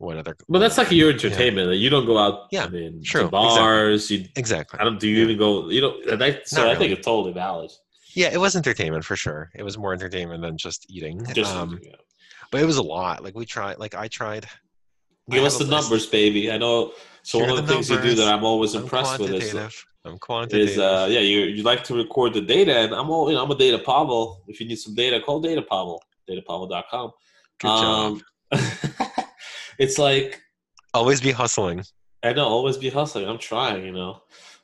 what 0.00 0.16
other? 0.16 0.34
But 0.48 0.60
that's 0.60 0.78
like 0.78 0.90
your 0.90 1.08
Yeah, 1.08 1.14
entertainment. 1.14 1.68
Like, 1.68 1.78
you 1.78 1.90
don't 1.90 2.06
go 2.06 2.16
out. 2.16 2.46
Yeah, 2.50 2.64
I 2.64 2.68
mean, 2.68 3.02
true, 3.04 3.24
to 3.24 3.28
bars. 3.28 4.10
You. 4.10 4.24
exactly. 4.34 4.80
I 4.80 4.84
don't. 4.84 4.98
Do 4.98 5.06
you 5.08 5.16
Yeah. 5.18 5.24
even 5.24 5.38
go? 5.38 5.68
You 5.68 5.80
know. 5.82 5.94
and 6.10 6.22
I, 6.24 6.40
so 6.44 6.70
I 6.70 6.74
think 6.74 6.92
it's 6.92 7.04
totally 7.04 7.32
valid. 7.34 7.70
Yeah, 8.14 8.30
it 8.32 8.38
was 8.40 8.56
entertainment 8.56 9.04
for 9.04 9.14
sure. 9.14 9.50
It 9.54 9.62
was 9.62 9.76
more 9.78 9.92
entertainment 9.92 10.40
than 10.42 10.56
just 10.56 10.86
eating. 10.90 11.24
Just 11.34 11.54
um, 11.54 11.78
yeah. 11.82 11.92
but 12.50 12.62
it 12.62 12.64
was 12.64 12.78
a 12.78 12.82
lot. 12.82 13.22
Like 13.22 13.34
we 13.36 13.44
tried. 13.44 13.78
Like 13.78 13.94
I 13.94 14.08
tried. 14.08 14.46
Give 15.28 15.42
have 15.44 15.46
us 15.52 15.58
the 15.58 15.64
list. 15.64 15.70
numbers, 15.70 16.06
baby. 16.06 16.50
I 16.50 16.56
know. 16.56 16.92
So 17.22 17.38
Here 17.38 17.48
one 17.48 17.58
of 17.58 17.66
the 17.66 17.68
the 17.68 17.72
things 17.74 17.90
you 17.90 18.00
do 18.00 18.14
that 18.14 18.32
I'm 18.34 18.42
always 18.42 18.74
I'm 18.74 18.82
impressed 18.84 19.18
with 19.20 19.30
is. 19.34 19.54
I'm 20.06 20.16
quantitative. 20.18 20.70
is 20.70 20.78
uh, 20.78 21.06
yeah, 21.10 21.20
you 21.20 21.40
you 21.40 21.62
like 21.62 21.84
to 21.84 21.94
record 21.94 22.32
the 22.32 22.40
data, 22.40 22.74
and 22.78 22.94
I'm 22.94 23.10
all 23.10 23.28
you 23.28 23.36
know. 23.36 23.44
I'm 23.44 23.50
a 23.50 23.54
data 23.54 23.78
Pavel. 23.78 24.42
If 24.48 24.58
you 24.58 24.66
need 24.66 24.78
some 24.78 24.94
data, 24.94 25.20
call 25.20 25.40
Data 25.40 25.60
Pavel. 25.60 26.02
DataPavel.com. 26.28 27.10
Good 27.58 27.68
job. 27.68 28.20
It's 29.80 29.98
like 29.98 30.40
Always 30.92 31.20
be 31.20 31.30
hustling. 31.32 31.84
I 32.22 32.32
know, 32.34 32.46
always 32.46 32.76
be 32.76 32.90
hustling. 32.90 33.26
I'm 33.26 33.38
trying, 33.38 33.84
you 33.84 33.92
know. 33.92 34.20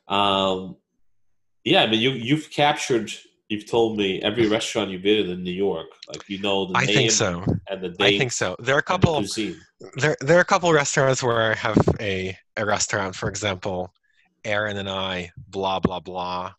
Um, 0.07 0.75
yeah, 1.63 1.83
I 1.83 1.87
mean, 1.87 1.99
you 1.99 2.11
you've 2.11 2.49
captured. 2.51 3.11
You've 3.49 3.65
told 3.65 3.97
me 3.97 4.21
every 4.21 4.47
restaurant 4.47 4.89
you've 4.91 5.03
been 5.03 5.25
in 5.25 5.31
in 5.31 5.43
New 5.43 5.51
York. 5.53 5.87
Like 6.09 6.27
you 6.29 6.39
know 6.39 6.65
the 6.67 6.77
I 6.77 6.85
name 6.85 6.95
think 6.95 7.11
so. 7.11 7.43
and 7.69 7.81
the 7.81 7.89
date. 7.89 8.15
I 8.15 8.17
think 8.17 8.31
so. 8.33 8.55
There 8.59 8.75
are 8.75 8.79
a 8.79 8.81
the 8.81 8.85
couple. 8.85 9.15
cuisine. 9.15 9.57
There, 9.95 10.15
there 10.19 10.37
are 10.37 10.41
a 10.41 10.45
couple 10.45 10.71
restaurants 10.73 11.23
where 11.23 11.51
I 11.51 11.55
have 11.55 11.77
a 11.99 12.37
a 12.57 12.65
restaurant. 12.65 13.15
For 13.15 13.29
example, 13.29 13.93
Aaron 14.43 14.77
and 14.77 14.89
I, 14.89 15.31
blah 15.49 15.79
blah 15.79 16.01
blah. 16.01 16.53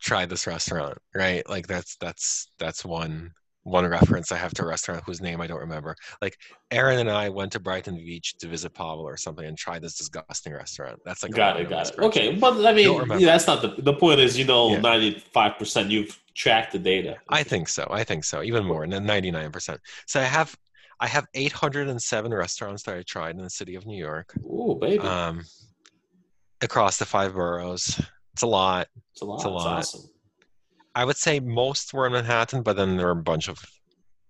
Tried 0.00 0.30
this 0.30 0.46
restaurant, 0.46 0.98
right? 1.14 1.48
Like 1.48 1.66
that's 1.66 1.96
that's 1.96 2.48
that's 2.58 2.84
one 2.84 3.32
one 3.64 3.86
reference 3.86 4.30
I 4.30 4.36
have 4.36 4.54
to 4.54 4.62
a 4.62 4.66
restaurant 4.66 5.02
whose 5.04 5.20
name 5.20 5.40
I 5.40 5.46
don't 5.46 5.58
remember. 5.58 5.96
Like 6.22 6.38
Aaron 6.70 6.98
and 6.98 7.10
I 7.10 7.28
went 7.30 7.52
to 7.52 7.60
Brighton 7.60 7.96
Beach 7.96 8.36
to 8.38 8.46
visit 8.46 8.74
Pavel 8.74 9.00
or 9.00 9.16
something 9.16 9.44
and 9.44 9.58
tried 9.58 9.82
this 9.82 9.96
disgusting 9.96 10.52
restaurant. 10.52 11.00
That's 11.04 11.22
like 11.22 11.32
Got 11.32 11.60
it, 11.60 11.68
got 11.68 11.90
it. 11.90 11.98
Okay, 11.98 12.36
but 12.36 12.64
I 12.64 12.72
mean, 12.72 12.92
yeah, 13.18 13.26
that's 13.26 13.46
not 13.46 13.62
the 13.62 13.74
the 13.82 13.94
point. 13.94 14.20
Is 14.20 14.38
you 14.38 14.44
know, 14.44 14.78
ninety 14.78 15.18
five 15.32 15.58
percent 15.58 15.90
you've 15.90 16.18
tracked 16.34 16.72
the 16.72 16.78
data. 16.78 17.16
I 17.28 17.42
think 17.42 17.68
so. 17.68 17.86
I 17.90 18.04
think 18.04 18.24
so. 18.24 18.42
Even 18.42 18.64
more, 18.64 18.86
ninety 18.86 19.30
nine 19.30 19.50
percent. 19.50 19.80
So 20.06 20.20
I 20.20 20.24
have 20.24 20.54
I 21.00 21.06
have 21.06 21.26
eight 21.34 21.52
hundred 21.52 21.88
and 21.88 22.00
seven 22.00 22.32
restaurants 22.32 22.82
that 22.84 22.96
I 22.96 23.02
tried 23.02 23.36
in 23.36 23.42
the 23.42 23.50
city 23.50 23.74
of 23.76 23.86
New 23.86 23.98
York, 23.98 24.34
Ooh, 24.44 24.78
baby, 24.80 24.98
um, 24.98 25.42
across 26.60 26.98
the 26.98 27.06
five 27.06 27.32
boroughs. 27.32 28.00
It's 28.34 28.42
a 28.42 28.46
lot. 28.46 28.88
it's 29.12 29.22
a 29.22 29.24
lot. 29.24 29.36
it's 29.36 29.44
a 29.44 29.48
lot. 29.48 29.78
awesome. 29.78 30.10
I 30.94 31.04
would 31.04 31.16
say 31.16 31.40
most 31.40 31.92
were 31.92 32.06
in 32.06 32.12
Manhattan, 32.12 32.62
but 32.62 32.76
then 32.76 32.96
there 32.96 33.06
were 33.06 33.12
a 33.12 33.22
bunch 33.22 33.48
of 33.48 33.58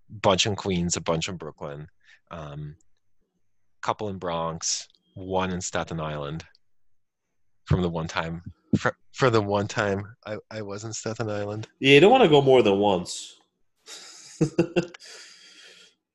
bunch 0.09 0.45
in 0.45 0.55
Queens, 0.55 0.95
a 0.95 1.01
bunch 1.01 1.29
in 1.29 1.37
Brooklyn, 1.37 1.87
um, 2.31 2.75
couple 3.81 4.09
in 4.09 4.17
Bronx, 4.17 4.87
one 5.13 5.51
in 5.51 5.61
Staten 5.61 5.99
Island. 5.99 6.43
From 7.65 7.81
the 7.81 7.89
one 7.89 8.07
time, 8.07 8.43
for, 8.77 8.95
for 9.13 9.31
the 9.31 9.41
one 9.41 9.67
time 9.67 10.03
I, 10.27 10.37
I 10.51 10.61
was 10.61 10.83
in 10.83 10.93
Staten 10.93 11.29
Island. 11.29 11.67
Yeah, 11.79 11.93
you 11.95 11.99
don't 11.99 12.11
want 12.11 12.21
to 12.23 12.29
go 12.29 12.41
more 12.41 12.61
than 12.61 12.77
once. 12.79 13.35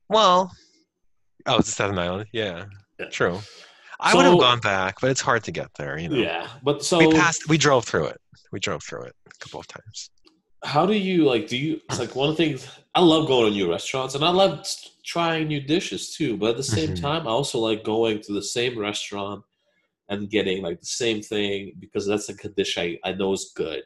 Well, 0.08 0.50
oh, 1.46 1.58
it's 1.58 1.70
Staten 1.70 1.96
Island. 1.98 2.26
Yeah, 2.32 2.64
Yeah. 2.98 3.06
true. 3.10 3.38
I 4.00 4.14
would 4.16 4.24
have 4.24 4.40
gone 4.40 4.58
back, 4.58 4.96
but 5.00 5.10
it's 5.10 5.20
hard 5.20 5.44
to 5.44 5.52
get 5.52 5.68
there. 5.78 5.98
You 5.98 6.08
know, 6.08 6.16
yeah, 6.16 6.48
but 6.64 6.82
so 6.84 6.98
we 6.98 7.14
passed. 7.14 7.48
We 7.48 7.56
drove 7.58 7.84
through 7.84 8.06
it. 8.06 8.20
We 8.50 8.58
drove 8.58 8.82
through 8.82 9.02
it 9.04 9.14
a 9.26 9.38
couple 9.38 9.60
of 9.60 9.68
times. 9.68 10.10
How 10.62 10.86
do 10.86 10.92
you 10.94 11.24
like? 11.24 11.48
Do 11.48 11.56
you? 11.56 11.80
It's 11.88 11.98
like 11.98 12.14
one 12.14 12.28
of 12.30 12.36
the 12.36 12.44
things 12.44 12.68
I 12.94 13.00
love 13.00 13.26
going 13.26 13.46
to 13.46 13.50
new 13.50 13.70
restaurants, 13.70 14.14
and 14.14 14.24
I 14.24 14.30
love 14.30 14.66
trying 15.04 15.48
new 15.48 15.60
dishes 15.60 16.14
too. 16.14 16.36
But 16.36 16.50
at 16.50 16.56
the 16.56 16.62
same 16.62 16.90
Mhm. 16.90 17.00
time, 17.00 17.26
I 17.26 17.30
also 17.30 17.58
like 17.58 17.84
going 17.84 18.20
to 18.22 18.32
the 18.32 18.42
same 18.42 18.78
restaurant 18.78 19.42
and 20.08 20.28
getting 20.28 20.62
like 20.62 20.80
the 20.80 20.86
same 20.86 21.22
thing 21.22 21.72
because 21.78 22.06
that's 22.06 22.28
like 22.28 22.44
a 22.44 22.48
dish 22.48 22.76
I, 22.76 22.98
I 23.04 23.12
know 23.12 23.32
is 23.32 23.52
good. 23.54 23.84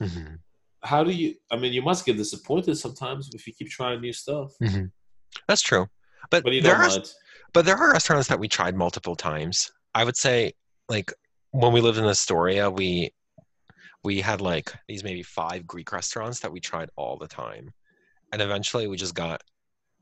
Mhm. 0.00 0.38
How 0.82 1.04
do 1.04 1.12
you? 1.12 1.34
I 1.50 1.56
mean, 1.56 1.72
you 1.72 1.82
must 1.82 2.04
get 2.06 2.16
disappointed 2.16 2.76
sometimes 2.76 3.30
if 3.34 3.46
you 3.46 3.52
keep 3.52 3.68
trying 3.68 4.00
new 4.00 4.12
stuff. 4.12 4.52
Mhm. 4.62 4.90
That's 5.48 5.62
true. 5.62 5.88
But, 6.30 6.44
But 6.44 6.54
you 6.54 6.60
there 6.62 6.76
are 6.76 6.88
mind. 6.88 7.12
but 7.52 7.64
there 7.64 7.76
are 7.76 7.92
restaurants 7.92 8.28
that 8.28 8.38
we 8.40 8.48
tried 8.48 8.74
multiple 8.74 9.14
times. 9.16 9.70
I 9.94 10.04
would 10.04 10.16
say, 10.16 10.54
like 10.88 11.12
when 11.52 11.72
we 11.72 11.80
lived 11.80 11.98
in 11.98 12.04
Astoria, 12.04 12.70
we 12.70 13.12
we 14.06 14.20
had 14.20 14.40
like 14.40 14.72
these 14.86 15.02
maybe 15.02 15.24
five 15.24 15.66
Greek 15.66 15.90
restaurants 15.90 16.38
that 16.38 16.52
we 16.52 16.60
tried 16.60 16.90
all 16.94 17.18
the 17.18 17.26
time, 17.26 17.72
and 18.32 18.40
eventually 18.40 18.86
we 18.86 18.96
just 18.96 19.16
got 19.16 19.42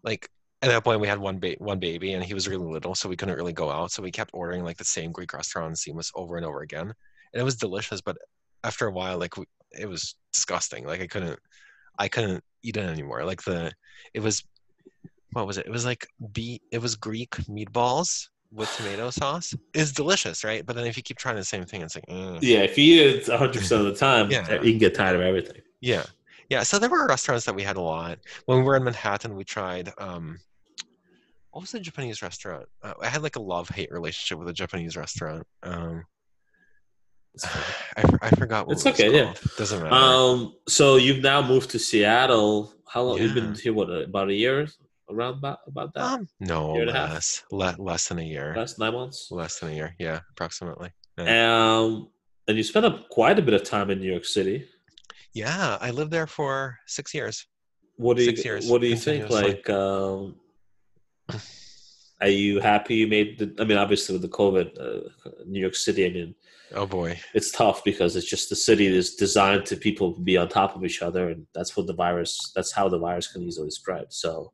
like 0.02 0.28
at 0.60 0.68
that 0.68 0.84
point 0.84 1.00
we 1.00 1.08
had 1.08 1.18
one 1.18 1.38
ba- 1.38 1.56
one 1.58 1.78
baby 1.78 2.12
and 2.12 2.22
he 2.22 2.34
was 2.34 2.46
really 2.46 2.70
little, 2.70 2.94
so 2.94 3.08
we 3.08 3.16
couldn't 3.16 3.36
really 3.36 3.54
go 3.54 3.70
out. 3.70 3.90
So 3.92 4.02
we 4.02 4.10
kept 4.10 4.32
ordering 4.34 4.62
like 4.62 4.76
the 4.76 4.84
same 4.84 5.10
Greek 5.10 5.32
restaurant 5.32 5.78
Seamless 5.78 6.12
over 6.14 6.36
and 6.36 6.44
over 6.44 6.60
again, 6.60 6.92
and 7.32 7.40
it 7.40 7.44
was 7.44 7.56
delicious. 7.56 8.02
But 8.02 8.18
after 8.62 8.86
a 8.86 8.92
while, 8.92 9.16
like 9.16 9.38
we, 9.38 9.46
it 9.72 9.88
was 9.88 10.16
disgusting. 10.34 10.84
Like 10.86 11.00
I 11.00 11.06
couldn't 11.06 11.38
I 11.98 12.08
couldn't 12.08 12.44
eat 12.62 12.76
it 12.76 12.84
anymore. 12.84 13.24
Like 13.24 13.42
the 13.42 13.72
it 14.12 14.20
was 14.20 14.44
what 15.32 15.46
was 15.46 15.56
it? 15.56 15.64
It 15.64 15.72
was 15.72 15.86
like 15.86 16.06
be 16.34 16.60
it 16.70 16.82
was 16.82 16.94
Greek 16.94 17.30
meatballs 17.48 18.28
with 18.54 18.74
tomato 18.76 19.10
sauce. 19.10 19.54
is 19.74 19.92
delicious, 19.92 20.44
right? 20.44 20.64
But 20.64 20.76
then 20.76 20.86
if 20.86 20.96
you 20.96 21.02
keep 21.02 21.18
trying 21.18 21.36
the 21.36 21.44
same 21.44 21.64
thing, 21.64 21.82
it's 21.82 21.94
like 21.96 22.06
mm. 22.06 22.38
Yeah, 22.40 22.58
if 22.60 22.78
you 22.78 22.84
eat 22.84 23.16
it 23.16 23.28
100 23.28 23.52
percent 23.60 23.80
of 23.80 23.86
the 23.86 23.94
time, 23.96 24.30
Yeah. 24.30 24.50
you 24.62 24.70
can 24.72 24.78
get 24.78 24.94
tired 24.94 25.16
of 25.16 25.22
everything. 25.22 25.60
yeah, 25.80 26.04
yeah. 26.50 26.62
So 26.62 26.78
there 26.78 26.88
were 26.90 27.06
restaurants 27.06 27.44
that 27.46 27.54
we 27.54 27.62
had 27.62 27.76
a 27.76 27.80
lot. 27.80 28.18
When 28.46 28.58
we 28.58 28.64
were 28.64 28.76
in 28.76 28.84
Manhattan, 28.84 29.34
we 29.36 29.44
tried 29.44 29.90
um, 29.98 30.38
what 31.50 31.60
was 31.62 31.72
the 31.72 31.80
Japanese 31.80 32.22
restaurant? 32.22 32.66
Uh, 32.82 32.94
I 33.02 33.08
had 33.08 33.22
like 33.22 33.36
a 33.36 33.40
love 33.42 33.68
hate 33.68 33.90
relationship 33.92 34.38
with 34.38 34.48
a 34.48 34.52
Japanese 34.52 34.96
restaurant. 34.96 35.46
Um, 35.62 36.04
I, 37.96 38.04
I 38.22 38.30
forgot 38.30 38.66
what 38.66 38.74
It's 38.74 38.86
it 38.86 38.90
was 38.92 39.00
okay, 39.00 39.16
yeah. 39.16 39.24
called. 39.24 39.40
Doesn't 39.58 39.82
matter. 39.82 39.94
Um, 39.94 40.54
so 40.68 40.96
you've 40.96 41.22
now 41.22 41.42
moved 41.46 41.70
to 41.70 41.78
Seattle. 41.78 42.72
How 42.88 43.02
long? 43.02 43.18
You've 43.18 43.34
been 43.34 43.54
here? 43.54 43.72
What 43.72 43.90
about 43.90 44.28
a 44.28 44.34
year? 44.34 44.68
Around 45.10 45.34
about 45.34 45.58
about 45.66 45.92
that? 45.94 46.02
um, 46.02 46.28
no, 46.40 46.72
year 46.74 46.82
and 46.82 46.90
a 46.90 46.92
half? 46.94 47.10
less, 47.12 47.42
le- 47.50 47.76
less 47.78 48.08
than 48.08 48.18
a 48.18 48.22
year. 48.22 48.54
Last 48.56 48.78
nine 48.78 48.92
months. 48.94 49.28
Less 49.30 49.58
than 49.60 49.70
a 49.70 49.74
year. 49.74 49.94
Yeah, 49.98 50.20
approximately. 50.32 50.90
Um, 51.18 52.08
and 52.48 52.56
you 52.56 52.62
spent 52.62 52.86
a, 52.86 53.04
quite 53.10 53.38
a 53.38 53.42
bit 53.42 53.54
of 53.54 53.62
time 53.64 53.90
in 53.90 54.00
New 54.00 54.10
York 54.10 54.24
City. 54.24 54.66
Yeah, 55.34 55.78
I 55.80 55.90
lived 55.90 56.10
there 56.10 56.26
for 56.26 56.78
six 56.86 57.12
years. 57.12 57.46
What 57.96 58.16
do 58.16 58.22
you 58.22 58.30
Six 58.30 58.44
years, 58.44 58.66
What 58.68 58.80
do 58.80 58.86
you 58.88 58.96
think? 58.96 59.28
Like, 59.30 59.68
um, 59.70 60.36
are 62.20 62.28
you 62.28 62.60
happy 62.60 62.94
you 62.96 63.06
made 63.06 63.38
the? 63.38 63.54
I 63.60 63.64
mean, 63.64 63.76
obviously 63.78 64.14
with 64.14 64.22
the 64.22 64.28
COVID, 64.28 64.80
uh, 64.80 65.08
New 65.46 65.60
York 65.60 65.74
City. 65.74 66.06
I 66.06 66.10
mean, 66.10 66.34
Oh 66.74 66.86
boy. 66.86 67.20
it's 67.34 67.52
tough 67.52 67.84
because 67.84 68.16
it's 68.16 68.28
just 68.28 68.48
the 68.48 68.56
city 68.56 68.86
is 68.86 69.14
designed 69.16 69.66
to 69.66 69.76
people 69.76 70.18
be 70.18 70.36
on 70.36 70.48
top 70.48 70.74
of 70.74 70.84
each 70.84 71.02
other, 71.02 71.28
and 71.28 71.46
that's 71.54 71.76
what 71.76 71.86
the 71.86 71.94
virus. 71.94 72.52
That's 72.56 72.72
how 72.72 72.88
the 72.88 72.98
virus 72.98 73.30
can 73.30 73.42
easily 73.42 73.70
spread. 73.70 74.06
So 74.12 74.52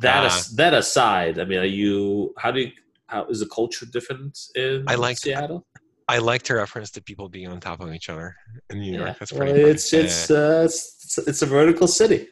that 0.00 0.24
as, 0.24 0.48
that 0.56 0.74
aside, 0.74 1.38
I 1.38 1.44
mean, 1.44 1.58
are 1.58 1.64
you? 1.64 2.34
How 2.38 2.50
do 2.50 2.60
you? 2.60 2.72
How 3.06 3.24
is 3.26 3.40
the 3.40 3.46
culture 3.46 3.86
different 3.86 4.38
in 4.54 4.84
I 4.88 4.94
liked- 4.94 5.20
Seattle? 5.20 5.66
I 6.08 6.18
like 6.18 6.42
to 6.44 6.54
reference 6.54 6.90
to 6.92 7.02
people 7.02 7.28
being 7.28 7.46
on 7.46 7.60
top 7.60 7.80
of 7.80 7.94
each 7.94 8.08
other 8.08 8.34
in 8.70 8.80
New 8.80 8.92
York. 8.94 9.06
Yeah, 9.06 9.14
That's 9.20 9.30
pretty. 9.32 9.52
funny. 9.52 9.62
it's 9.62 9.92
it's, 9.92 10.28
uh, 10.30 10.62
it's 10.64 11.18
it's 11.18 11.42
a 11.42 11.46
vertical 11.46 11.86
city. 11.86 12.26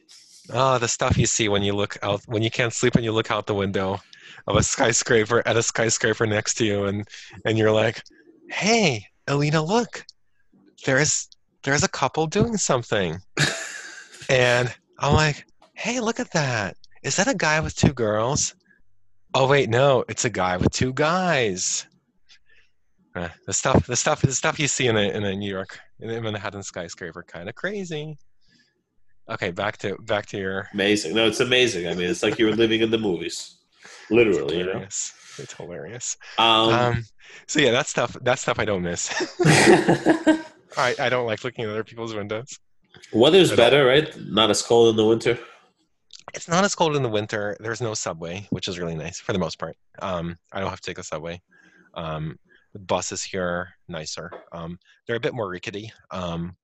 Oh, 0.52 0.78
the 0.78 0.88
stuff 0.88 1.16
you 1.16 1.26
see 1.26 1.48
when 1.48 1.62
you 1.62 1.74
look 1.74 1.96
out 2.02 2.20
when 2.26 2.42
you 2.42 2.50
can't 2.50 2.72
sleep 2.72 2.96
and 2.96 3.04
you 3.04 3.12
look 3.12 3.30
out 3.30 3.46
the 3.46 3.54
window 3.54 4.00
of 4.48 4.56
a 4.56 4.62
skyscraper 4.62 5.46
at 5.46 5.56
a 5.56 5.62
skyscraper 5.62 6.26
next 6.26 6.54
to 6.54 6.64
you, 6.64 6.84
and 6.86 7.06
and 7.44 7.56
you're 7.58 7.70
like, 7.70 8.02
"Hey, 8.50 9.06
Alina, 9.28 9.62
look, 9.62 10.04
there's 10.84 11.28
there's 11.62 11.84
a 11.84 11.88
couple 11.88 12.26
doing 12.26 12.56
something," 12.56 13.18
and 14.28 14.74
I'm 14.98 15.14
like, 15.14 15.46
"Hey, 15.74 16.00
look 16.00 16.18
at 16.18 16.32
that! 16.32 16.76
Is 17.02 17.16
that 17.16 17.28
a 17.28 17.34
guy 17.34 17.60
with 17.60 17.74
two 17.76 17.92
girls?" 17.92 18.54
Oh 19.34 19.46
wait, 19.46 19.68
no, 19.68 20.04
it's 20.08 20.24
a 20.24 20.30
guy 20.30 20.56
with 20.56 20.72
two 20.72 20.92
guys. 20.92 21.86
Uh, 23.14 23.28
the 23.46 23.52
stuff, 23.52 23.86
the 23.86 23.96
stuff, 23.96 24.22
the 24.22 24.32
stuff 24.32 24.58
you 24.58 24.68
see 24.68 24.86
in 24.86 24.96
a 24.96 25.08
in 25.10 25.24
a 25.24 25.34
New 25.34 25.50
York 25.50 25.78
in 26.00 26.10
a 26.10 26.20
Manhattan 26.20 26.62
skyscraper, 26.62 27.22
kind 27.22 27.48
of 27.48 27.54
crazy. 27.54 28.16
Okay, 29.28 29.50
back 29.50 29.76
to 29.78 29.96
back 30.02 30.26
to 30.26 30.38
your 30.38 30.68
Amazing. 30.72 31.14
No, 31.14 31.26
it's 31.26 31.40
amazing. 31.40 31.88
I 31.88 31.94
mean, 31.94 32.08
it's 32.08 32.22
like 32.22 32.38
you're 32.38 32.54
living 32.54 32.80
in 32.80 32.90
the 32.90 32.98
movies, 32.98 33.58
literally. 34.10 34.58
You 34.58 34.66
know. 34.66 34.84
It's 35.38 35.52
hilarious. 35.52 36.16
Um, 36.38 36.70
Um, 36.70 37.04
so 37.46 37.60
yeah, 37.60 37.70
that 37.72 37.86
stuff 37.86 38.16
that 38.22 38.38
stuff 38.38 38.58
I 38.58 38.64
don't 38.64 38.82
miss. 38.82 39.10
I, 40.76 40.94
I 40.98 41.08
don't 41.08 41.26
like 41.26 41.44
looking 41.44 41.64
at 41.64 41.70
other 41.70 41.84
people's 41.84 42.14
windows. 42.14 42.58
weather's 43.12 43.54
better, 43.54 43.84
right? 43.84 44.14
Not 44.18 44.50
as 44.50 44.62
cold 44.62 44.90
in 44.90 44.96
the 44.96 45.04
winter. 45.06 45.38
It's 46.34 46.48
not 46.48 46.64
as 46.64 46.74
cold 46.74 46.96
in 46.96 47.02
the 47.02 47.08
winter. 47.08 47.56
There's 47.60 47.80
no 47.80 47.94
subway, 47.94 48.46
which 48.50 48.68
is 48.68 48.78
really 48.78 48.94
nice 48.94 49.18
for 49.20 49.32
the 49.32 49.38
most 49.38 49.58
part. 49.58 49.76
Um, 50.00 50.36
I 50.52 50.60
don't 50.60 50.70
have 50.70 50.80
to 50.80 50.90
take 50.90 50.98
a 50.98 51.02
subway. 51.04 51.40
Um, 51.94 52.38
the 52.72 52.78
buses 52.80 53.22
here 53.22 53.44
are 53.44 53.68
nicer. 53.88 54.30
Um, 54.52 54.78
they're 55.06 55.16
a 55.16 55.20
bit 55.20 55.34
more 55.34 55.48
rickety, 55.48 55.90
um, 56.10 56.56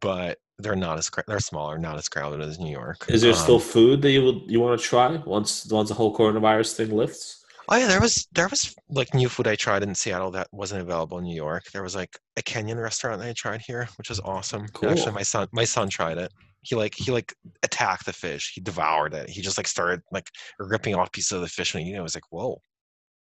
but 0.00 0.38
they're 0.58 0.74
not 0.74 0.98
as 0.98 1.10
they're 1.28 1.40
smaller, 1.40 1.78
not 1.78 1.98
as 1.98 2.08
crowded 2.08 2.40
as 2.40 2.58
New 2.58 2.72
York. 2.72 3.04
Is 3.08 3.20
there 3.22 3.32
Um, 3.32 3.36
still 3.38 3.58
food 3.60 4.00
that 4.02 4.10
you 4.10 4.24
would 4.24 4.42
you 4.46 4.60
want 4.60 4.80
to 4.80 4.86
try 4.86 5.16
once 5.26 5.66
once 5.70 5.88
the 5.88 5.94
whole 5.94 6.16
coronavirus 6.16 6.74
thing 6.74 6.96
lifts? 6.96 7.44
Oh 7.68 7.76
yeah, 7.76 7.88
there 7.88 8.00
was 8.00 8.26
there 8.32 8.48
was 8.48 8.74
like 8.88 9.12
new 9.12 9.28
food 9.28 9.46
I 9.46 9.56
tried 9.56 9.82
in 9.82 9.94
Seattle 9.94 10.30
that 10.30 10.48
wasn't 10.52 10.80
available 10.80 11.18
in 11.18 11.24
New 11.24 11.34
York. 11.36 11.64
There 11.72 11.82
was 11.82 11.94
like 11.94 12.16
a 12.36 12.42
Kenyan 12.42 12.80
restaurant 12.80 13.20
that 13.20 13.28
I 13.28 13.32
tried 13.34 13.60
here, 13.60 13.88
which 13.98 14.08
was 14.08 14.20
awesome. 14.20 14.66
Cool. 14.68 14.90
Actually, 14.90 15.12
my 15.12 15.22
son 15.22 15.48
my 15.52 15.64
son 15.64 15.88
tried 15.90 16.16
it. 16.18 16.32
He 16.66 16.74
like 16.74 16.94
he 16.94 17.10
like 17.12 17.32
attacked 17.62 18.06
the 18.06 18.12
fish. 18.12 18.52
He 18.54 18.60
devoured 18.60 19.14
it. 19.14 19.28
He 19.30 19.40
just 19.40 19.56
like 19.58 19.68
started 19.68 20.00
like 20.10 20.28
ripping 20.58 20.94
off 20.94 21.12
pieces 21.12 21.32
of 21.32 21.40
the 21.40 21.48
fish, 21.48 21.74
and 21.74 21.86
you 21.86 21.94
know, 21.94 22.00
it 22.00 22.02
was 22.02 22.14
like, 22.16 22.24
whoa, 22.30 22.60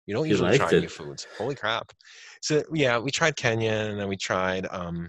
you 0.06 0.14
don't 0.14 0.24
He 0.24 0.30
usually 0.30 0.56
try 0.58 0.70
it. 0.70 0.80
new 0.80 0.88
foods. 0.88 1.26
Holy 1.38 1.54
crap! 1.54 1.92
So 2.42 2.62
yeah, 2.74 2.98
we 2.98 3.10
tried 3.10 3.36
Kenya, 3.36 3.72
and 3.72 3.98
then 3.98 4.08
we 4.08 4.16
tried 4.16 4.66
um, 4.70 5.08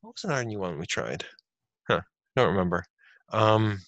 what 0.00 0.14
was 0.14 0.24
another 0.24 0.44
new 0.44 0.58
one 0.58 0.78
we 0.78 0.86
tried? 0.86 1.24
Huh, 1.88 2.00
don't 2.36 2.48
remember. 2.48 2.82
Um, 3.32 3.78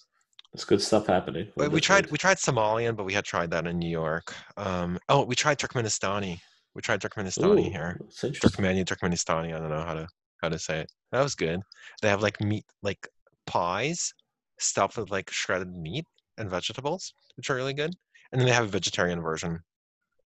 It's 0.53 0.63
good 0.65 0.81
stuff 0.81 1.07
happening. 1.07 1.47
but 1.57 1.71
we 1.71 1.81
tried 1.81 2.09
we 2.11 2.17
tried 2.17 2.37
Somalian, 2.37 2.95
but 2.95 3.05
we 3.05 3.13
had 3.13 3.25
tried 3.25 3.51
that 3.51 3.67
in 3.67 3.77
New 3.79 3.89
York. 3.89 4.33
Um, 4.57 4.97
oh, 5.09 5.25
we 5.25 5.35
tried 5.35 5.59
Turkmenistani. 5.59 6.39
We 6.73 6.81
tried 6.81 7.01
Turkmenistani 7.01 7.67
Ooh, 7.67 7.71
here. 7.71 7.99
Turkmenian. 8.11 8.85
Turkmenistani. 8.85 9.53
I 9.55 9.59
don't 9.59 9.69
know 9.69 9.83
how 9.83 9.93
to 9.95 10.07
how 10.41 10.49
to 10.49 10.59
say 10.59 10.79
it. 10.81 10.91
That 11.11 11.23
was 11.23 11.35
good. 11.35 11.61
They 12.01 12.09
have 12.09 12.21
like 12.21 12.39
meat, 12.41 12.65
like 12.83 13.07
pies 13.47 14.13
stuffed 14.59 14.97
with 14.97 15.11
like 15.11 15.29
shredded 15.29 15.75
meat 15.75 16.05
and 16.37 16.49
vegetables, 16.49 17.13
which 17.37 17.49
are 17.49 17.55
really 17.55 17.73
good. 17.73 17.93
And 18.31 18.39
then 18.39 18.47
they 18.47 18.53
have 18.53 18.65
a 18.65 18.69
vegetarian 18.69 19.21
version, 19.21 19.59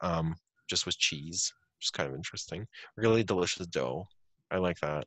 um, 0.02 0.36
just 0.70 0.86
with 0.86 0.98
cheese, 0.98 1.52
which 1.78 1.88
is 1.88 1.92
kind 1.92 2.10
of 2.10 2.16
interesting. 2.16 2.66
Really 2.96 3.24
delicious 3.24 3.68
dough. 3.68 4.08
I 4.52 4.58
like 4.58 4.80
that. 4.80 5.06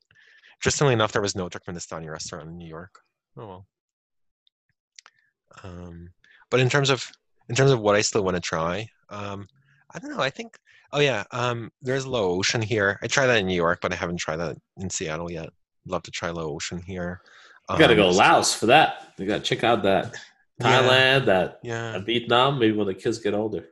Interestingly 0.61 0.93
enough, 0.93 1.13
there 1.13 1.23
was 1.23 1.35
no 1.35 1.49
Turkmenistani 1.49 2.09
restaurant 2.09 2.49
in 2.49 2.57
New 2.57 2.69
York. 2.69 2.95
Oh 3.37 3.47
well. 3.47 3.67
Um, 5.65 6.11
but 6.51 6.61
in 6.61 6.69
terms 6.69 6.91
of 6.91 7.11
in 7.49 7.55
terms 7.55 7.73
of 7.73 7.81
what 7.81 7.97
I 7.97 8.01
still 8.01 8.23
want 8.23 8.37
to 8.37 8.41
try, 8.41 8.87
um, 9.11 9.47
I 9.95 9.99
don't 9.99 10.11
know. 10.11 10.23
I 10.23 10.31
think 10.31 10.57
oh 10.93 11.01
yeah, 11.01 11.25
um, 11.33 11.71
there's 11.81 12.07
Laotian 12.07 12.63
here. 12.63 12.99
I 13.03 13.07
tried 13.07 13.27
that 13.27 13.39
in 13.39 13.47
New 13.47 13.55
York, 13.55 13.81
but 13.83 13.93
I 13.93 13.97
haven't 13.97 14.19
tried 14.19 14.37
that 14.37 14.57
in 14.79 14.89
Seattle 14.89 15.31
yet. 15.31 15.51
Love 15.87 16.03
to 16.05 16.11
try 16.11 16.31
Laotian 16.31 16.81
here. 16.83 17.21
You 17.71 17.79
gotta 17.79 17.93
Um, 17.93 17.99
go 17.99 18.09
Laos 18.11 18.55
for 18.55 18.67
that. 18.67 19.13
You 19.19 19.27
gotta 19.27 19.43
check 19.43 19.65
out 19.65 19.83
that 19.85 20.15
Yeah. 20.61 20.67
Thailand, 20.83 21.27
that 21.27 21.59
Yeah, 21.63 21.99
Vietnam. 21.99 22.59
Maybe 22.59 22.73
when 22.77 22.87
the 22.87 22.95
kids 22.95 23.19
get 23.19 23.35
older. 23.35 23.69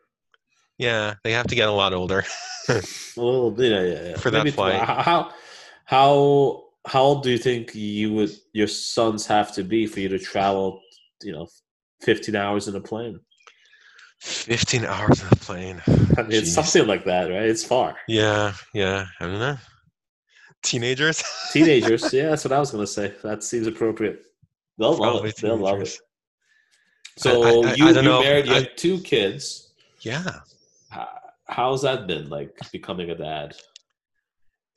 yeah, 0.78 1.14
they 1.24 1.32
have 1.32 1.46
to 1.48 1.54
get 1.54 1.68
a 1.68 1.72
lot 1.72 1.92
older. 1.92 2.24
A 2.68 2.72
little 3.16 3.50
bit, 3.50 3.70
yeah, 3.72 3.82
yeah, 3.82 4.08
yeah. 4.10 4.16
For 4.16 4.30
that 4.30 4.38
Maybe 4.44 4.50
flight. 4.52 4.80
How, 4.80 5.02
how 5.02 5.30
how 5.84 6.64
how 6.86 7.02
old 7.02 7.22
do 7.24 7.30
you 7.30 7.38
think 7.38 7.74
you 7.74 8.12
would 8.14 8.30
your 8.52 8.68
sons 8.68 9.26
have 9.26 9.52
to 9.56 9.64
be 9.64 9.86
for 9.86 10.00
you 10.00 10.08
to 10.08 10.18
travel? 10.18 10.80
You 11.22 11.32
know, 11.32 11.48
fifteen 12.00 12.36
hours 12.36 12.68
in 12.68 12.76
a 12.76 12.80
plane. 12.80 13.20
15 14.22 14.84
hours 14.84 15.22
in 15.22 15.28
a 15.32 15.36
plane. 15.36 15.82
I 16.18 16.22
mean, 16.22 16.32
it's 16.32 16.52
something 16.52 16.86
like 16.86 17.04
that, 17.06 17.30
right? 17.30 17.44
It's 17.48 17.64
far. 17.64 17.96
Yeah, 18.06 18.52
yeah. 18.74 19.06
I 19.18 19.24
don't 19.26 19.38
know. 19.38 19.56
Teenagers? 20.62 21.22
Teenagers, 21.52 22.12
yeah, 22.12 22.30
that's 22.30 22.44
what 22.44 22.52
I 22.52 22.58
was 22.58 22.70
gonna 22.70 22.86
say. 22.86 23.14
That 23.22 23.42
seems 23.42 23.66
appropriate. 23.66 24.22
They'll 24.78 24.90
love 24.90 24.98
Probably 24.98 25.30
it. 25.30 25.36
They'll 25.36 25.56
love 25.56 25.80
it. 25.80 25.96
So 27.16 27.42
I- 27.42 27.68
I- 27.68 27.70
I 27.70 27.74
you, 27.74 27.84
don't 27.92 27.96
you 27.96 28.02
know. 28.02 28.22
married. 28.22 28.46
You 28.46 28.52
I- 28.52 28.60
have 28.60 28.76
two 28.76 29.00
kids. 29.00 29.72
Yeah. 30.00 30.40
How, 30.90 31.08
how's 31.48 31.82
that 31.82 32.06
been 32.06 32.28
like 32.28 32.56
becoming 32.72 33.10
a 33.10 33.14
dad? 33.14 33.54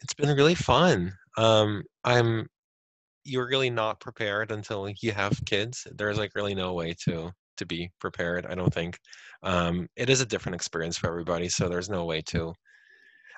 It's 0.02 0.14
been 0.14 0.36
really 0.36 0.56
fun. 0.56 1.14
Um, 1.38 1.84
I'm 2.04 2.48
you're 3.26 3.48
really 3.48 3.70
not 3.70 4.02
prepared 4.02 4.52
until 4.52 4.90
you 5.02 5.14
have 5.14 5.40
kids. 5.46 5.88
There's 5.96 6.18
like 6.18 6.36
really 6.36 6.54
no 6.56 6.74
way 6.74 6.94
to 7.06 7.32
to 7.58 7.66
be 7.66 7.90
prepared, 8.00 8.46
I 8.48 8.56
don't 8.56 8.74
think. 8.74 8.98
Um, 9.44 9.88
it 9.96 10.10
is 10.10 10.20
a 10.22 10.26
different 10.26 10.56
experience 10.56 10.98
for 10.98 11.08
everybody, 11.08 11.48
so 11.48 11.70
there's 11.70 11.90
no 11.90 12.04
way 12.06 12.22
to 12.28 12.54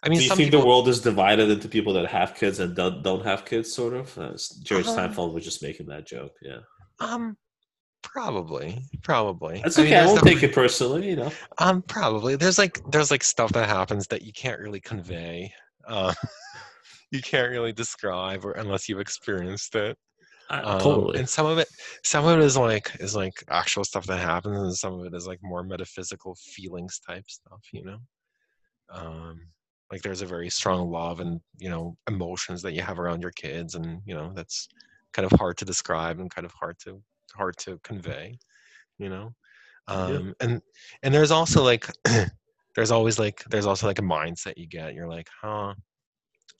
I 0.06 0.10
mean 0.10 0.20
Do 0.20 0.24
you 0.24 0.30
some 0.30 0.38
think 0.38 0.48
people 0.48 0.62
the 0.62 0.68
world 0.68 0.88
is 0.88 1.02
divided 1.02 1.50
into 1.50 1.68
people 1.68 1.94
that 1.94 2.06
have 2.08 2.36
kids 2.36 2.60
and 2.60 2.76
don't, 2.76 3.02
don't 3.02 3.26
have 3.26 3.44
kids? 3.44 3.74
Sort 3.74 3.94
of. 3.94 4.18
Uh, 4.18 4.34
George 4.64 4.88
Um, 4.88 4.98
Seinfeld 4.98 5.34
was 5.34 5.44
just 5.44 5.64
making 5.64 5.88
that 5.88 6.06
joke. 6.06 6.34
Yeah, 6.42 6.60
um 7.00 7.38
probably 8.04 8.84
probably 9.04 9.62
that's 9.64 9.80
I 9.80 9.84
mean, 9.84 9.94
okay. 9.94 10.02
I, 10.02 10.06
won't 10.06 10.24
take 10.24 10.44
it 10.44 10.54
personally. 10.54 11.10
You 11.10 11.16
know, 11.18 11.32
Um, 11.58 11.82
probably. 11.82 12.36
There's 12.36 12.58
like 12.60 12.80
there's 12.92 13.12
like 13.12 13.24
stuff 13.24 13.52
that 13.54 13.68
happens 13.68 14.08
that 14.08 14.22
you 14.22 14.32
can't 14.32 14.62
really 14.62 14.80
convey. 14.80 15.52
Uh, 15.88 16.14
you 17.12 17.22
can't 17.22 17.52
really 17.52 17.74
describe, 17.74 18.46
or 18.46 18.52
unless 18.54 18.88
you've 18.88 19.00
experienced 19.00 19.76
it. 19.76 19.98
I, 20.50 20.60
Um, 20.60 20.80
totally. 20.80 21.20
And 21.20 21.28
some 21.28 21.48
of 21.48 21.58
it, 21.58 21.68
some 22.04 22.26
of 22.26 22.40
it 22.40 22.44
is 22.44 22.56
like 22.56 22.92
is 23.00 23.16
like 23.16 23.44
actual 23.50 23.84
stuff 23.84 24.06
that 24.06 24.20
happens, 24.20 24.58
and 24.58 24.76
some 24.76 24.94
of 25.00 25.06
it 25.06 25.16
is 25.16 25.26
like 25.26 25.40
more 25.42 25.64
metaphysical 25.64 26.36
feelings 26.36 27.00
type 27.00 27.26
stuff. 27.28 27.62
You 27.74 27.86
know, 27.86 27.98
um, 28.92 29.42
like 29.92 30.02
there's 30.02 30.22
a 30.22 30.26
very 30.26 30.50
strong 30.50 30.90
love 30.92 31.20
and 31.20 31.42
you 31.58 31.70
know 31.70 31.98
emotions 32.08 32.62
that 32.64 32.74
you 32.74 32.82
have 32.82 33.00
around 33.00 33.22
your 33.22 33.32
kids, 33.32 33.76
and 33.76 34.02
you 34.06 34.16
know 34.16 34.32
that's 34.36 34.68
kind 35.14 35.30
of 35.32 35.38
hard 35.40 35.58
to 35.58 35.66
describe 35.66 36.20
and 36.20 36.30
kind 36.34 36.46
of 36.46 36.52
hard 36.54 36.78
to 36.80 37.02
hard 37.36 37.58
to 37.58 37.80
convey. 37.84 38.38
You 38.98 39.10
know, 39.10 39.36
Yeah. 40.06 40.20
um, 40.20 40.34
and 40.40 40.62
and 41.04 41.14
there's 41.14 41.32
also 41.32 41.64
like 41.64 41.88
there's 42.76 42.92
always 42.92 43.20
like 43.20 43.44
there's 43.50 43.66
also 43.66 43.88
like 43.88 44.00
a 44.00 44.04
mindset 44.04 44.58
you 44.58 44.68
get. 44.68 44.94
You're 44.94 45.08
like, 45.10 45.30
huh. 45.42 45.74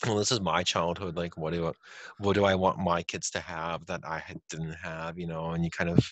Well, 0.06 0.18
this 0.18 0.32
is 0.32 0.42
my 0.42 0.64
childhood. 0.64 1.16
Like, 1.16 1.38
what 1.38 1.54
do 1.54 1.68
I, 1.68 1.72
what 2.20 2.34
do 2.34 2.46
I 2.46 2.56
want 2.56 2.80
my 2.80 3.02
kids 3.04 3.30
to 3.32 3.40
have 3.40 3.86
that 3.88 4.02
I 4.06 4.22
didn't 4.50 4.74
have? 4.74 5.18
You 5.18 5.28
know, 5.28 5.52
and 5.52 5.64
you 5.64 5.72
kind 5.72 5.90
of, 5.90 6.12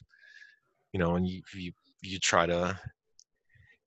you 0.94 1.00
know, 1.00 1.16
and 1.16 1.28
you 1.28 1.42
you 1.54 1.72
you 2.02 2.20
try 2.20 2.46
to 2.46 2.80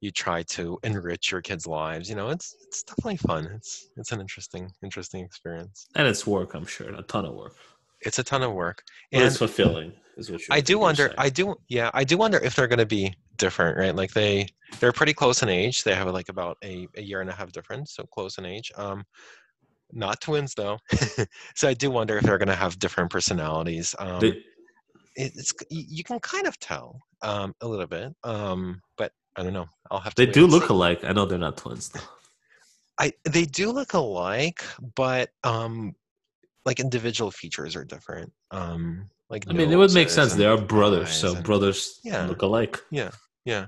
you 0.01 0.11
try 0.11 0.43
to 0.43 0.79
enrich 0.83 1.31
your 1.33 1.41
kids' 1.41 1.67
lives. 1.67 2.09
You 2.09 2.17
know, 2.17 2.29
it's 2.29 2.55
it's 2.67 2.83
definitely 2.83 3.17
fun. 3.17 3.47
It's 3.55 3.91
it's 3.97 4.13
an 4.13 4.21
interesting 4.21 4.71
interesting 4.83 5.25
experience. 5.25 5.87
and 5.95 6.07
it's 6.07 6.27
work. 6.27 6.55
I'm 6.55 6.67
sure 6.67 6.89
a 6.91 7.03
ton 7.03 7.25
of 7.25 7.35
work. 7.35 7.55
It's 8.03 8.19
a 8.19 8.23
ton 8.25 8.43
of 8.43 8.53
work, 8.53 8.83
But 9.11 9.19
and 9.19 9.27
it's 9.27 9.39
fulfilling. 9.39 9.93
Is 10.19 10.31
what 10.31 10.41
you're, 10.47 10.57
I 10.57 10.61
do 10.61 10.79
wonder. 10.79 11.07
saying. 11.09 11.15
I 11.19 11.29
do. 11.31 11.55
Yeah, 11.69 11.91
I 11.95 12.05
do 12.05 12.17
wonder 12.19 12.39
if 12.39 12.55
they're 12.55 12.69
going 12.69 12.79
to 12.79 12.87
be 12.87 13.13
different, 13.37 13.77
right? 13.79 13.95
Like 13.95 14.13
they 14.13 14.47
they're 14.81 14.93
pretty 14.93 15.15
close 15.15 15.43
in 15.43 15.49
age. 15.49 15.83
They 15.83 15.95
have 15.95 16.09
like 16.09 16.29
about 16.29 16.57
a, 16.65 16.87
a 16.97 17.03
year 17.03 17.21
and 17.21 17.31
a 17.31 17.33
half 17.35 17.53
difference, 17.53 17.95
so 17.95 18.05
close 18.05 18.39
in 18.39 18.45
age. 18.45 18.71
Um, 18.77 19.03
not 19.93 20.21
twins 20.21 20.53
though. 20.55 20.79
so 21.55 21.69
I 21.69 21.75
do 21.75 21.91
wonder 21.91 22.17
if 22.19 22.25
they're 22.25 22.39
going 22.39 22.49
to 22.49 22.55
have 22.55 22.79
different 22.79 23.11
personalities. 23.11 23.95
Um, 23.99 24.21
They- 24.21 24.43
it's 25.19 25.55
you 25.71 25.85
you 25.89 26.05
can 26.05 26.19
kind 26.21 26.47
of 26.47 26.59
tell 26.59 27.01
um, 27.23 27.55
a 27.63 27.67
little 27.69 27.87
bit, 27.87 28.13
um, 28.25 28.83
but 28.99 29.13
I 29.37 29.43
don't 29.43 29.53
know. 29.53 29.67
I'll 29.91 30.01
have 30.01 30.15
to. 30.15 30.25
they 30.27 30.31
do 30.33 30.47
look 30.47 30.69
alike. 30.71 31.05
I 31.05 31.13
know 31.13 31.27
they're 31.27 31.39
not 31.39 31.57
twins 31.59 31.89
though. 31.91 32.01
I 32.99 33.13
they 33.25 33.45
do 33.45 33.71
look 33.73 33.93
alike, 33.93 34.63
but 34.95 35.31
um, 35.45 35.95
like 36.65 36.81
individual 36.81 37.31
features 37.31 37.77
are 37.77 37.85
different. 37.85 38.33
Um, 38.51 39.11
like 39.29 39.45
I 39.49 39.53
mean, 39.53 39.71
it 39.71 39.77
would 39.77 39.93
make 39.93 40.09
sense. 40.11 40.35
They 40.35 40.47
are 40.47 40.57
brothers, 40.61 41.11
so 41.13 41.35
and- 41.35 41.45
brothers 41.45 42.01
Yeah. 42.05 42.27
look 42.27 42.43
alike. 42.43 42.79
yeah, 42.91 43.11
yeah. 43.45 43.67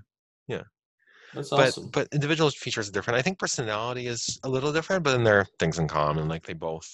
That's 1.34 1.50
but 1.50 1.68
awesome. 1.68 1.90
but 1.92 2.08
individual 2.12 2.48
features 2.50 2.88
are 2.88 2.92
different. 2.92 3.18
I 3.18 3.22
think 3.22 3.38
personality 3.38 4.06
is 4.06 4.40
a 4.44 4.48
little 4.48 4.72
different, 4.72 5.02
but 5.04 5.12
then 5.12 5.24
there 5.24 5.40
are 5.40 5.46
things 5.58 5.78
in 5.78 5.86
common. 5.86 6.26
Like 6.26 6.46
they 6.46 6.54
both, 6.54 6.88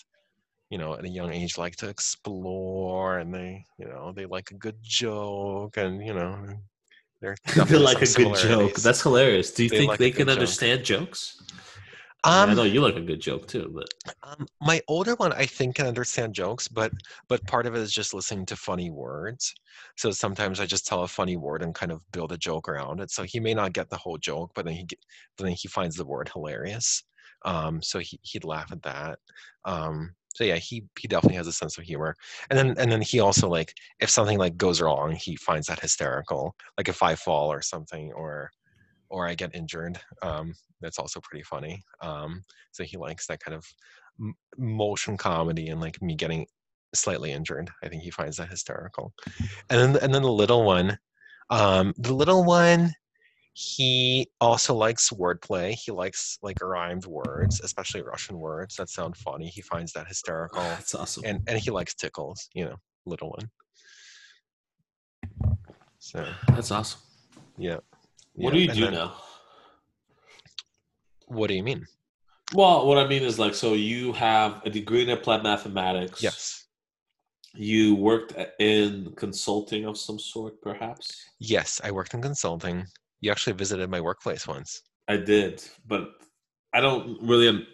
you 0.70 0.76
know, 0.78 0.94
at 0.94 1.04
a 1.04 1.08
young 1.08 1.32
age 1.32 1.56
like 1.56 1.76
to 1.76 1.88
explore, 1.88 3.18
and 3.18 3.32
they, 3.32 3.64
you 3.78 3.86
know, 3.86 4.10
they 4.10 4.26
like 4.26 4.50
a 4.50 4.54
good 4.54 4.76
joke, 4.82 5.76
and 5.76 6.04
you 6.04 6.14
know, 6.14 6.36
they're 7.24 7.36
they 7.64 7.78
like 7.78 8.02
a 8.02 8.12
good 8.12 8.36
joke. 8.36 8.74
That's 8.76 9.00
hilarious. 9.00 9.52
Do 9.52 9.64
you 9.64 9.70
They 9.70 9.78
think 9.78 9.88
like 9.88 9.98
they 9.98 10.10
can 10.10 10.26
joke. 10.26 10.34
understand 10.34 10.84
jokes? 10.84 11.40
I, 12.22 12.40
mean, 12.40 12.48
I 12.48 12.52
um, 12.52 12.56
know 12.56 12.62
you 12.64 12.80
like 12.80 12.96
a 12.96 13.02
good 13.02 13.20
joke 13.20 13.46
too, 13.46 13.70
but 13.74 13.86
um, 14.22 14.46
my 14.60 14.80
older 14.88 15.14
one 15.16 15.32
I 15.32 15.44
think 15.44 15.76
can 15.76 15.86
understand 15.86 16.34
jokes, 16.34 16.68
but 16.68 16.90
but 17.28 17.46
part 17.46 17.66
of 17.66 17.74
it 17.74 17.80
is 17.80 17.92
just 17.92 18.14
listening 18.14 18.46
to 18.46 18.56
funny 18.56 18.90
words. 18.90 19.54
So 19.96 20.10
sometimes 20.10 20.58
I 20.60 20.66
just 20.66 20.86
tell 20.86 21.02
a 21.02 21.08
funny 21.08 21.36
word 21.36 21.62
and 21.62 21.74
kind 21.74 21.92
of 21.92 22.00
build 22.12 22.32
a 22.32 22.38
joke 22.38 22.68
around 22.68 23.00
it. 23.00 23.10
So 23.10 23.24
he 23.24 23.40
may 23.40 23.54
not 23.54 23.74
get 23.74 23.90
the 23.90 23.98
whole 23.98 24.18
joke, 24.18 24.52
but 24.54 24.64
then 24.64 24.74
he 24.74 24.84
get, 24.84 24.98
then 25.38 25.48
he 25.48 25.68
finds 25.68 25.96
the 25.96 26.06
word 26.06 26.30
hilarious. 26.32 27.02
Um, 27.44 27.82
so 27.82 27.98
he 27.98 28.18
he'd 28.22 28.44
laugh 28.44 28.72
at 28.72 28.82
that. 28.82 29.18
Um, 29.66 30.14
so 30.34 30.44
yeah, 30.44 30.56
he 30.56 30.84
he 30.98 31.08
definitely 31.08 31.36
has 31.36 31.46
a 31.46 31.52
sense 31.52 31.78
of 31.78 31.84
humor. 31.84 32.14
And 32.50 32.58
then 32.58 32.74
and 32.76 32.90
then 32.90 33.00
he 33.00 33.20
also 33.20 33.48
like 33.48 33.72
if 34.00 34.10
something 34.10 34.36
like 34.36 34.56
goes 34.56 34.80
wrong, 34.80 35.12
he 35.12 35.36
finds 35.36 35.68
that 35.68 35.80
hysterical. 35.80 36.54
Like 36.76 36.88
if 36.88 37.02
I 37.02 37.14
fall 37.14 37.50
or 37.52 37.62
something 37.62 38.12
or 38.12 38.50
or 39.08 39.28
I 39.28 39.34
get 39.34 39.54
injured, 39.54 40.00
um, 40.22 40.54
that's 40.80 40.98
also 40.98 41.20
pretty 41.20 41.44
funny. 41.44 41.82
Um, 42.02 42.42
so 42.72 42.82
he 42.82 42.96
likes 42.96 43.26
that 43.28 43.40
kind 43.40 43.54
of 43.54 43.64
m- 44.20 44.34
motion 44.58 45.16
comedy 45.16 45.68
and 45.68 45.80
like 45.80 46.02
me 46.02 46.16
getting 46.16 46.46
slightly 46.94 47.30
injured. 47.30 47.70
I 47.84 47.88
think 47.88 48.02
he 48.02 48.10
finds 48.10 48.36
that 48.38 48.50
hysterical. 48.50 49.12
And 49.70 49.94
then 49.94 50.02
and 50.02 50.12
then 50.12 50.22
the 50.22 50.32
little 50.32 50.64
one, 50.64 50.98
um, 51.50 51.94
the 51.96 52.12
little 52.12 52.44
one, 52.44 52.92
he 53.56 54.28
also 54.40 54.74
likes 54.74 55.10
wordplay. 55.10 55.72
He 55.74 55.92
likes 55.92 56.38
like 56.42 56.60
rhymed 56.60 57.06
words, 57.06 57.60
especially 57.62 58.02
Russian 58.02 58.36
words 58.38 58.74
that 58.76 58.88
sound 58.90 59.16
funny. 59.16 59.46
He 59.46 59.62
finds 59.62 59.92
that 59.92 60.08
hysterical, 60.08 60.60
that's 60.60 60.94
awesome. 60.94 61.22
and 61.24 61.40
and 61.46 61.58
he 61.58 61.70
likes 61.70 61.94
tickles. 61.94 62.48
You 62.52 62.64
know, 62.66 62.76
little 63.06 63.30
one. 63.30 63.48
So 65.98 66.26
That's 66.48 66.70
awesome. 66.70 67.00
yeah. 67.56 67.78
What 68.34 68.52
yeah, 68.52 68.58
do 68.58 68.58
you 68.58 68.68
and 68.70 68.78
do 68.78 68.84
then- 68.86 68.94
now? 68.94 69.14
What 71.26 71.46
do 71.48 71.54
you 71.54 71.62
mean? 71.62 71.86
Well, 72.52 72.86
what 72.86 72.98
I 72.98 73.06
mean 73.08 73.22
is 73.22 73.38
like, 73.38 73.54
so 73.54 73.72
you 73.72 74.12
have 74.12 74.60
a 74.66 74.70
degree 74.70 75.02
in 75.02 75.10
applied 75.10 75.42
mathematics. 75.42 76.22
Yes. 76.22 76.66
you 77.54 77.94
worked 77.94 78.36
uh, 78.36 78.46
in 78.58 79.12
consulting 79.16 79.86
of 79.86 79.96
some 79.96 80.18
sort, 80.18 80.60
perhaps. 80.60 81.24
Yes, 81.38 81.80
I 81.82 81.90
worked 81.92 82.12
in 82.14 82.20
consulting. 82.20 82.84
You 83.24 83.30
actually 83.30 83.54
visited 83.54 83.88
my 83.88 84.02
workplace 84.02 84.46
once. 84.46 84.82
I 85.08 85.16
did, 85.16 85.64
but 85.86 86.10
I 86.74 86.82
don't 86.82 87.16
really. 87.22 87.66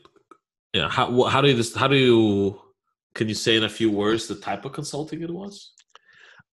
Yeah, 0.73 0.89
how 0.89 1.25
how 1.25 1.41
do 1.41 1.51
you 1.51 1.65
how 1.75 1.89
do 1.89 1.97
you 1.97 2.61
can 3.17 3.27
you 3.27 3.35
say 3.35 3.57
in 3.57 3.65
a 3.65 3.69
few 3.69 3.91
words 3.91 4.29
the 4.29 4.37
type 4.37 4.65
of 4.65 4.73
consulting 4.73 5.23
it 5.23 5.31
was? 5.31 5.73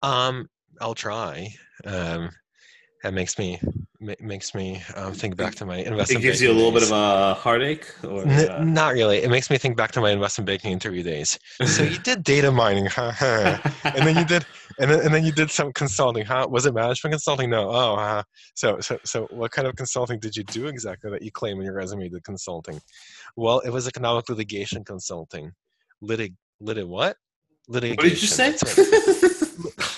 Um, 0.01 0.47
I'll 0.81 0.95
try. 0.95 1.47
Um, 1.85 2.31
that 3.03 3.13
makes 3.13 3.37
me 3.37 3.61
makes 3.99 4.53
me 4.53 4.81
um, 4.95 5.13
think 5.13 5.35
back 5.35 5.55
to 5.55 5.65
my 5.65 5.77
investment. 5.77 6.23
It 6.23 6.27
gives 6.27 6.41
you 6.41 6.51
a 6.51 6.53
little 6.53 6.71
bit 6.71 6.83
of 6.83 6.91
a 6.91 7.33
heartache, 7.33 7.85
or 8.03 8.27
N- 8.27 8.49
uh, 8.49 8.63
not 8.63 8.93
really. 8.93 9.17
It 9.17 9.29
makes 9.29 9.49
me 9.49 9.57
think 9.57 9.75
back 9.75 9.91
to 9.93 10.01
my 10.01 10.11
investment 10.11 10.45
banking 10.45 10.71
interview 10.71 11.03
days. 11.03 11.39
So 11.65 11.83
you 11.83 11.97
did 11.97 12.23
data 12.23 12.51
mining, 12.51 12.85
huh? 12.85 13.11
huh. 13.11 13.57
and 13.83 14.05
then 14.07 14.17
you 14.17 14.25
did, 14.25 14.45
and 14.79 14.91
then, 14.91 14.99
and 15.01 15.13
then 15.13 15.25
you 15.25 15.31
did 15.31 15.49
some 15.49 15.71
consulting, 15.73 16.25
huh? 16.25 16.47
Was 16.49 16.65
it 16.65 16.73
management 16.73 17.13
consulting? 17.13 17.49
No. 17.49 17.69
Oh, 17.69 17.95
uh, 17.95 18.23
so 18.55 18.79
so 18.79 18.99
so 19.03 19.27
what 19.31 19.51
kind 19.51 19.67
of 19.67 19.75
consulting 19.75 20.19
did 20.19 20.35
you 20.35 20.43
do 20.43 20.67
exactly 20.67 21.09
that 21.11 21.21
you 21.21 21.31
claim 21.31 21.57
in 21.57 21.65
your 21.65 21.73
resume 21.73 22.09
did 22.09 22.23
consulting? 22.23 22.79
Well, 23.35 23.59
it 23.59 23.71
was 23.71 23.87
economic 23.87 24.29
litigation 24.29 24.83
consulting. 24.83 25.53
Litig 26.03 26.35
litig 26.61 26.87
what? 26.87 27.17
Litigation. 27.67 27.97
What 27.97 28.03
did 28.03 28.21
you 28.21 28.27
say? 28.27 28.49
right. 28.51 28.75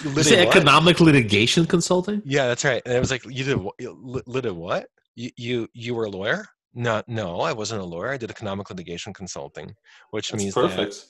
Did 0.01 0.15
you 0.17 0.24
say 0.24 0.47
economic 0.47 0.99
litigation 0.99 1.65
consulting? 1.65 2.22
Yeah, 2.26 2.47
that's 2.47 2.65
right. 2.65 2.82
And 2.86 2.95
it 2.95 2.99
was 2.99 3.11
like 3.11 3.24
you 3.26 3.43
did 3.43 3.57
wh- 3.57 3.80
you 3.80 3.97
lit 4.01 4.28
lit 4.28 4.45
a 4.45 4.53
what? 4.53 4.88
You 5.15 5.30
you 5.38 5.67
you 5.74 5.93
were 5.95 6.05
a 6.05 6.09
lawyer? 6.09 6.47
No, 6.74 7.03
no, 7.07 7.41
I 7.41 7.51
wasn't 7.51 7.82
a 7.82 7.86
lawyer. 7.86 8.11
I 8.11 8.17
did 8.17 8.32
economic 8.32 8.70
litigation 8.70 9.13
consulting, 9.13 9.74
which 10.11 10.32
That's 10.32 10.43
means 10.43 10.55
that 10.55 10.61
perfect. 10.61 11.05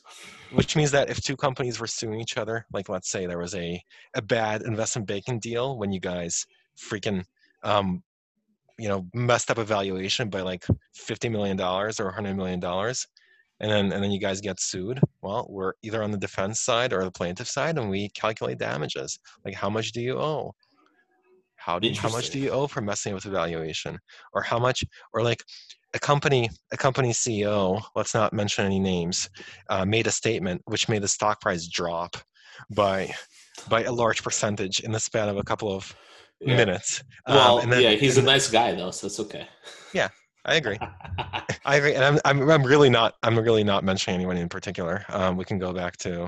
which 0.52 0.76
means 0.76 0.92
that 0.92 1.10
if 1.10 1.22
two 1.22 1.38
companies 1.38 1.80
were 1.80 1.88
suing 1.88 2.20
each 2.20 2.38
other, 2.38 2.66
like 2.74 2.90
let's 2.90 3.10
say 3.10 3.26
there 3.26 3.40
was 3.40 3.56
a 3.56 3.82
a 4.16 4.22
bad 4.22 4.62
investment 4.64 5.08
banking 5.08 5.40
deal 5.40 5.78
when 5.78 5.92
you 5.92 6.00
guys 6.00 6.46
freaking 6.92 7.24
um 7.64 8.04
you 8.78 8.88
know 8.88 9.06
messed 9.14 9.52
up 9.52 9.58
a 9.58 9.64
valuation 9.64 10.30
by 10.30 10.42
like 10.42 10.66
50 10.96 11.30
million 11.30 11.58
dollars 11.58 12.00
or 12.00 12.06
100 12.06 12.36
million 12.36 12.60
dollars 12.60 13.06
and 13.60 13.70
then 13.72 13.92
and 13.92 14.04
then 14.04 14.12
you 14.12 14.20
guys 14.20 14.42
get 14.42 14.60
sued. 14.60 15.00
Well 15.22 15.46
we're 15.50 15.74
either 15.82 16.04
on 16.04 16.12
the 16.12 16.18
defense 16.18 16.62
side 16.62 16.94
or 16.94 17.04
the 17.04 17.12
plaintiff 17.12 17.48
side 17.50 17.78
and 17.78 17.90
we 17.90 18.10
calculate 18.10 18.58
damages. 18.58 19.20
Like 19.46 19.54
how 19.56 19.70
much 19.70 19.92
do 19.92 20.02
you 20.02 20.18
owe? 20.20 20.54
How, 21.56 21.78
do, 21.78 21.92
how 21.94 22.10
much 22.10 22.30
do 22.30 22.40
you 22.40 22.52
owe 22.52 22.68
for 22.68 22.80
messing 22.80 23.14
with 23.14 23.26
evaluation? 23.26 24.00
Or 24.34 24.42
how 24.42 24.60
much 24.60 24.84
or 25.14 25.22
like 25.24 25.44
a 25.94 26.00
company 26.00 26.50
a 26.72 26.78
company 26.78 27.10
ceo 27.10 27.82
let's 27.96 28.14
not 28.14 28.32
mention 28.32 28.64
any 28.66 28.80
names 28.80 29.28
uh, 29.70 29.84
made 29.84 30.06
a 30.08 30.12
statement 30.12 30.62
which 30.66 30.88
made 30.88 31.02
the 31.02 31.08
stock 31.08 31.42
price 31.42 31.68
drop 31.68 32.16
by 32.70 33.12
by 33.68 33.84
a 33.84 33.92
large 33.92 34.24
percentage 34.24 34.80
in 34.82 34.92
the 34.92 35.00
span 35.00 35.28
of 35.30 35.38
a 35.38 35.44
couple 35.44 35.72
of 35.74 35.94
Yeah. 36.40 36.56
minutes. 36.56 37.04
Um, 37.26 37.36
Well, 37.36 37.58
then- 37.68 37.82
yeah, 37.82 37.92
he's 37.92 38.18
a 38.18 38.22
nice 38.22 38.50
guy 38.50 38.74
though, 38.74 38.92
so 38.92 39.08
it's 39.08 39.20
okay. 39.20 39.46
I 40.46 40.56
agree 40.56 40.78
I 41.66 41.76
agree, 41.76 41.94
and 41.94 42.04
I'm, 42.04 42.20
I'm 42.26 42.50
I'm 42.50 42.64
really 42.64 42.90
not 42.90 43.14
I'm 43.22 43.38
really 43.38 43.64
not 43.64 43.84
mentioning 43.84 44.16
anyone 44.16 44.38
in 44.38 44.50
particular. 44.50 45.06
Um, 45.10 45.38
we 45.38 45.46
can 45.46 45.60
go 45.60 45.72
back 45.72 45.98
to 45.98 46.28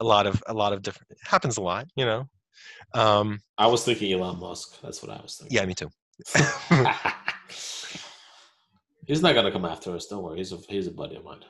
a 0.00 0.04
lot 0.04 0.26
of 0.26 0.42
a 0.48 0.54
lot 0.54 0.72
of 0.72 0.82
different. 0.82 1.12
It 1.12 1.18
happens 1.22 1.56
a 1.56 1.62
lot, 1.62 1.86
you 1.94 2.04
know. 2.04 2.28
Um, 2.94 3.40
I 3.58 3.68
was 3.68 3.84
thinking 3.84 4.12
Elon 4.12 4.40
Musk. 4.40 4.80
That's 4.82 5.02
what 5.02 5.16
I 5.16 5.20
was 5.22 5.36
thinking. 5.36 5.56
yeah, 5.56 5.64
me 5.66 5.74
too. 5.74 5.88
he's 9.06 9.22
not 9.22 9.34
gonna 9.36 9.52
come 9.52 9.64
after 9.64 9.94
us. 9.94 10.06
Don't 10.06 10.22
worry. 10.22 10.38
He's 10.38 10.52
a 10.52 10.56
he's 10.68 10.88
a 10.88 10.92
buddy 10.92 11.16
of 11.16 11.24
mine. 11.24 11.44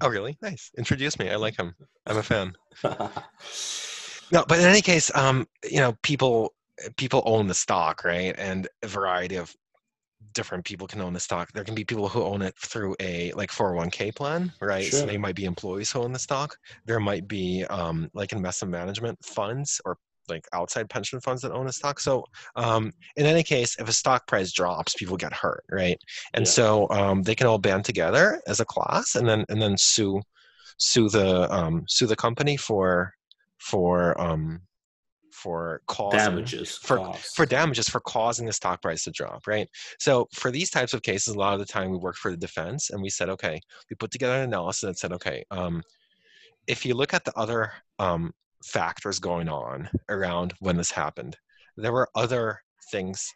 Oh, 0.00 0.08
really? 0.08 0.36
Nice. 0.42 0.70
Introduce 0.78 1.18
me. 1.18 1.30
I 1.30 1.36
like 1.36 1.56
him. 1.58 1.74
I'm 2.06 2.18
a 2.18 2.22
fan. 2.22 2.54
No, 4.30 4.44
but 4.46 4.58
in 4.58 4.66
any 4.66 4.82
case, 4.82 5.10
um, 5.14 5.48
you 5.64 5.78
know, 5.78 5.96
people 6.02 6.52
people 6.98 7.22
own 7.24 7.46
the 7.46 7.54
stock, 7.54 8.04
right? 8.04 8.34
And 8.36 8.68
a 8.82 8.86
variety 8.86 9.36
of 9.36 9.56
different 10.32 10.64
people 10.64 10.86
can 10.86 11.00
own 11.00 11.12
the 11.12 11.20
stock. 11.20 11.50
There 11.52 11.64
can 11.64 11.74
be 11.74 11.84
people 11.84 12.08
who 12.08 12.22
own 12.22 12.42
it 12.42 12.54
through 12.58 12.96
a 13.00 13.32
like 13.32 13.50
401k 13.50 14.10
plan, 14.10 14.52
right? 14.60 14.92
So 14.92 14.96
Sure. 14.96 15.06
they 15.06 15.18
might 15.18 15.34
be 15.34 15.44
employees 15.44 15.92
who 15.92 16.00
own 16.00 16.12
the 16.12 16.18
stock. 16.18 16.56
There 16.86 17.00
might 17.00 17.28
be 17.28 17.64
um, 17.70 18.08
like 18.14 18.32
investment 18.32 18.72
management 18.72 19.18
funds 19.24 19.80
or 19.84 19.96
like 20.28 20.46
outside 20.52 20.90
pension 20.90 21.20
funds 21.20 21.42
that 21.42 21.52
own 21.52 21.66
a 21.68 21.72
stock. 21.72 22.00
So 22.00 22.24
um, 22.56 22.92
in 23.16 23.26
any 23.26 23.42
case, 23.42 23.76
if 23.78 23.88
a 23.88 23.92
stock 23.92 24.26
price 24.26 24.52
drops, 24.52 24.94
people 24.94 25.16
get 25.16 25.32
hurt, 25.32 25.64
right? 25.70 25.98
And 26.34 26.46
Yeah. 26.46 26.52
so 26.52 26.88
um, 26.90 27.22
they 27.22 27.34
can 27.34 27.46
all 27.46 27.58
band 27.58 27.84
together 27.84 28.40
as 28.46 28.60
a 28.60 28.64
class 28.64 29.14
and 29.16 29.28
then 29.28 29.44
and 29.48 29.60
then 29.60 29.76
sue 29.78 30.20
sue 30.78 31.08
the 31.08 31.52
um, 31.54 31.84
sue 31.88 32.06
the 32.06 32.16
company 32.16 32.56
for 32.56 33.12
for 33.58 34.20
um, 34.20 34.60
for 35.42 35.80
causing 35.86 36.18
Damages 36.18 36.76
for 36.76 36.98
costs. 36.98 37.34
for 37.34 37.46
damages 37.46 37.88
for 37.88 38.00
causing 38.00 38.46
the 38.46 38.52
stock 38.52 38.82
price 38.82 39.04
to 39.04 39.10
drop, 39.10 39.46
right? 39.46 39.68
So 39.98 40.28
for 40.32 40.50
these 40.50 40.70
types 40.70 40.94
of 40.94 41.02
cases, 41.02 41.34
a 41.34 41.38
lot 41.38 41.54
of 41.54 41.60
the 41.60 41.66
time 41.66 41.90
we 41.90 41.96
worked 41.96 42.18
for 42.18 42.30
the 42.30 42.36
defense 42.36 42.90
and 42.90 43.00
we 43.00 43.10
said, 43.10 43.28
okay, 43.28 43.60
we 43.88 43.96
put 43.96 44.10
together 44.10 44.34
an 44.34 44.42
analysis 44.42 44.88
that 44.88 44.98
said, 44.98 45.12
okay, 45.12 45.44
um, 45.50 45.82
if 46.66 46.84
you 46.84 46.94
look 46.94 47.14
at 47.14 47.24
the 47.24 47.36
other 47.38 47.72
um, 47.98 48.32
factors 48.64 49.18
going 49.18 49.48
on 49.48 49.88
around 50.08 50.54
when 50.60 50.76
this 50.76 50.90
happened, 50.90 51.36
there 51.76 51.92
were 51.92 52.08
other 52.14 52.60
things 52.90 53.32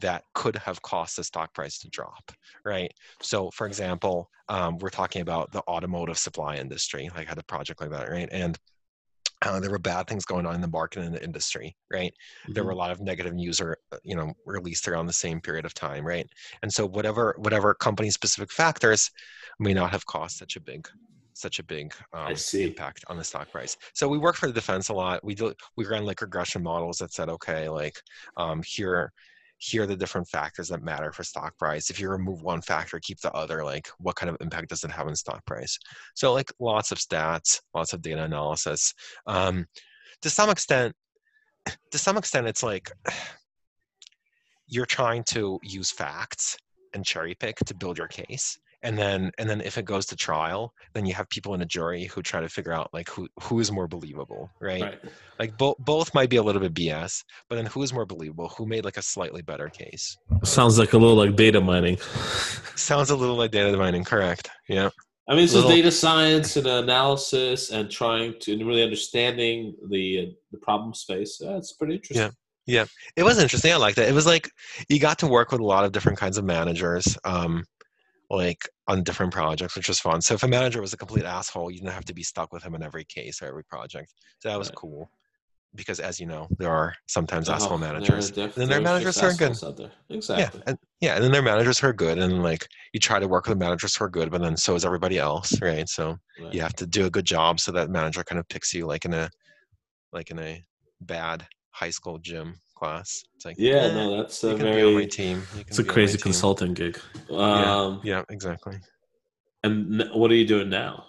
that 0.00 0.24
could 0.34 0.56
have 0.56 0.82
caused 0.82 1.16
the 1.16 1.24
stock 1.24 1.54
price 1.54 1.78
to 1.78 1.88
drop, 1.88 2.30
right? 2.64 2.92
So, 3.22 3.50
for 3.50 3.66
example, 3.66 4.28
um, 4.48 4.78
we're 4.78 4.90
talking 4.90 5.22
about 5.22 5.52
the 5.52 5.62
automotive 5.68 6.18
supply 6.18 6.56
industry, 6.56 7.10
like 7.14 7.28
had 7.28 7.38
a 7.38 7.44
project 7.44 7.80
like 7.80 7.90
that, 7.90 8.10
right? 8.10 8.28
And 8.30 8.58
uh, 9.42 9.60
there 9.60 9.70
were 9.70 9.78
bad 9.78 10.06
things 10.06 10.24
going 10.24 10.46
on 10.46 10.54
in 10.54 10.60
the 10.60 10.68
market 10.68 11.02
and 11.02 11.14
the 11.14 11.22
industry, 11.22 11.76
right? 11.92 12.12
there 12.54 12.64
were 12.64 12.72
a 12.72 12.76
lot 12.76 12.90
of 12.90 13.00
negative 13.00 13.34
news 13.34 13.60
or 13.60 13.78
uh, 13.92 13.96
you 14.04 14.16
know 14.16 14.32
released 14.46 14.88
around 14.88 15.06
the 15.06 15.12
same 15.12 15.40
period 15.40 15.64
of 15.64 15.74
time 15.74 16.04
right? 16.04 16.26
And 16.62 16.72
so 16.72 16.86
whatever 16.86 17.34
whatever 17.38 17.74
company 17.74 18.10
specific 18.10 18.50
factors 18.52 19.10
may 19.58 19.74
not 19.74 19.90
have 19.90 20.06
caused 20.06 20.36
such 20.36 20.56
a 20.56 20.60
big 20.60 20.88
such 21.34 21.60
a 21.60 21.62
big 21.62 21.94
um, 22.12 22.34
impact 22.54 23.04
on 23.08 23.16
the 23.16 23.24
stock 23.24 23.50
price. 23.52 23.76
So 23.94 24.08
we 24.08 24.18
worked 24.18 24.38
for 24.38 24.48
the 24.48 24.52
defense 24.52 24.88
a 24.88 24.94
lot. 24.94 25.24
We 25.24 25.34
do 25.34 25.54
we 25.76 25.86
ran 25.86 26.04
like 26.04 26.20
regression 26.20 26.62
models 26.62 26.98
that 26.98 27.12
said 27.12 27.28
okay 27.28 27.68
like 27.68 28.00
um, 28.36 28.62
here 28.64 29.12
here 29.58 29.82
are 29.82 29.86
the 29.86 29.96
different 29.96 30.28
factors 30.28 30.68
that 30.68 30.82
matter 30.82 31.12
for 31.12 31.24
stock 31.24 31.56
price. 31.58 31.90
If 31.90 32.00
you 32.00 32.08
remove 32.08 32.42
one 32.42 32.62
factor 32.62 33.00
keep 33.00 33.20
the 33.20 33.32
other 33.32 33.64
like 33.64 33.88
what 33.98 34.16
kind 34.16 34.30
of 34.30 34.36
impact 34.40 34.68
does 34.68 34.84
it 34.84 34.90
have 34.90 35.06
on 35.06 35.16
stock 35.16 35.44
price? 35.46 35.78
So 36.14 36.32
like 36.32 36.50
lots 36.60 36.92
of 36.92 36.98
stats 36.98 37.60
lots 37.74 37.92
of 37.92 38.00
data 38.02 38.22
analysis. 38.22 38.94
Um, 39.26 39.66
to 40.22 40.30
some 40.30 40.50
extent 40.50 40.94
to 41.90 41.98
some 41.98 42.16
extent 42.16 42.46
it's 42.46 42.62
like 42.62 42.90
you're 44.68 44.86
trying 44.86 45.24
to 45.24 45.58
use 45.62 45.90
facts 45.90 46.56
and 46.94 47.04
cherry 47.04 47.34
pick 47.34 47.56
to 47.56 47.74
build 47.74 47.98
your 47.98 48.08
case 48.08 48.58
and 48.82 48.96
then 48.96 49.30
and 49.38 49.48
then 49.50 49.60
if 49.60 49.76
it 49.76 49.84
goes 49.84 50.06
to 50.06 50.14
trial 50.16 50.72
then 50.94 51.04
you 51.04 51.12
have 51.12 51.28
people 51.30 51.54
in 51.54 51.62
a 51.62 51.66
jury 51.66 52.04
who 52.04 52.22
try 52.22 52.40
to 52.40 52.48
figure 52.48 52.72
out 52.72 52.88
like 52.92 53.08
who 53.08 53.26
who 53.42 53.58
is 53.60 53.72
more 53.72 53.88
believable 53.88 54.50
right, 54.60 54.82
Right. 54.82 55.00
like 55.38 55.56
both 55.58 55.76
both 55.78 56.14
might 56.14 56.30
be 56.30 56.36
a 56.36 56.42
little 56.42 56.60
bit 56.60 56.74
bs 56.74 57.24
but 57.48 57.56
then 57.56 57.66
who 57.66 57.82
is 57.82 57.92
more 57.92 58.06
believable 58.06 58.48
who 58.56 58.66
made 58.66 58.84
like 58.84 58.96
a 58.96 59.02
slightly 59.02 59.42
better 59.42 59.68
case 59.68 60.16
Sounds 60.44 60.78
like 60.78 60.92
a 60.92 60.98
little 60.98 61.16
like 61.16 61.34
data 61.36 61.60
mining. 61.60 61.96
sounds 62.76 63.10
a 63.10 63.16
little 63.16 63.36
like 63.36 63.50
data 63.50 63.76
mining 63.76 64.04
correct 64.04 64.48
yeah 64.68 64.90
I 65.30 65.34
mean, 65.34 65.44
it's 65.44 65.52
just 65.52 65.66
Little- 65.66 65.76
data 65.76 65.90
science 65.92 66.56
and 66.56 66.66
analysis 66.66 67.70
and 67.70 67.90
trying 67.90 68.34
to 68.40 68.52
and 68.54 68.66
really 68.66 68.82
understanding 68.82 69.74
the 69.90 70.20
uh, 70.20 70.32
the 70.52 70.58
problem 70.58 70.94
space. 70.94 71.38
Yeah, 71.38 71.58
it's 71.58 71.74
pretty 71.74 71.96
interesting. 71.96 72.32
Yeah. 72.66 72.86
It 73.14 73.24
was 73.24 73.38
interesting 73.38 73.72
i 73.72 73.76
liked 73.76 73.98
it 73.98 74.08
it 74.08 74.14
was 74.14 74.24
like 74.26 74.50
you 74.88 74.98
got 74.98 75.18
to 75.18 75.26
work 75.26 75.52
with 75.52 75.60
a 75.60 75.64
lot 75.64 75.84
of 75.84 75.92
different 75.92 76.16
kinds 76.18 76.38
of 76.38 76.44
managers 76.46 77.16
um 77.24 77.62
like 78.30 78.68
on 78.86 79.02
different 79.02 79.32
projects 79.32 79.76
which 79.76 79.88
was 79.88 80.00
fun. 80.00 80.20
So 80.20 80.34
if 80.34 80.42
a 80.42 80.48
manager 80.48 80.80
was 80.80 80.92
a 80.92 80.96
complete 80.96 81.24
asshole 81.24 81.70
you 81.70 81.78
didn't 81.78 81.92
have 81.92 82.04
to 82.06 82.14
be 82.14 82.22
stuck 82.22 82.52
with 82.52 82.62
him 82.62 82.74
in 82.74 82.82
every 82.82 83.04
case 83.04 83.40
or 83.42 83.46
every 83.46 83.64
project. 83.64 84.12
So 84.40 84.48
that 84.48 84.58
was 84.58 84.68
Right. 84.68 84.76
cool. 84.76 85.10
Because 85.74 86.00
as 86.00 86.18
you 86.18 86.26
know 86.26 86.48
there 86.58 86.70
are 86.70 86.94
sometimes 87.06 87.48
Oh, 87.48 87.52
asshole 87.52 87.78
managers 87.78 88.30
def- 88.30 88.56
and 88.56 88.70
their 88.70 88.80
managers 88.80 89.18
are 89.18 89.34
good. 89.34 89.54
there. 89.76 89.92
yeah 90.10 90.50
and 90.66 90.78
yeah 91.00 91.14
and 91.14 91.24
then 91.24 91.32
their 91.32 91.42
managers 91.42 91.82
are 91.82 91.92
good 91.92 92.18
and 92.18 92.42
like 92.42 92.66
you 92.92 93.00
try 93.00 93.18
to 93.18 93.28
work 93.28 93.46
with 93.46 93.58
the 93.58 93.64
managers 93.64 93.94
who 93.94 94.04
are 94.04 94.08
good 94.08 94.30
but 94.30 94.40
then 94.40 94.56
so 94.56 94.74
is 94.74 94.84
everybody 94.84 95.18
else 95.18 95.60
right? 95.60 95.88
So 95.88 96.16
Right. 96.42 96.54
you 96.54 96.60
have 96.62 96.74
to 96.76 96.86
do 96.86 97.06
a 97.06 97.10
good 97.10 97.24
job 97.26 97.60
so 97.60 97.70
that 97.72 97.90
manager 97.90 98.24
kind 98.24 98.38
of 98.38 98.48
picks 98.48 98.72
you 98.74 98.86
like 98.86 99.04
in 99.04 99.12
a 99.14 99.30
like 100.12 100.30
in 100.30 100.38
a 100.38 100.64
bad 101.02 101.46
high 101.70 101.90
school 101.90 102.18
gym 102.18 102.58
class 102.78 103.22
it's 103.36 103.44
like 103.44 103.56
Yeah, 103.58 103.84
eh, 103.86 103.94
no, 103.94 104.16
that's 104.16 104.42
a 104.44 104.48
be 104.48 104.52
on 104.54 104.58
my 104.60 104.64
very 104.70 105.06
team 105.06 105.42
it's 105.56 105.78
a 105.78 105.84
crazy 105.84 106.18
consulting 106.18 106.74
gig. 106.74 106.98
Um, 107.30 108.00
yeah 108.04 108.22
exactly 108.30 108.76
And 109.64 110.04
what 110.14 110.30
are 110.30 110.34
you 110.42 110.46
doing 110.46 110.68
now? 110.70 111.04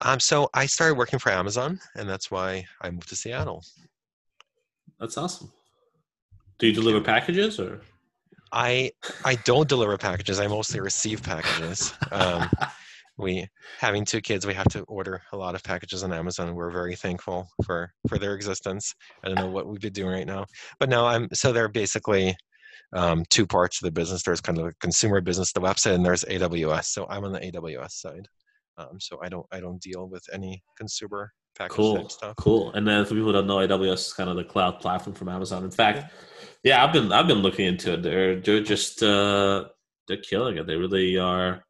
um 0.00 0.18
so 0.20 0.48
i 0.54 0.66
started 0.66 0.96
working 0.96 1.18
for 1.20 1.30
amazon 1.30 1.78
and 1.96 2.08
that's 2.08 2.30
why 2.30 2.64
i 2.82 2.90
moved 2.90 3.08
to 3.10 3.16
seattle 3.16 3.62
That's 5.00 5.16
awesome. 5.16 5.50
Do 6.58 6.66
you 6.68 6.72
deliver 6.72 7.00
packages 7.00 7.58
or? 7.60 7.80
i 8.52 8.90
i 9.24 9.34
don't 9.50 9.68
deliver 9.68 9.96
packages 9.98 10.38
i 10.40 10.46
mostly 10.46 10.80
receive 10.80 11.22
packages 11.22 11.92
um 12.12 12.48
we 13.16 13.46
having 13.78 14.04
two 14.04 14.20
kids, 14.20 14.46
we 14.46 14.54
have 14.54 14.68
to 14.70 14.82
order 14.82 15.22
a 15.32 15.36
lot 15.36 15.54
of 15.54 15.62
packages 15.62 16.02
on 16.02 16.12
Amazon. 16.12 16.54
We're 16.54 16.70
very 16.70 16.96
thankful 16.96 17.48
for 17.64 17.92
for 18.08 18.18
their 18.18 18.34
existence. 18.34 18.94
I 19.22 19.28
don't 19.28 19.38
know 19.38 19.50
what 19.50 19.66
we'd 19.66 19.80
be 19.80 19.90
doing 19.90 20.10
right 20.10 20.26
now, 20.26 20.46
but 20.80 20.88
no, 20.88 21.06
I'm 21.06 21.28
so 21.32 21.52
they're 21.52 21.68
basically 21.68 22.36
um, 22.92 23.24
two 23.30 23.46
parts 23.46 23.80
of 23.80 23.86
the 23.86 23.92
business. 23.92 24.22
There's 24.22 24.40
kind 24.40 24.58
of 24.58 24.66
a 24.66 24.72
consumer 24.80 25.20
business, 25.20 25.52
the 25.52 25.60
website, 25.60 25.94
and 25.94 26.04
there's 26.04 26.24
AWS. 26.24 26.86
So 26.86 27.06
I'm 27.08 27.24
on 27.24 27.32
the 27.32 27.40
AWS 27.40 27.92
side. 27.92 28.26
Um, 28.76 28.98
so 28.98 29.18
I 29.22 29.28
don't 29.28 29.46
I 29.52 29.60
don't 29.60 29.80
deal 29.80 30.08
with 30.08 30.24
any 30.32 30.62
consumer 30.76 31.32
package 31.56 31.76
cool 31.76 31.96
type 31.96 32.10
stuff. 32.10 32.36
cool 32.36 32.72
and 32.72 32.86
then 32.86 33.04
for 33.04 33.10
people 33.10 33.26
who 33.26 33.32
don't 33.32 33.46
know 33.46 33.58
aws 33.58 33.92
is 33.92 34.12
kind 34.12 34.28
of 34.28 34.34
the 34.34 34.42
cloud 34.42 34.80
platform 34.80 35.14
from 35.14 35.28
amazon 35.28 35.62
in 35.62 35.70
fact 35.70 36.12
yeah 36.64 36.84
i've 36.84 36.92
been 36.92 37.12
i've 37.12 37.28
been 37.28 37.38
looking 37.38 37.66
into 37.66 37.92
it 37.92 38.02
they're 38.02 38.40
they're 38.40 38.60
just 38.60 39.02
uh 39.04 39.64
they're 40.08 40.16
killing 40.16 40.58
it 40.58 40.66
they 40.66 40.74
really 40.74 41.16
are 41.16 41.64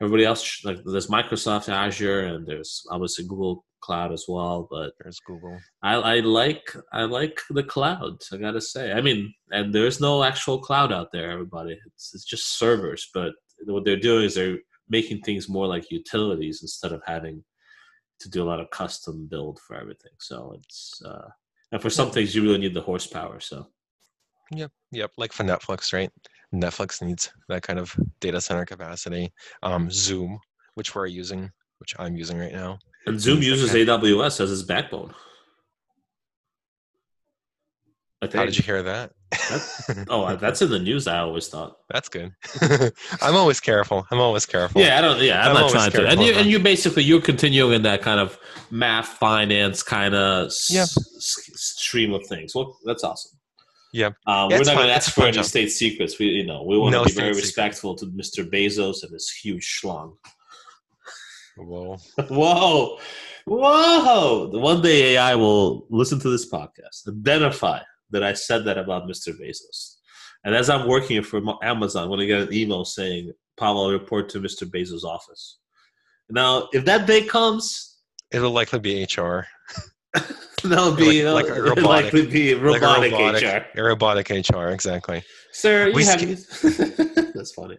everybody 0.00 0.24
else 0.24 0.64
like 0.64 0.78
there's 0.84 1.08
microsoft 1.08 1.68
azure 1.68 2.20
and 2.26 2.46
there's 2.46 2.84
obviously 2.90 3.26
google 3.26 3.64
cloud 3.80 4.12
as 4.12 4.24
well 4.26 4.66
but 4.70 4.92
There's 5.00 5.20
Google. 5.26 5.58
i 5.82 5.94
i 5.94 6.20
like 6.20 6.74
i 6.92 7.02
like 7.02 7.38
the 7.50 7.62
cloud 7.62 8.22
i 8.32 8.36
gotta 8.38 8.60
say 8.60 8.92
i 8.92 9.00
mean 9.00 9.32
and 9.50 9.74
there's 9.74 10.00
no 10.00 10.24
actual 10.24 10.58
cloud 10.58 10.90
out 10.90 11.08
there 11.12 11.30
everybody 11.30 11.78
it's, 11.86 12.14
it's 12.14 12.24
just 12.24 12.58
servers 12.58 13.10
but 13.12 13.32
what 13.66 13.84
they're 13.84 13.96
doing 13.96 14.24
is 14.24 14.34
they're 14.34 14.58
making 14.88 15.20
things 15.20 15.48
more 15.48 15.66
like 15.66 15.90
utilities 15.90 16.60
instead 16.62 16.92
of 16.92 17.02
having 17.06 17.42
to 18.20 18.30
do 18.30 18.42
a 18.42 18.48
lot 18.50 18.60
of 18.60 18.70
custom 18.70 19.26
build 19.30 19.58
for 19.60 19.76
everything. 19.76 20.12
So 20.18 20.54
it's 20.58 21.00
uh, 21.04 21.28
and 21.72 21.80
for 21.80 21.90
some 21.90 22.10
things 22.10 22.34
you 22.34 22.42
really 22.42 22.58
need 22.58 22.74
the 22.74 22.80
horsepower. 22.80 23.40
So 23.40 23.66
Yep, 24.52 24.70
yep. 24.92 25.10
Like 25.16 25.32
for 25.32 25.42
Netflix, 25.44 25.92
right? 25.92 26.10
Netflix 26.62 27.02
needs 27.02 27.30
that 27.48 27.62
kind 27.62 27.78
of 27.78 27.94
data 28.20 28.40
center 28.40 28.64
capacity. 28.64 29.32
Um, 29.62 29.90
Zoom, 29.90 30.38
which 30.74 30.94
we're 30.94 31.06
using, 31.06 31.50
which 31.78 31.94
I'm 31.98 32.16
using 32.16 32.38
right 32.38 32.52
now. 32.52 32.78
and 33.06 33.20
Zoom 33.20 33.42
uses 33.42 33.72
AWS 33.72 34.40
as 34.40 34.50
its 34.52 34.62
backbone. 34.62 35.14
How 38.32 38.46
did 38.46 38.56
you 38.56 38.64
hear 38.64 38.82
that? 38.82 39.10
Oh, 40.08 40.34
that's 40.36 40.62
in 40.62 40.70
the 40.70 40.78
news. 40.78 41.06
I 41.06 41.18
always 41.18 41.48
thought. 41.48 41.76
That's 41.90 42.08
good. 42.08 42.32
I'm 43.20 43.34
always 43.36 43.60
careful. 43.60 44.06
I'm 44.10 44.18
always 44.20 44.46
careful. 44.46 44.80
Yeah, 44.80 44.96
I 44.96 45.00
don't. 45.02 45.20
Yeah, 45.20 45.42
I'm, 45.42 45.48
I'm 45.56 45.62
not 45.62 45.70
trying 45.70 45.90
to. 45.90 46.06
And 46.08 46.22
you, 46.22 46.32
and 46.32 46.48
you 46.48 46.58
basically 46.58 47.02
you're 47.02 47.20
continuing 47.20 47.74
in 47.74 47.82
that 47.82 48.00
kind 48.00 48.18
of 48.20 48.38
math, 48.70 49.08
finance 49.08 49.82
kind 49.82 50.14
of 50.14 50.52
Yeah. 50.70 50.82
s- 50.84 50.96
stream 51.56 52.14
of 52.14 52.24
things. 52.26 52.54
Well, 52.54 52.78
that's 52.84 53.04
awesome. 53.04 53.38
Yeah. 53.94 54.10
Um, 54.26 54.48
we're 54.48 54.58
not 54.58 54.74
going 54.74 54.88
to 54.88 54.92
ask 54.92 55.12
for 55.14 55.22
any 55.22 55.32
job. 55.32 55.44
state 55.44 55.68
secrets. 55.68 56.18
We, 56.18 56.26
you 56.26 56.44
know, 56.44 56.64
we 56.64 56.76
want 56.76 56.94
to 56.94 56.98
No 56.98 57.04
be 57.04 57.12
very 57.12 57.28
secrets. 57.28 57.46
respectful 57.46 57.94
to 57.94 58.06
Mr. 58.06 58.44
Bezos 58.44 59.04
and 59.04 59.12
his 59.12 59.30
huge 59.30 59.64
schlong. 59.64 60.16
Whoa. 61.56 61.98
Whoa, 62.28 62.98
whoa! 63.44 64.50
The 64.50 64.58
one 64.58 64.82
day 64.82 65.14
AI 65.14 65.36
will 65.36 65.86
listen 65.90 66.18
to 66.20 66.28
this 66.28 66.50
podcast, 66.50 67.06
identify 67.08 67.78
that 68.10 68.24
I 68.24 68.32
said 68.32 68.64
that 68.64 68.78
about 68.78 69.04
Mr. 69.04 69.28
Bezos, 69.40 69.94
and 70.44 70.56
as 70.56 70.68
I'm 70.68 70.88
working 70.88 71.22
for 71.22 71.40
Amazon, 71.62 72.08
when 72.08 72.18
I 72.18 72.24
get 72.24 72.40
an 72.48 72.52
email 72.52 72.84
saying, 72.84 73.32
"Pavel, 73.56 73.92
report 73.92 74.28
to 74.30 74.40
Mr. 74.40 74.64
Bezos' 74.68 75.04
office." 75.04 75.58
Now, 76.28 76.68
if 76.72 76.84
that 76.86 77.06
day 77.06 77.22
comes, 77.22 77.98
It'll 78.32 78.50
likely 78.50 78.80
be 78.80 79.04
HR. 79.04 79.46
that'll 80.68 80.92
be 80.92 81.22
Like- 81.28 81.48
like 81.48 81.56
a 81.56 81.62
robotic- 81.62 81.84
likely 81.84 82.26
be 82.26 82.54
like 82.54 82.80
a 82.82 82.86
robotic, 82.86 83.12
robotic- 83.12 83.42
HR. 83.74 83.80
A 83.80 83.82
robotic 83.84 84.30
HR, 84.30 84.68
exactly. 84.68 85.22
Sir, 85.52 85.88
you 85.88 85.94
We 85.94 86.04
have 86.04 86.20
that's 87.34 87.52
funny. 87.52 87.78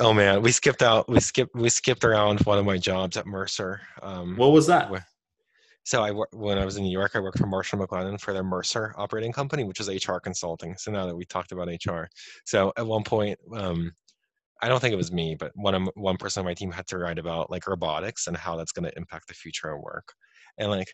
Oh 0.00 0.12
man, 0.12 0.42
we 0.42 0.50
skipped 0.50 0.82
out. 0.82 1.08
We 1.08 1.20
skipped. 1.20 1.54
We 1.54 1.68
skipped 1.68 2.04
around 2.04 2.40
one 2.40 2.58
of 2.58 2.64
my 2.64 2.76
jobs 2.76 3.16
at 3.16 3.26
Mercer. 3.26 3.80
Um, 4.02 4.36
What 4.36 4.50
was 4.52 4.66
that? 4.66 4.90
So 5.84 6.02
I 6.02 6.10
when 6.32 6.58
I 6.58 6.64
was 6.64 6.76
in 6.76 6.82
New 6.82 6.90
York, 6.90 7.12
I 7.14 7.20
worked 7.20 7.38
for 7.38 7.46
Marsh 7.46 7.72
& 7.72 7.74
McLennan 7.74 8.20
for 8.20 8.32
their 8.32 8.42
Mercer 8.42 8.94
operating 8.96 9.32
company, 9.32 9.64
which 9.64 9.80
is 9.80 9.88
HR 9.88 10.16
consulting. 10.18 10.76
So 10.78 10.90
now 10.90 11.06
that 11.06 11.14
we 11.14 11.24
talked 11.26 11.52
about 11.52 11.68
HR, 11.68 12.08
so 12.44 12.72
at 12.76 12.86
one 12.86 13.04
point, 13.04 13.38
um, 13.54 13.92
I 14.62 14.68
don't 14.68 14.80
think 14.80 14.94
it 14.94 14.96
was 14.96 15.12
me, 15.12 15.36
but 15.38 15.52
one 15.54 15.74
of 15.74 15.88
one 15.94 16.16
person 16.16 16.40
on 16.40 16.46
my 16.46 16.54
team 16.54 16.72
had 16.72 16.86
to 16.88 16.98
write 16.98 17.18
about 17.18 17.50
like 17.50 17.68
robotics 17.68 18.26
and 18.26 18.36
how 18.36 18.56
that's 18.56 18.72
going 18.72 18.86
to 18.90 18.96
impact 18.96 19.28
the 19.28 19.34
future 19.34 19.70
of 19.72 19.80
work. 19.82 20.12
And 20.58 20.70
like, 20.70 20.92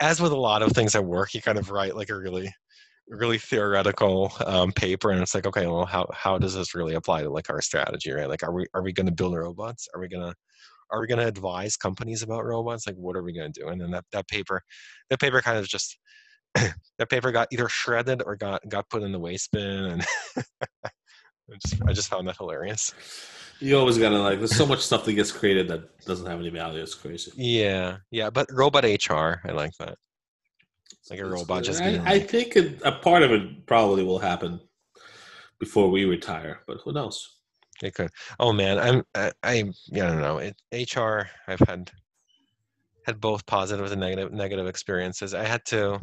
as 0.00 0.20
with 0.20 0.32
a 0.32 0.36
lot 0.36 0.62
of 0.62 0.72
things 0.72 0.94
at 0.94 1.04
work, 1.04 1.34
you 1.34 1.42
kind 1.42 1.58
of 1.58 1.70
write 1.70 1.96
like 1.96 2.10
a 2.10 2.16
really 2.16 2.52
really 3.08 3.38
theoretical 3.38 4.32
um, 4.46 4.72
paper 4.72 5.10
and 5.10 5.22
it's 5.22 5.34
like 5.34 5.46
okay 5.46 5.66
well 5.66 5.86
how, 5.86 6.08
how 6.12 6.38
does 6.38 6.54
this 6.54 6.74
really 6.74 6.94
apply 6.94 7.22
to 7.22 7.30
like 7.30 7.48
our 7.50 7.60
strategy 7.60 8.10
right? 8.10 8.28
Like 8.28 8.42
are 8.42 8.52
we 8.52 8.66
are 8.74 8.82
we 8.82 8.92
going 8.92 9.06
to 9.06 9.12
build 9.12 9.34
robots? 9.36 9.88
Are 9.94 10.00
we 10.00 10.08
going 10.08 10.28
to 10.28 10.34
are 10.90 11.00
we 11.00 11.06
going 11.06 11.20
to 11.20 11.26
advise 11.26 11.76
companies 11.76 12.22
about 12.22 12.44
robots? 12.44 12.86
Like 12.86 12.96
what 12.96 13.16
are 13.16 13.22
we 13.22 13.32
going 13.32 13.52
to 13.52 13.60
do? 13.60 13.68
And 13.68 13.80
then 13.80 13.90
that, 13.92 14.04
that 14.12 14.28
paper 14.28 14.62
that 15.10 15.20
paper 15.20 15.40
kind 15.40 15.58
of 15.58 15.68
just 15.68 15.98
that 16.54 17.10
paper 17.10 17.32
got 17.32 17.48
either 17.52 17.68
shredded 17.68 18.22
or 18.24 18.36
got 18.36 18.62
got 18.68 18.88
put 18.90 19.02
in 19.02 19.12
the 19.12 19.20
waste 19.20 19.50
bin 19.52 19.62
and 19.62 20.06
just 21.54 21.82
I 21.86 21.92
just 21.92 22.08
found 22.08 22.26
that 22.28 22.36
hilarious. 22.36 22.92
You 23.60 23.78
always 23.78 23.96
gotta 23.98 24.18
like. 24.18 24.38
There's 24.38 24.54
so 24.56 24.66
much 24.66 24.80
stuff 24.80 25.04
that 25.04 25.14
gets 25.14 25.32
created 25.32 25.68
that 25.68 26.04
doesn't 26.04 26.26
have 26.26 26.40
any 26.40 26.50
value. 26.50 26.82
It's 26.82 26.94
crazy. 26.94 27.32
Yeah, 27.36 27.98
yeah, 28.10 28.30
but 28.30 28.46
robot 28.52 28.84
HR, 28.84 29.40
I 29.46 29.52
like 29.52 29.72
that. 29.78 29.96
It's 31.00 31.10
Like 31.10 31.20
a 31.20 31.26
It's- 31.26 31.32
robot 31.40 31.62
just 31.64 31.80
I, 31.82 32.00
I 32.04 32.18
think 32.18 32.56
it, 32.56 32.80
a 32.84 32.92
part 32.92 33.22
of 33.22 33.30
it 33.32 33.66
probably 33.66 34.02
will 34.02 34.18
happen 34.18 34.60
before 35.58 35.88
we 35.88 36.04
retire, 36.04 36.60
but 36.66 36.78
who 36.84 36.92
knows? 36.92 37.38
It 37.82 37.94
could. 37.94 38.10
Oh 38.40 38.52
man, 38.52 38.78
I'm 38.78 39.04
I, 39.14 39.32
I 39.42 39.72
yeah, 39.86 40.06
I 40.06 40.08
don't 40.08 40.20
know. 40.20 40.38
It, 40.38 40.56
HR, 40.96 41.28
I've 41.46 41.60
had 41.60 41.90
had 43.06 43.20
both 43.20 43.46
positive 43.46 43.90
and 43.92 44.00
negative 44.00 44.32
negative 44.32 44.66
experiences. 44.66 45.32
I 45.34 45.44
had 45.44 45.64
to 45.66 46.00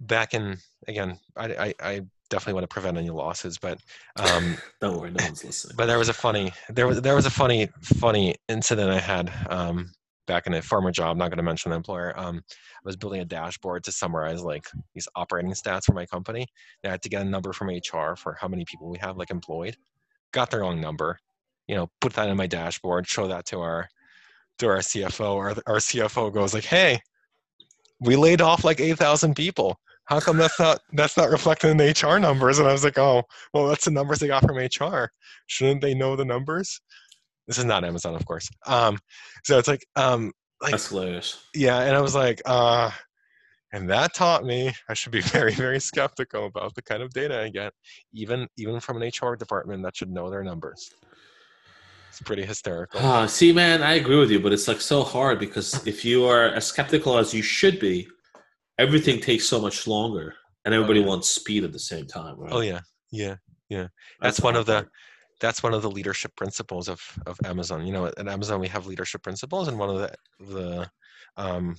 back 0.00 0.34
in 0.34 0.56
again. 0.86 1.18
I 1.36 1.46
I, 1.46 1.74
I 1.80 2.00
definitely 2.30 2.54
want 2.54 2.64
to 2.64 2.68
prevent 2.74 2.96
any 2.98 3.10
losses, 3.10 3.58
but 3.58 3.78
um, 4.16 4.56
Don't 4.80 4.98
worry, 4.98 5.10
no 5.10 5.24
one's 5.24 5.44
listening. 5.44 5.74
but 5.76 5.86
there 5.86 5.98
was 5.98 6.08
a 6.08 6.14
funny 6.14 6.52
there 6.68 6.86
was 6.86 7.00
there 7.00 7.14
was 7.14 7.26
a 7.26 7.30
funny 7.30 7.68
funny 7.82 8.34
incident 8.48 8.90
I 8.90 9.00
had 9.00 9.32
um, 9.50 9.92
back 10.26 10.46
in 10.46 10.54
a 10.54 10.62
former 10.62 10.90
job. 10.90 11.16
Not 11.16 11.28
going 11.30 11.38
to 11.38 11.42
mention 11.42 11.70
the 11.70 11.76
employer. 11.76 12.12
Um, 12.18 12.42
I 12.48 12.80
was 12.84 12.96
building 12.96 13.20
a 13.20 13.24
dashboard 13.24 13.84
to 13.84 13.92
summarize 13.92 14.42
like 14.42 14.66
these 14.94 15.08
operating 15.14 15.52
stats 15.52 15.84
for 15.84 15.92
my 15.92 16.06
company. 16.06 16.46
I 16.84 16.88
had 16.88 17.02
to 17.02 17.08
get 17.08 17.22
a 17.22 17.24
number 17.24 17.52
from 17.52 17.68
HR 17.68 18.16
for 18.16 18.36
how 18.40 18.48
many 18.48 18.64
people 18.64 18.88
we 18.88 18.98
have 18.98 19.16
like 19.16 19.30
employed. 19.30 19.76
Got 20.32 20.50
the 20.50 20.58
wrong 20.58 20.80
number. 20.80 21.18
You 21.68 21.76
know, 21.76 21.90
put 22.00 22.12
that 22.14 22.28
in 22.28 22.36
my 22.36 22.46
dashboard. 22.46 23.06
Show 23.08 23.28
that 23.28 23.46
to 23.46 23.60
our 23.60 23.88
to 24.58 24.68
our 24.68 24.78
CFO. 24.78 25.36
Our 25.36 25.50
our 25.66 25.78
CFO 25.80 26.32
goes 26.32 26.54
like, 26.54 26.64
"Hey, 26.64 27.00
we 28.00 28.16
laid 28.16 28.40
off 28.40 28.64
like 28.64 28.80
eight 28.80 28.98
thousand 28.98 29.34
people." 29.34 29.78
How 30.06 30.20
come 30.20 30.36
that's 30.36 30.58
not 30.58 30.80
that's 30.92 31.16
not 31.16 31.30
reflected 31.30 31.70
in 31.70 31.76
the 31.76 31.90
HR 31.90 32.18
numbers? 32.18 32.58
And 32.58 32.68
I 32.68 32.72
was 32.72 32.84
like, 32.84 32.98
oh, 32.98 33.22
well, 33.52 33.68
that's 33.68 33.84
the 33.84 33.90
numbers 33.90 34.18
they 34.20 34.28
got 34.28 34.44
from 34.44 34.56
HR. 34.56 35.10
Shouldn't 35.46 35.80
they 35.80 35.94
know 35.94 36.16
the 36.16 36.24
numbers? 36.24 36.80
This 37.46 37.58
is 37.58 37.64
not 37.64 37.84
Amazon, 37.84 38.14
of 38.14 38.24
course. 38.26 38.48
Um, 38.66 38.98
so 39.44 39.58
it's 39.58 39.68
like, 39.68 39.84
um, 39.94 40.32
like 40.60 40.72
That's 40.72 40.88
hilarious. 40.88 41.44
yeah, 41.54 41.80
and 41.80 41.94
I 41.94 42.00
was 42.00 42.14
like, 42.14 42.40
uh, 42.44 42.90
and 43.72 43.90
that 43.90 44.14
taught 44.14 44.44
me 44.44 44.72
I 44.88 44.94
should 44.94 45.12
be 45.12 45.20
very, 45.36 45.54
very 45.54 45.80
skeptical 45.80 46.46
about 46.46 46.74
the 46.74 46.82
kind 46.82 47.02
of 47.02 47.10
data 47.10 47.40
I 47.40 47.48
get, 47.50 47.72
even 48.12 48.48
even 48.56 48.80
from 48.80 49.00
an 49.02 49.08
HR 49.08 49.34
department 49.34 49.82
that 49.84 49.96
should 49.96 50.10
know 50.10 50.30
their 50.30 50.42
numbers. 50.44 50.90
It's 52.08 52.20
pretty 52.22 52.46
hysterical. 52.46 53.00
Ah, 53.02 53.26
see, 53.26 53.52
man, 53.52 53.82
I 53.82 53.94
agree 53.94 54.16
with 54.16 54.30
you, 54.30 54.40
but 54.40 54.52
it's 54.52 54.68
like 54.68 54.80
so 54.80 55.02
hard 55.02 55.38
because 55.38 55.86
if 55.86 56.04
you 56.04 56.24
are 56.24 56.46
as 56.46 56.64
skeptical 56.66 57.18
as 57.18 57.34
you 57.34 57.42
should 57.42 57.78
be, 57.78 58.08
everything 58.78 59.20
takes 59.20 59.46
so 59.46 59.60
much 59.60 59.86
longer, 59.86 60.34
and 60.64 60.74
everybody 60.74 61.00
yeah. 61.00 61.06
wants 61.06 61.30
speed 61.30 61.64
at 61.64 61.72
the 61.72 61.78
same 61.78 62.06
time. 62.06 62.38
Right? 62.38 62.52
Oh 62.52 62.60
yeah, 62.60 62.80
yeah. 63.10 63.36
Yeah. 63.68 63.88
That's 64.20 64.40
one 64.40 64.56
of 64.56 64.66
the- 64.66 64.88
that's 65.40 65.62
one 65.62 65.74
of 65.74 65.82
the 65.82 65.90
leadership 65.90 66.34
principles 66.36 66.88
of, 66.88 67.00
of 67.26 67.38
Amazon. 67.44 67.86
You 67.86 67.92
know, 67.92 68.06
at 68.06 68.26
Amazon 68.26 68.60
we 68.60 68.68
have 68.68 68.86
leadership 68.86 69.22
principles, 69.22 69.68
and 69.68 69.78
one 69.78 69.90
of 69.90 69.98
the 69.98 70.14
the 70.40 70.90
um, 71.36 71.76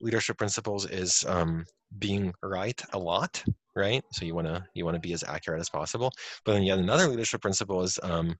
leadership 0.00 0.36
principles 0.36 0.84
is 0.86 1.24
um, 1.26 1.64
being 1.98 2.34
right 2.42 2.80
a 2.92 2.98
lot. 2.98 3.42
Right, 3.74 4.02
so 4.12 4.24
you 4.24 4.34
want 4.34 4.46
to 4.46 4.64
you 4.74 4.84
want 4.84 4.94
to 4.94 5.00
be 5.00 5.12
as 5.12 5.22
accurate 5.24 5.60
as 5.60 5.68
possible. 5.68 6.10
But 6.44 6.54
then 6.54 6.62
yet 6.62 6.78
another 6.78 7.08
leadership 7.08 7.42
principle 7.42 7.82
is 7.82 7.98
um, 8.02 8.36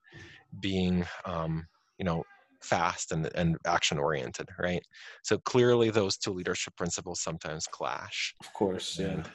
being 0.60 1.06
um, 1.24 1.66
you 1.98 2.04
know 2.04 2.22
fast 2.62 3.12
and 3.12 3.30
and 3.34 3.56
action 3.66 3.98
oriented. 3.98 4.48
Right, 4.58 4.82
so 5.22 5.38
clearly 5.38 5.90
those 5.90 6.16
two 6.16 6.32
leadership 6.32 6.74
principles 6.76 7.20
sometimes 7.20 7.66
clash. 7.66 8.34
Of 8.40 8.52
course, 8.52 8.98
yeah. 8.98 9.06
And, 9.06 9.30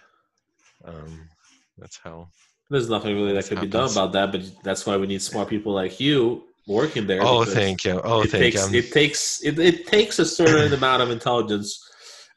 um, 0.86 1.30
that's 1.78 2.00
how 2.04 2.30
There's 2.70 2.90
nothing 2.90 3.16
really 3.16 3.34
that 3.34 3.36
This 3.46 3.50
could 3.50 3.62
be 3.62 3.68
done 3.68 3.92
about 3.92 4.12
that, 4.14 4.32
but 4.32 4.42
that's 4.64 4.86
why 4.86 4.98
we 4.98 5.08
need 5.08 5.22
smart 5.22 5.48
people 5.50 5.74
like 5.74 6.00
you 6.00 6.44
working 6.68 7.08
there. 7.08 7.22
Oh, 7.22 7.44
thank 7.44 7.86
you. 7.86 8.00
Oh, 8.04 8.22
it 8.22 8.32
thank 8.32 8.44
takes 8.54 8.72
you. 8.72 8.80
it 8.80 8.92
takes 8.92 9.44
it, 9.44 9.60
it 9.60 9.88
takes 9.88 10.20
a 10.20 10.26
certain 10.26 10.74
amount 10.74 11.02
of 11.02 11.10
intelligence 11.12 11.80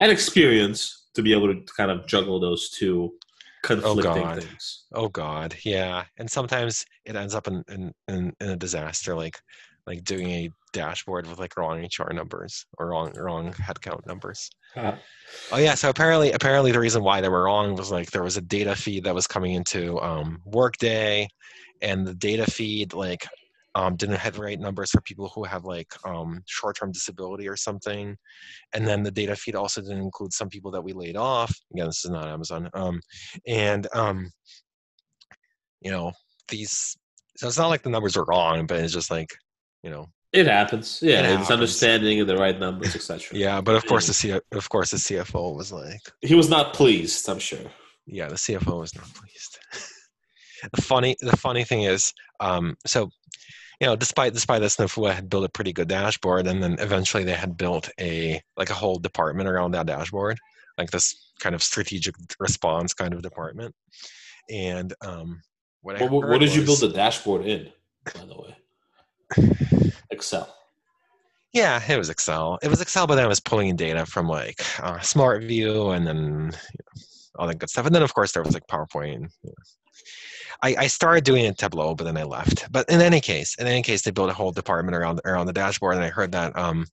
and 0.00 0.10
experience 0.10 1.08
to 1.14 1.22
be 1.22 1.32
able 1.32 1.48
to 1.54 1.60
kind 1.76 1.90
of 1.90 2.06
juggle 2.06 2.40
those 2.40 2.70
two 2.70 3.12
conflicting 3.62 4.10
Oh, 4.10 4.22
God. 4.22 4.42
things. 4.42 4.84
Oh 4.94 5.08
God, 5.08 5.54
yeah. 5.64 6.04
And 6.18 6.30
sometimes 6.30 6.84
it 7.04 7.16
ends 7.16 7.34
up 7.34 7.46
in 7.48 7.62
in, 7.68 7.92
in, 8.08 8.32
in 8.40 8.48
a 8.50 8.56
disaster. 8.56 9.14
Like 9.14 9.38
like 9.86 10.04
doing 10.04 10.30
a 10.30 10.50
dashboard 10.72 11.26
with 11.26 11.38
like 11.38 11.56
wrong 11.56 11.84
HR 11.84 12.12
numbers 12.12 12.66
or 12.78 12.88
wrong 12.88 13.12
wrong 13.16 13.52
headcount 13.52 14.06
numbers. 14.06 14.50
Uh, 14.76 14.96
Oh 15.52 15.58
yeah, 15.58 15.74
so 15.74 15.88
apparently 15.88 16.32
apparently 16.32 16.72
the 16.72 16.80
reason 16.80 17.02
why 17.02 17.20
they 17.20 17.28
were 17.28 17.44
wrong 17.44 17.74
was 17.74 17.90
like 17.90 18.10
there 18.10 18.22
was 18.22 18.36
a 18.36 18.42
data 18.42 18.74
feed 18.74 19.04
that 19.04 19.14
was 19.14 19.26
coming 19.26 19.54
into 19.54 20.00
um, 20.00 20.40
Workday, 20.44 21.28
and 21.82 22.06
the 22.06 22.14
data 22.14 22.50
feed 22.50 22.92
like 22.94 23.26
um, 23.74 23.96
didn't 23.96 24.16
have 24.16 24.34
the 24.34 24.42
right 24.42 24.58
numbers 24.58 24.90
for 24.90 25.00
people 25.02 25.30
who 25.34 25.44
have 25.44 25.64
like 25.64 25.88
um, 26.06 26.42
short-term 26.46 26.92
disability 26.92 27.48
or 27.48 27.56
something, 27.56 28.16
and 28.72 28.86
then 28.86 29.02
the 29.02 29.10
data 29.10 29.36
feed 29.36 29.54
also 29.54 29.80
didn't 29.80 29.98
include 29.98 30.32
some 30.32 30.48
people 30.48 30.70
that 30.70 30.82
we 30.82 30.92
laid 30.92 31.16
off. 31.16 31.54
Again, 31.72 31.86
this 31.86 32.04
is 32.04 32.10
not 32.10 32.28
Amazon, 32.28 32.70
um, 32.74 33.00
and 33.46 33.86
um, 33.94 34.30
you 35.80 35.90
know 35.90 36.12
these. 36.48 36.96
So 37.36 37.48
it's 37.48 37.58
not 37.58 37.68
like 37.68 37.82
the 37.82 37.90
numbers 37.90 38.16
were 38.16 38.24
wrong, 38.24 38.66
but 38.66 38.78
it's 38.78 38.92
just 38.92 39.10
like 39.10 39.28
you 39.84 39.90
know 39.94 40.04
it 40.40 40.46
happens. 40.48 40.86
Yeah, 41.00 41.20
It 41.20 41.24
it's 41.24 41.30
happens. 41.32 41.50
understanding 41.58 42.26
the 42.26 42.36
right 42.44 42.58
numbers, 42.66 42.92
etc. 42.96 43.38
yeah. 43.44 43.60
But 43.66 43.74
of 43.76 43.84
course 43.90 44.06
the 44.08 44.14
C- 44.22 44.40
of 44.60 44.66
course 44.74 44.90
the 44.90 44.96
CFO 45.06 45.54
was 45.60 45.70
like. 45.80 46.02
He 46.30 46.34
was 46.40 46.48
not 46.56 46.74
pleased, 46.80 47.28
I'm 47.30 47.38
sure. 47.50 47.66
yeah 48.18 48.28
the 48.34 48.40
cfo 48.46 48.72
was 48.84 48.92
not 49.00 49.08
pleased 49.18 49.52
the 50.76 50.82
funny 50.92 51.12
the 51.30 51.36
funny 51.46 51.64
thing 51.70 51.82
is 51.94 52.02
um 52.46 52.64
so 52.92 53.00
you 53.80 53.86
know 53.88 53.96
despite 54.04 54.32
despite 54.38 54.60
this 54.64 54.76
Nafua 54.80 55.10
had 55.18 55.26
built 55.32 55.44
a 55.50 55.54
pretty 55.56 55.72
good 55.78 55.88
dashboard 55.98 56.44
and 56.50 56.58
then 56.62 56.74
eventually 56.88 57.24
they 57.24 57.38
had 57.44 57.52
built 57.64 57.86
a 58.10 58.14
like 58.60 58.70
a 58.74 58.78
whole 58.82 58.98
department 59.08 59.48
around 59.52 59.70
that 59.72 59.86
dashboard 59.94 60.36
like 60.78 60.90
this 60.90 61.06
kind 61.44 61.54
of 61.56 61.62
strategic 61.72 62.14
response 62.46 62.90
kind 63.00 63.12
of 63.14 63.20
department 63.30 63.72
and 64.50 64.88
um 65.08 65.28
what, 65.84 65.92
I 65.96 66.04
What, 66.04 66.28
what, 66.30 66.40
did 66.44 66.52
you 66.56 66.62
build 66.68 66.80
was- 66.82 66.86
the 66.92 66.96
dashboard 67.02 67.42
in, 67.54 67.62
by 68.14 68.24
the 68.30 68.36
way? 68.42 68.52
Excel. 70.10 70.54
Yeah, 71.52 71.80
it 71.88 71.96
was 71.96 72.10
Excel. 72.10 72.58
It 72.62 72.68
was 72.68 72.80
Excel, 72.80 73.06
but 73.06 73.14
then 73.14 73.24
I 73.24 73.28
was 73.28 73.40
pulling 73.40 73.68
in 73.68 73.76
data 73.76 74.04
from 74.06 74.28
like 74.28 74.60
uh, 74.82 75.00
Smart 75.00 75.44
View 75.44 75.90
and 75.90 76.06
then 76.06 76.16
you 76.16 76.50
know, 76.50 77.02
all 77.38 77.46
that 77.46 77.58
good 77.58 77.70
stuff. 77.70 77.86
And 77.86 77.94
then 77.94 78.02
of 78.02 78.14
course 78.14 78.32
there 78.32 78.42
was 78.42 78.54
like 78.54 78.66
PowerPoint. 78.66 79.28
You 79.42 79.50
know. 79.50 79.54
I, 80.62 80.76
I 80.78 80.86
started 80.86 81.24
doing 81.24 81.44
it 81.44 81.48
in 81.48 81.54
Tableau, 81.54 81.94
but 81.94 82.04
then 82.04 82.16
I 82.16 82.22
left. 82.22 82.70
But 82.70 82.88
in 82.88 83.00
any 83.00 83.20
case, 83.20 83.54
in 83.58 83.66
any 83.66 83.82
case, 83.82 84.02
they 84.02 84.10
built 84.10 84.30
a 84.30 84.34
whole 84.34 84.52
department 84.52 84.96
around 84.96 85.20
around 85.24 85.46
the 85.46 85.52
dashboard, 85.52 85.96
and 85.96 86.04
I 86.04 86.08
heard 86.08 86.32
that 86.32 86.56
um, 86.56 86.86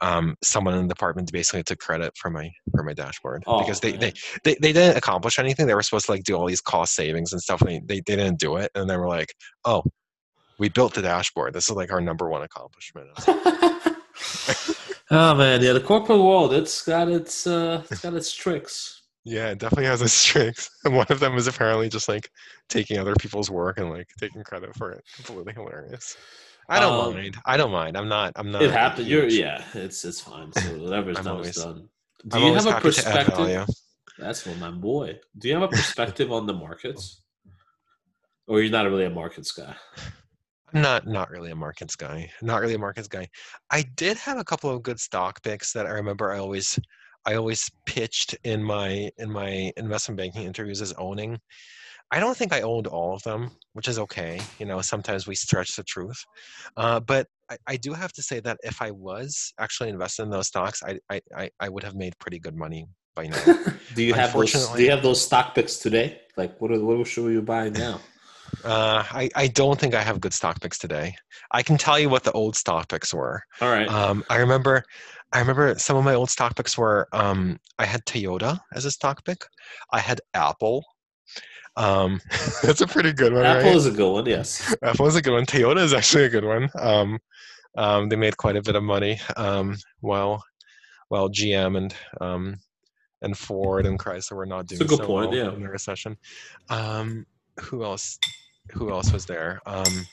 um, 0.00 0.36
someone 0.42 0.74
in 0.74 0.82
the 0.82 0.94
department 0.94 1.32
basically 1.32 1.62
took 1.62 1.78
credit 1.78 2.16
for 2.16 2.30
my 2.30 2.50
for 2.72 2.82
my 2.82 2.92
dashboard 2.92 3.42
Oh, 3.46 3.58
because 3.58 3.80
they, 3.80 3.92
they 3.92 4.12
they 4.44 4.54
they 4.60 4.72
didn't 4.72 4.96
accomplish 4.96 5.38
anything. 5.38 5.66
They 5.66 5.74
were 5.74 5.82
supposed 5.82 6.06
to 6.06 6.12
like 6.12 6.24
do 6.24 6.34
all 6.34 6.46
these 6.46 6.60
cost 6.60 6.94
savings 6.94 7.32
and 7.32 7.42
stuff, 7.42 7.60
and 7.62 7.70
they, 7.70 7.80
they, 7.80 8.02
they 8.06 8.16
didn't 8.16 8.38
do 8.38 8.56
it. 8.56 8.70
And 8.74 8.88
they 8.88 8.96
were 8.96 9.08
like, 9.08 9.34
"Oh, 9.64 9.84
we 10.58 10.68
built 10.68 10.94
the 10.94 11.02
dashboard. 11.02 11.52
This 11.54 11.68
is 11.70 11.76
like 11.76 11.92
our 11.92 12.00
number 12.00 12.28
one 12.28 12.42
accomplishment." 12.42 13.08
I 13.16 13.32
was 13.32 14.68
like, 14.68 14.76
oh 15.10 15.34
man, 15.34 15.62
yeah, 15.62 15.72
the 15.72 15.80
corporate 15.80 16.18
world, 16.18 16.52
it's 16.54 16.82
got 16.84 17.08
its 17.08 17.46
uh 17.46 17.82
it's 17.90 18.00
got 18.00 18.14
its 18.14 18.32
tricks. 18.32 19.02
Yeah, 19.24 19.48
it 19.50 19.58
definitely 19.58 19.86
has 19.86 20.02
its 20.02 20.24
tricks. 20.32 20.70
And 20.84 20.94
one 20.94 21.06
of 21.10 21.18
them 21.20 21.34
is 21.36 21.46
apparently 21.48 21.88
just 21.88 22.08
like 22.08 22.30
taking 22.68 22.98
other 22.98 23.14
people's 23.16 23.50
work 23.50 23.78
and 23.78 23.90
like 23.90 24.08
taking 24.20 24.42
credit 24.44 24.74
for 24.76 24.92
it. 24.92 25.04
Completely 25.16 25.52
hilarious. 25.52 26.16
I 26.68 26.80
don't 26.80 27.06
Um, 27.08 27.14
mind. 27.14 27.36
I 27.44 27.56
don't 27.56 27.70
mind. 27.70 27.96
I'm 27.96 28.08
not. 28.08 28.32
I'm 28.36 28.50
not. 28.50 28.62
It 28.62 28.70
happened. 28.72 29.06
You're 29.08 29.26
yeah, 29.28 29.62
it's 29.74 30.04
it's 30.04 30.20
fine. 30.20 30.52
So 30.52 30.60
whatever's 30.78 31.16
done 31.16 31.28
always- 31.28 31.56
is 31.56 31.64
done. 31.64 31.88
Do 32.28 32.38
I'm 32.38 32.42
you 32.44 32.54
have 32.54 32.66
a 32.66 32.80
perspective? 32.80 33.66
That's 34.18 34.46
what 34.46 34.58
my 34.58 34.70
boy. 34.70 35.18
Do 35.38 35.46
you 35.48 35.54
have 35.54 35.62
a 35.62 35.68
perspective 35.68 36.32
on 36.32 36.46
the 36.46 36.54
markets? 36.54 37.20
Or 38.48 38.60
you're 38.62 38.70
not 38.72 38.86
really 38.86 39.04
a 39.04 39.10
markets 39.10 39.52
guy? 39.52 39.74
Not 40.76 41.06
not 41.06 41.30
really 41.30 41.50
a 41.50 41.56
markets 41.56 41.96
guy. 41.96 42.30
Not 42.42 42.60
really 42.60 42.74
a 42.74 42.78
markets 42.78 43.08
guy. 43.08 43.28
I 43.70 43.82
did 43.96 44.18
have 44.18 44.36
a 44.36 44.44
couple 44.44 44.68
of 44.68 44.82
good 44.82 45.00
stock 45.00 45.42
picks 45.42 45.72
that 45.72 45.86
I 45.86 45.90
remember. 45.90 46.30
I 46.30 46.38
always 46.38 46.78
I 47.24 47.34
always 47.34 47.70
pitched 47.86 48.36
in 48.44 48.62
my 48.62 49.10
in 49.16 49.30
my 49.30 49.72
investment 49.78 50.18
banking 50.18 50.42
interviews 50.42 50.82
as 50.82 50.92
owning. 50.98 51.38
I 52.10 52.20
don't 52.20 52.36
think 52.36 52.52
I 52.52 52.60
owned 52.60 52.86
all 52.86 53.14
of 53.14 53.22
them, 53.22 53.52
which 53.72 53.88
is 53.88 53.98
okay. 53.98 54.38
You 54.58 54.66
know, 54.66 54.82
sometimes 54.82 55.26
we 55.26 55.34
stretch 55.34 55.74
the 55.76 55.82
truth. 55.82 56.22
Uh, 56.76 57.00
but 57.00 57.26
I, 57.50 57.56
I 57.66 57.76
do 57.76 57.94
have 57.94 58.12
to 58.12 58.22
say 58.22 58.40
that 58.40 58.58
if 58.62 58.82
I 58.82 58.90
was 58.90 59.54
actually 59.58 59.88
invested 59.88 60.24
in 60.24 60.30
those 60.30 60.48
stocks, 60.48 60.82
I 60.82 60.98
I, 61.08 61.20
I, 61.34 61.50
I 61.58 61.68
would 61.70 61.84
have 61.84 61.94
made 61.94 62.18
pretty 62.18 62.38
good 62.38 62.54
money 62.54 62.86
by 63.14 63.28
now. 63.28 63.42
do 63.94 64.02
you 64.02 64.12
have 64.12 64.34
those? 64.34 64.52
Do 64.52 64.82
you 64.82 64.90
have 64.90 65.02
those 65.02 65.24
stock 65.24 65.54
picks 65.54 65.78
today? 65.78 66.20
Like 66.36 66.60
what? 66.60 66.70
Are, 66.70 66.84
what 66.84 67.06
should 67.06 67.32
you 67.32 67.40
buy 67.40 67.70
now? 67.70 67.98
Uh, 68.64 69.04
I, 69.10 69.30
I 69.34 69.46
don't 69.48 69.78
think 69.78 69.94
I 69.94 70.02
have 70.02 70.20
good 70.20 70.32
stock 70.32 70.60
picks 70.60 70.78
today. 70.78 71.14
I 71.52 71.62
can 71.62 71.76
tell 71.76 71.98
you 71.98 72.08
what 72.08 72.24
the 72.24 72.32
old 72.32 72.56
stock 72.56 72.88
picks 72.88 73.12
were. 73.12 73.42
All 73.60 73.70
right. 73.70 73.88
Um, 73.88 74.24
I 74.30 74.36
remember, 74.36 74.82
I 75.32 75.40
remember 75.40 75.74
some 75.78 75.96
of 75.96 76.04
my 76.04 76.14
old 76.14 76.30
stock 76.30 76.56
picks 76.56 76.76
were 76.76 77.08
um, 77.12 77.58
I 77.78 77.84
had 77.86 78.04
Toyota 78.04 78.58
as 78.72 78.84
a 78.84 78.90
stock 78.90 79.24
pick. 79.24 79.44
I 79.92 80.00
had 80.00 80.20
Apple. 80.34 80.84
Um, 81.76 82.20
that's 82.62 82.80
a 82.80 82.86
pretty 82.86 83.12
good 83.12 83.32
one, 83.32 83.44
Apple 83.44 83.68
right? 83.68 83.76
is 83.76 83.86
a 83.86 83.90
good 83.90 84.12
one. 84.12 84.26
Yes. 84.26 84.74
Apple 84.82 85.06
is 85.06 85.16
a 85.16 85.22
good 85.22 85.32
one. 85.32 85.46
Toyota 85.46 85.82
is 85.82 85.92
actually 85.92 86.24
a 86.24 86.28
good 86.30 86.44
one. 86.44 86.68
Um, 86.78 87.18
um, 87.76 88.08
they 88.08 88.16
made 88.16 88.36
quite 88.36 88.56
a 88.56 88.62
bit 88.62 88.76
of 88.76 88.82
money. 88.82 89.20
Um, 89.36 89.76
while 90.00 90.42
while 91.08 91.28
GM 91.28 91.76
and 91.76 91.94
um, 92.20 92.56
and 93.22 93.36
Ford 93.36 93.86
and 93.86 93.98
Chrysler 93.98 94.36
were 94.36 94.46
not 94.46 94.66
doing 94.66 94.80
It's 94.80 94.92
a 94.92 94.96
good 94.96 95.02
so 95.02 95.06
point, 95.06 95.30
well 95.30 95.38
yeah. 95.38 95.52
in 95.52 95.62
the 95.62 95.68
recession. 95.68 96.16
Um, 96.68 97.26
who 97.60 97.84
else? 97.84 98.18
Who 98.72 98.90
else 98.90 99.12
was 99.12 99.26
there? 99.26 99.60
Um, 99.66 100.06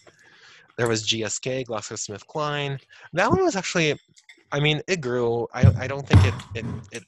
there 0.78 0.88
was 0.88 1.08
GSK, 1.08 1.66
GlaxoSmithKline. 1.66 2.80
That 3.14 3.30
one 3.30 3.44
was 3.44 3.56
actually, 3.56 4.00
I 4.52 4.60
mean, 4.60 4.82
it 4.88 5.02
grew. 5.02 5.48
I, 5.54 5.72
I 5.80 5.88
don't 5.88 6.08
think 6.08 6.26
it, 6.26 6.34
it 6.56 6.66
it 6.92 7.04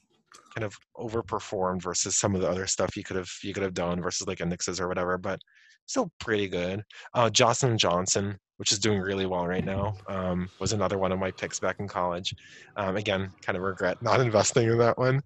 kind 0.54 0.64
of 0.64 0.76
overperformed 0.96 1.82
versus 1.82 2.16
some 2.16 2.34
of 2.34 2.40
the 2.40 2.48
other 2.48 2.66
stuff 2.66 2.96
you 2.96 3.04
could 3.04 3.16
have 3.16 3.30
you 3.42 3.52
could 3.52 3.62
have 3.62 3.74
done 3.74 4.00
versus 4.00 4.26
like 4.26 4.40
indexes 4.40 4.80
or 4.80 4.88
whatever, 4.88 5.18
but 5.18 5.40
still 5.86 6.10
pretty 6.18 6.48
good. 6.48 6.82
Uh, 7.14 7.30
Johnson 7.30 7.76
Johnson, 7.76 8.38
which 8.56 8.72
is 8.72 8.78
doing 8.78 9.00
really 9.00 9.26
well 9.26 9.46
right 9.46 9.64
now, 9.64 9.94
um, 10.08 10.48
was 10.58 10.72
another 10.72 10.98
one 10.98 11.12
of 11.12 11.18
my 11.18 11.30
picks 11.30 11.60
back 11.60 11.78
in 11.78 11.88
college. 11.88 12.34
Um, 12.76 12.96
again, 12.96 13.30
kind 13.42 13.56
of 13.56 13.62
regret 13.62 14.00
not 14.02 14.20
investing 14.22 14.68
in 14.68 14.78
that 14.78 14.98
one. 14.98 15.22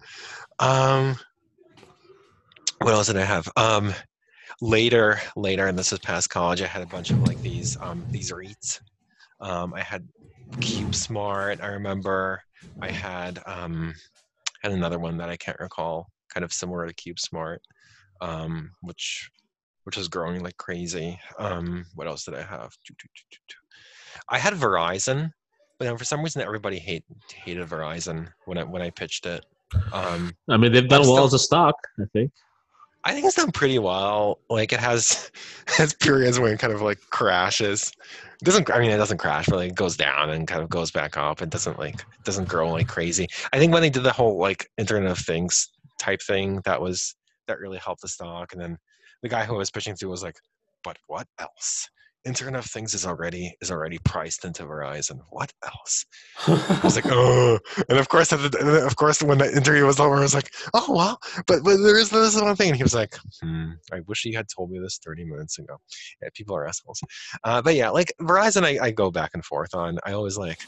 Um, 0.58 1.16
what 2.80 2.94
else 2.94 3.08
did 3.08 3.16
I 3.16 3.24
have? 3.24 3.48
Um, 3.56 3.94
later, 4.60 5.20
later, 5.36 5.66
and 5.66 5.78
this 5.78 5.92
is 5.92 5.98
past 6.00 6.30
college, 6.30 6.62
I 6.62 6.66
had 6.66 6.82
a 6.82 6.86
bunch 6.86 7.10
of 7.10 7.20
like 7.26 7.40
these 7.42 7.76
um, 7.80 8.06
these 8.12 8.30
REITs. 8.30 8.80
Um, 9.40 9.72
I 9.74 9.82
had 9.82 10.06
CubeSmart. 10.60 11.62
I 11.62 11.66
remember 11.68 12.42
I 12.82 12.90
had 12.90 13.40
um, 13.46 13.94
had 14.62 14.72
another 14.72 14.98
one 14.98 15.16
that 15.18 15.30
I 15.30 15.36
can't 15.36 15.58
recall, 15.60 16.08
kind 16.32 16.44
of 16.44 16.52
similar 16.52 16.86
to 16.86 16.94
CubeSmart, 16.94 17.58
um, 18.20 18.70
which 18.82 19.30
which 19.84 19.96
was 19.96 20.08
growing 20.08 20.42
like 20.42 20.56
crazy. 20.56 21.18
Um, 21.38 21.84
what 21.94 22.06
else 22.06 22.24
did 22.24 22.34
I 22.34 22.42
have? 22.42 22.72
I 24.28 24.38
had 24.38 24.54
Verizon, 24.54 25.30
but 25.78 25.86
then 25.86 25.96
for 25.96 26.04
some 26.04 26.22
reason 26.22 26.42
everybody 26.42 26.78
hate 26.78 27.04
hated 27.32 27.66
Verizon 27.68 28.28
when 28.44 28.58
I 28.58 28.64
when 28.64 28.82
I 28.82 28.90
pitched 28.90 29.26
it. 29.26 29.44
Um, 29.92 30.34
I 30.48 30.56
mean, 30.56 30.72
they've 30.72 30.88
done 30.88 31.08
well 31.08 31.24
as 31.24 31.32
a 31.32 31.38
stock. 31.38 31.76
I 31.98 32.04
think. 32.12 32.30
I 33.04 33.12
think 33.12 33.24
it's 33.24 33.36
done 33.36 33.52
pretty 33.52 33.78
well. 33.78 34.40
Like 34.48 34.72
it 34.72 34.80
has 34.80 35.30
has 35.66 35.94
periods 35.94 36.38
when 36.38 36.52
it 36.52 36.58
kind 36.58 36.72
of 36.72 36.82
like 36.82 36.98
crashes. 37.10 37.92
It 38.40 38.44
doesn't 38.44 38.70
I 38.70 38.78
mean 38.78 38.90
it 38.90 38.98
doesn't 38.98 39.18
crash, 39.18 39.46
but 39.46 39.56
like 39.56 39.70
it 39.70 39.76
goes 39.76 39.96
down 39.96 40.30
and 40.30 40.46
kind 40.46 40.62
of 40.62 40.68
goes 40.68 40.90
back 40.90 41.16
up. 41.16 41.42
It 41.42 41.50
doesn't 41.50 41.78
like 41.78 42.04
doesn't 42.24 42.48
grow 42.48 42.70
like 42.70 42.88
crazy. 42.88 43.28
I 43.52 43.58
think 43.58 43.72
when 43.72 43.82
they 43.82 43.90
did 43.90 44.02
the 44.02 44.12
whole 44.12 44.38
like 44.38 44.68
Internet 44.76 45.10
of 45.10 45.18
Things 45.18 45.68
type 45.98 46.20
thing, 46.22 46.60
that 46.64 46.80
was 46.80 47.14
that 47.46 47.58
really 47.58 47.78
helped 47.78 48.02
the 48.02 48.08
stock. 48.08 48.52
And 48.52 48.60
then 48.60 48.78
the 49.22 49.28
guy 49.28 49.44
who 49.44 49.54
was 49.54 49.70
pushing 49.70 49.94
through 49.94 50.10
was 50.10 50.22
like, 50.22 50.36
but 50.84 50.96
what 51.06 51.26
else? 51.38 51.88
Internet 52.24 52.64
of 52.64 52.70
Things 52.70 52.94
is 52.94 53.06
already 53.06 53.54
is 53.60 53.70
already 53.70 53.98
priced 54.04 54.44
into 54.44 54.64
Verizon. 54.64 55.20
What 55.30 55.52
else? 55.64 56.04
I 56.46 56.80
was 56.84 56.96
like, 56.96 57.06
oh, 57.08 57.58
and 57.88 57.98
of 57.98 58.08
course, 58.08 58.32
at 58.32 58.40
the, 58.40 58.84
of 58.86 58.96
course, 58.96 59.22
when 59.22 59.38
the 59.38 59.54
interview 59.56 59.86
was 59.86 59.98
over, 59.98 60.16
I 60.16 60.20
was 60.20 60.34
like, 60.34 60.50
oh 60.74 60.86
well, 60.88 61.18
but 61.46 61.62
but 61.64 61.78
there 61.78 61.98
is 61.98 62.10
this 62.10 62.40
one 62.40 62.56
thing, 62.56 62.68
and 62.68 62.76
he 62.76 62.82
was 62.82 62.94
like, 62.94 63.16
hmm, 63.42 63.70
I 63.92 64.00
wish 64.06 64.22
he 64.22 64.32
had 64.32 64.46
told 64.54 64.70
me 64.70 64.78
this 64.78 64.98
thirty 65.04 65.24
minutes 65.24 65.58
ago. 65.58 65.76
Yeah, 66.22 66.28
people 66.34 66.56
are 66.56 66.66
assholes. 66.66 67.00
Uh, 67.44 67.62
but 67.62 67.74
yeah, 67.74 67.90
like 67.90 68.12
Verizon, 68.20 68.64
I, 68.64 68.86
I 68.86 68.90
go 68.90 69.10
back 69.10 69.30
and 69.34 69.44
forth 69.44 69.74
on. 69.74 69.98
I 70.04 70.12
always 70.12 70.36
like, 70.36 70.60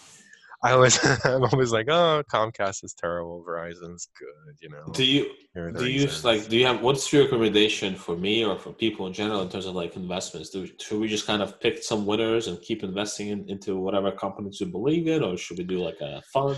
I 0.64 0.72
always, 0.72 0.98
I'm 1.24 1.42
always 1.42 1.72
like, 1.72 1.88
oh, 1.88 2.22
Comcast 2.32 2.84
is 2.84 2.94
terrible, 2.94 3.44
Verizon's 3.46 4.08
good, 4.16 4.54
you 4.60 4.68
know. 4.68 4.92
do 4.92 5.04
you 5.04 5.30
here 5.54 5.68
are 5.68 5.72
the 5.72 5.80
do 5.80 5.86
you 5.90 6.08
like 6.22 6.48
do 6.48 6.56
you 6.56 6.66
have 6.66 6.80
what's 6.80 7.12
your 7.12 7.24
recommendation 7.24 7.96
for 7.96 8.16
me 8.16 8.44
or 8.44 8.56
for 8.56 8.72
people 8.72 9.08
in 9.08 9.12
general 9.12 9.42
in 9.42 9.48
terms 9.48 9.66
of 9.66 9.74
like 9.74 9.96
investments? 9.96 10.50
Do 10.50 10.68
should 10.80 11.00
we 11.00 11.08
just 11.08 11.26
kind 11.26 11.42
of 11.42 11.58
pick 11.60 11.82
some 11.82 12.06
winners 12.06 12.46
and 12.46 12.60
keep 12.60 12.84
investing 12.84 13.28
in, 13.28 13.44
into 13.48 13.76
whatever 13.76 14.12
companies 14.12 14.58
we 14.60 14.66
believe 14.66 15.08
in, 15.08 15.24
or 15.24 15.36
should 15.36 15.58
we 15.58 15.64
do 15.64 15.82
like 15.82 16.00
a 16.00 16.22
fund? 16.32 16.56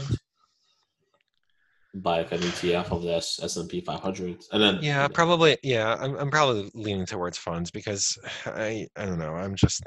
Buy 1.94 2.18
like 2.18 2.32
an 2.32 2.40
ETF 2.40 2.90
of 2.90 3.02
this 3.02 3.40
S 3.42 3.56
and 3.56 3.70
P 3.70 3.80
500, 3.80 4.42
and 4.52 4.62
then 4.62 4.78
Yeah, 4.82 5.08
probably. 5.08 5.56
Yeah, 5.62 5.96
I'm 5.98 6.14
I'm 6.16 6.30
probably 6.30 6.70
leaning 6.74 7.06
towards 7.06 7.38
funds 7.38 7.70
because 7.70 8.18
I 8.46 8.86
I 8.96 9.06
don't 9.06 9.18
know. 9.18 9.34
I'm 9.34 9.54
just 9.54 9.82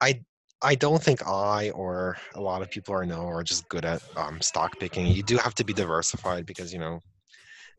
I 0.00 0.22
I 0.62 0.74
don't 0.74 1.02
think 1.02 1.26
I 1.26 1.70
or 1.70 2.16
a 2.34 2.40
lot 2.40 2.62
of 2.62 2.70
people 2.70 2.94
I 2.94 3.04
know 3.04 3.26
are 3.26 3.42
just 3.42 3.68
good 3.68 3.84
at 3.84 4.02
um, 4.16 4.40
stock 4.40 4.78
picking. 4.78 5.06
You 5.06 5.22
do 5.22 5.36
have 5.38 5.54
to 5.56 5.64
be 5.64 5.72
diversified 5.72 6.46
because 6.46 6.72
you 6.72 6.78
know, 6.78 7.00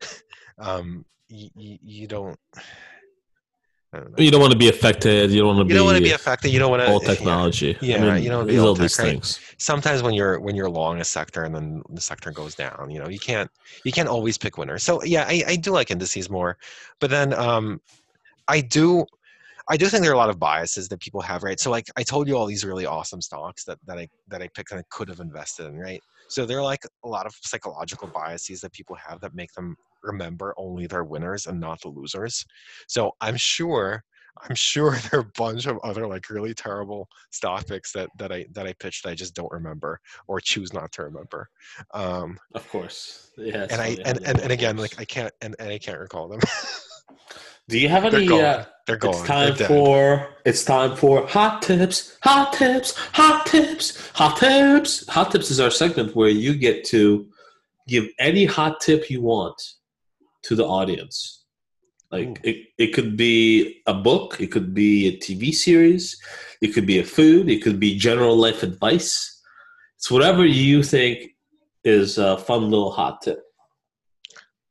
um, 0.58 1.04
you, 1.28 1.48
you, 1.56 1.78
you 1.82 2.06
don't. 2.06 2.38
Don't. 3.92 4.18
You 4.18 4.32
don't 4.32 4.40
want 4.40 4.52
to 4.52 4.58
be 4.58 4.68
affected. 4.68 5.30
You 5.30 5.38
don't 5.42 5.56
want 5.56 5.58
to 5.58 5.62
You 5.62 5.68
be, 5.68 5.74
don't 5.74 5.84
want 5.84 5.98
to 5.98 6.02
be 6.02 6.10
affected. 6.10 6.50
You 6.50 6.58
don't 6.58 6.68
want 6.68 6.82
to. 6.82 6.88
all 6.88 6.98
technology. 6.98 7.78
Yeah, 7.80 7.98
I 7.98 8.14
mean, 8.14 8.24
you 8.24 8.28
don't 8.28 8.38
wanna 8.38 8.48
be 8.48 8.54
these 8.54 8.60
all 8.60 8.74
these 8.74 8.98
right? 8.98 9.10
things. 9.12 9.38
sometimes 9.58 10.02
when 10.02 10.14
you're 10.14 10.40
when 10.40 10.56
you're 10.56 10.68
long 10.68 11.00
a 11.00 11.04
sector 11.04 11.44
and 11.44 11.54
then 11.54 11.80
the 11.90 12.00
sector 12.00 12.32
goes 12.32 12.56
down 12.56 12.90
you 12.90 12.98
know 12.98 13.08
you 13.08 13.20
can't 13.20 13.48
you 13.84 13.92
can't 13.92 14.08
always 14.08 14.36
pick 14.36 14.58
winners 14.58 14.82
so 14.82 15.00
yeah 15.04 15.24
i, 15.28 15.44
I 15.46 15.56
do 15.56 15.70
like 15.70 15.92
indices 15.92 16.28
more 16.28 16.58
but 16.98 17.10
then 17.10 17.32
um 17.34 17.80
i 18.48 18.60
do 18.60 19.06
i 19.68 19.76
do 19.76 19.86
think 19.86 20.02
there 20.02 20.10
are 20.10 20.14
a 20.14 20.18
lot 20.18 20.30
of 20.30 20.38
biases 20.38 20.88
that 20.88 21.00
people 21.00 21.20
have 21.20 21.42
right 21.42 21.60
so 21.60 21.70
like 21.70 21.86
i 21.96 22.02
told 22.02 22.28
you 22.28 22.36
all 22.36 22.46
these 22.46 22.64
really 22.64 22.86
awesome 22.86 23.20
stocks 23.20 23.64
that, 23.64 23.78
that 23.86 23.98
i 23.98 24.08
that 24.28 24.42
i 24.42 24.48
picked 24.54 24.70
and 24.70 24.80
i 24.80 24.84
could 24.90 25.08
have 25.08 25.20
invested 25.20 25.66
in 25.66 25.76
right 25.78 26.00
so 26.28 26.46
there 26.46 26.58
are 26.58 26.62
like 26.62 26.84
a 27.04 27.08
lot 27.08 27.26
of 27.26 27.34
psychological 27.42 28.08
biases 28.08 28.60
that 28.60 28.72
people 28.72 28.96
have 28.96 29.20
that 29.20 29.34
make 29.34 29.52
them 29.52 29.76
remember 30.02 30.54
only 30.58 30.86
their 30.86 31.04
winners 31.04 31.46
and 31.46 31.58
not 31.58 31.80
the 31.80 31.88
losers 31.88 32.44
so 32.88 33.12
i'm 33.20 33.36
sure 33.36 34.02
I'm 34.42 34.54
sure 34.54 34.96
there 35.10 35.20
are 35.20 35.22
a 35.22 35.30
bunch 35.38 35.66
of 35.66 35.78
other 35.84 36.06
like 36.06 36.30
really 36.30 36.54
terrible 36.54 37.08
stock 37.30 37.66
picks 37.66 37.92
that 37.92 38.10
that 38.18 38.32
I 38.32 38.46
that 38.52 38.66
I 38.66 38.72
pitched 38.74 39.04
that 39.04 39.10
I 39.10 39.14
just 39.14 39.34
don't 39.34 39.52
remember 39.52 40.00
or 40.26 40.40
choose 40.40 40.72
not 40.72 40.92
to 40.92 41.04
remember. 41.04 41.48
Um, 41.92 42.38
Of 42.54 42.68
course. 42.68 43.30
Yeah. 43.36 43.66
and 43.70 43.80
I 43.80 43.96
and, 44.04 44.18
and, 44.24 44.40
and 44.40 44.52
again 44.52 44.76
like 44.76 44.98
I 44.98 45.04
can't 45.04 45.32
and, 45.40 45.54
and 45.58 45.70
I 45.70 45.78
can't 45.78 46.00
recall 46.00 46.28
them. 46.28 46.40
do 47.68 47.78
you 47.78 47.88
have 47.88 48.02
they're 48.10 48.20
any? 48.20 48.26
gone. 48.28 48.44
Uh, 48.44 48.64
They're 48.86 48.98
it's 49.02 49.22
time 49.22 49.54
They're 49.54 49.66
for 49.66 50.28
it's 50.44 50.64
time 50.64 50.94
for 50.96 51.26
hot 51.26 51.62
tips, 51.62 52.18
hot 52.22 52.52
tips, 52.52 52.94
hot 53.12 53.46
tips, 53.46 54.10
hot 54.10 54.36
tips. 54.36 55.06
Hot 55.08 55.30
tips 55.30 55.50
is 55.50 55.60
our 55.60 55.70
segment 55.70 56.14
where 56.14 56.28
you 56.28 56.54
get 56.54 56.84
to 56.86 57.26
give 57.88 58.06
any 58.18 58.44
hot 58.44 58.80
tip 58.80 59.08
you 59.10 59.22
want 59.22 59.60
to 60.42 60.54
the 60.54 60.66
audience. 60.66 61.44
Like 62.10 62.38
it, 62.44 62.68
it 62.78 62.88
could 62.94 63.16
be 63.16 63.82
a 63.86 63.94
book, 63.94 64.40
it 64.40 64.52
could 64.52 64.74
be 64.74 65.08
a 65.08 65.16
TV 65.16 65.52
series, 65.52 66.20
it 66.60 66.68
could 66.68 66.86
be 66.86 67.00
a 67.00 67.04
food, 67.04 67.50
it 67.50 67.62
could 67.62 67.80
be 67.80 67.98
general 67.98 68.36
life 68.36 68.62
advice. 68.62 69.40
It's 69.96 70.10
whatever 70.10 70.44
you 70.44 70.82
think 70.82 71.30
is 71.82 72.18
a 72.18 72.36
fun 72.38 72.70
little 72.70 72.92
hot 72.92 73.22
tip, 73.22 73.42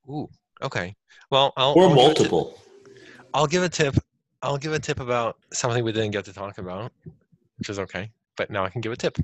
Ooh, 0.07 0.29
okay. 0.61 0.95
Well, 1.33 1.51
I'll 1.57 1.73
or 1.73 1.89
I'll 1.89 1.95
give 1.95 1.95
multiple. 1.95 2.59
I'll 3.33 3.47
give 3.47 3.63
a 3.63 3.69
tip. 3.69 3.95
I'll 4.43 4.59
give 4.59 4.71
a 4.71 4.77
tip 4.79 4.99
about 4.99 5.37
something 5.51 5.83
we 5.83 5.91
didn't 5.91 6.11
get 6.11 6.25
to 6.25 6.33
talk 6.33 6.59
about, 6.59 6.91
which 7.57 7.69
is 7.69 7.79
okay. 7.79 8.11
But 8.37 8.51
now 8.51 8.63
I 8.63 8.69
can 8.69 8.81
give 8.81 8.91
a 8.91 8.95
tip. 8.95 9.17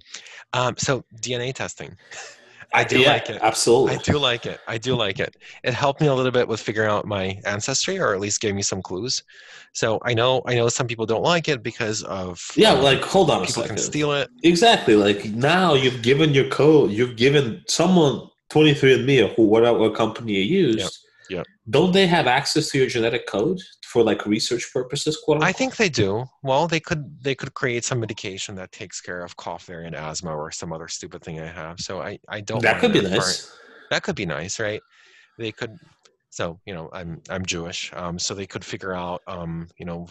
Um, 0.53 0.73
so 0.75 1.05
DNA 1.21 1.53
testing. 1.53 1.95
I 2.73 2.83
do 2.83 3.01
Yeah, 3.01 3.11
like 3.11 3.29
it. 3.29 3.39
Absolutely. 3.43 3.95
I 3.95 3.97
do 3.97 4.17
like 4.17 4.45
it. 4.47 4.59
I 4.67 4.77
do 4.79 4.95
like 4.95 5.19
it. 5.19 5.35
It 5.63 5.73
helped 5.75 6.01
me 6.01 6.07
a 6.07 6.13
little 6.13 6.31
bit 6.31 6.47
with 6.47 6.59
figuring 6.59 6.89
out 6.89 7.05
my 7.05 7.39
ancestry, 7.45 7.99
or 7.99 8.13
at 8.15 8.19
least 8.19 8.41
gave 8.41 8.55
me 8.55 8.63
some 8.63 8.81
clues. 8.81 9.23
So 9.73 9.99
I 10.03 10.15
know 10.15 10.41
I 10.47 10.55
know 10.55 10.67
some 10.69 10.87
people 10.87 11.05
don't 11.05 11.23
like 11.23 11.47
it 11.47 11.61
because 11.61 12.03
of 12.03 12.39
Yeah, 12.55 12.71
um, 12.71 12.83
like 12.83 13.01
hold 13.03 13.29
on 13.29 13.43
a 13.43 13.45
people 13.45 13.63
can 13.63 13.77
steal 13.77 14.13
it. 14.13 14.29
Exactly. 14.43 14.95
Like 14.95 15.25
now 15.25 15.75
you've 15.75 16.01
given 16.01 16.33
your 16.33 16.49
code, 16.49 16.89
you've 16.91 17.17
given 17.17 17.63
someone 17.67 18.29
23andMe 18.49 19.37
or 19.37 19.47
whatever 19.47 19.91
company 19.91 20.33
you 20.33 20.63
used. 20.63 20.79
yep. 20.79 20.91
Don't 21.69 21.93
they 21.93 22.07
have 22.07 22.27
access 22.27 22.69
to 22.69 22.79
your 22.79 22.87
genetic 22.87 23.27
code 23.27 23.59
for 23.85 24.03
like 24.03 24.25
research 24.25 24.71
purposes, 24.73 25.17
quote 25.23 25.43
I 25.43 25.51
think 25.51 25.75
they 25.75 25.89
do. 25.89 26.25
Well, 26.43 26.67
they 26.67 26.79
could 26.79 27.03
they 27.23 27.35
could 27.35 27.53
create 27.53 27.83
some 27.83 27.99
medication 27.99 28.55
that 28.55 28.71
takes 28.71 29.01
care 29.01 29.21
of 29.21 29.35
cough 29.35 29.65
variant 29.65 29.95
asthma 29.95 30.35
or 30.35 30.51
some 30.51 30.73
other 30.73 30.87
stupid 30.87 31.23
thing 31.23 31.39
I 31.39 31.47
have. 31.47 31.79
So 31.79 32.01
I 32.01 32.19
I 32.27 32.41
don't. 32.41 32.61
that 32.61 32.79
could 32.79 32.93
be 32.93 33.01
part. 33.01 33.11
nice. 33.11 33.57
that 33.91 34.03
could 34.03 34.15
be 34.15 34.25
nice 34.25 34.59
right 34.59 34.81
they 35.39 35.51
could 35.51 35.75
so 36.29 36.59
you 36.67 36.73
know 36.75 36.89
i'm 36.93 37.19
i'm 37.29 37.43
jewish 37.43 37.91
um, 37.95 38.19
so 38.19 38.35
they 38.35 38.45
could 38.45 38.63
figure 38.63 38.93
out 38.93 39.21
um, 39.25 39.67
you 39.79 39.85
know 39.85 40.05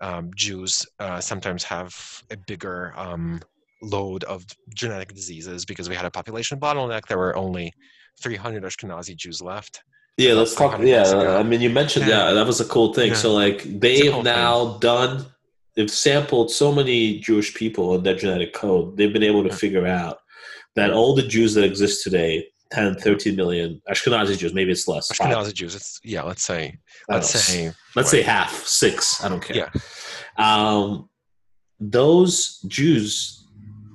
um, 0.00 0.30
jews 0.36 0.86
uh, 1.00 1.20
sometimes 1.20 1.64
have 1.64 1.92
a 2.30 2.36
bigger 2.46 2.92
um, 2.96 3.40
load 3.82 4.22
of 4.24 4.44
genetic 4.74 5.12
diseases 5.12 5.64
because 5.64 5.88
we 5.88 5.96
had 5.96 6.04
a 6.04 6.10
population 6.10 6.60
bottleneck 6.60 7.06
there 7.08 7.18
were 7.18 7.34
only 7.36 7.72
300 8.22 8.62
ashkenazi 8.62 9.16
jews 9.16 9.42
left 9.42 9.82
Yeah, 10.18 10.32
let's 10.34 10.54
talk. 10.54 10.72
500 10.72 10.86
years 10.88 11.10
ago. 11.12 11.22
Yeah, 11.22 11.36
I 11.38 11.42
mean, 11.44 11.60
you 11.60 11.70
mentioned 11.70 12.06
Yeah. 12.06 12.28
yeah, 12.28 12.32
that 12.34 12.46
was 12.46 12.60
a 12.60 12.64
cool 12.64 12.92
thing. 12.92 13.10
Yeah. 13.10 13.14
So 13.22 13.32
like 13.32 13.62
they've 13.62 14.12
cool 14.12 14.22
now 14.24 14.76
done, 14.78 15.26
they've 15.76 15.90
sampled 15.90 16.50
so 16.50 16.72
many 16.72 17.20
Jewish 17.20 17.54
people 17.54 17.94
in 17.94 18.02
their 18.02 18.16
genetic 18.16 18.52
code. 18.52 18.96
They've 18.96 19.12
been 19.12 19.22
able 19.22 19.42
to 19.44 19.48
Yeah. 19.50 19.54
figure 19.54 19.86
out 19.86 20.18
that 20.76 20.90
all 20.90 21.14
the 21.14 21.22
Jews 21.22 21.54
that 21.54 21.64
exist 21.64 22.02
today, 22.02 22.48
10, 22.72 22.96
13 22.96 23.36
million 23.36 23.80
Ashkenazi 23.88 24.36
Jews, 24.36 24.52
maybe 24.52 24.72
it's 24.72 24.86
less. 24.88 25.06
five, 25.14 25.28
ashkenazi 25.34 25.54
jews 25.54 25.74
it's 25.74 26.00
yeah 26.04 26.22
let's 26.22 26.42
say 26.44 26.76
let's 27.08 27.32
know, 27.32 27.40
say 27.40 27.72
let's 27.96 28.10
say 28.10 28.20
half, 28.22 28.52
six. 28.66 29.24
I 29.24 29.28
don't 29.30 29.40
care. 29.42 29.56
Yeah. 29.56 29.70
Um, 30.36 31.08
those 31.80 32.58
Jews, 32.66 33.46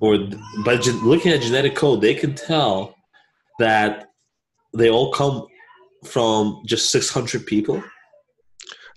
or 0.02 0.18
by 0.66 0.78
gen- 0.78 1.06
looking 1.06 1.32
at 1.34 1.42
genetic 1.42 1.76
code, 1.76 2.02
they 2.02 2.16
can 2.16 2.34
tell 2.34 2.96
that 3.60 4.08
they 4.76 4.90
all 4.90 5.12
come 5.12 5.46
from 6.04 6.62
just 6.66 6.92
600 6.92 7.46
people, 7.46 7.84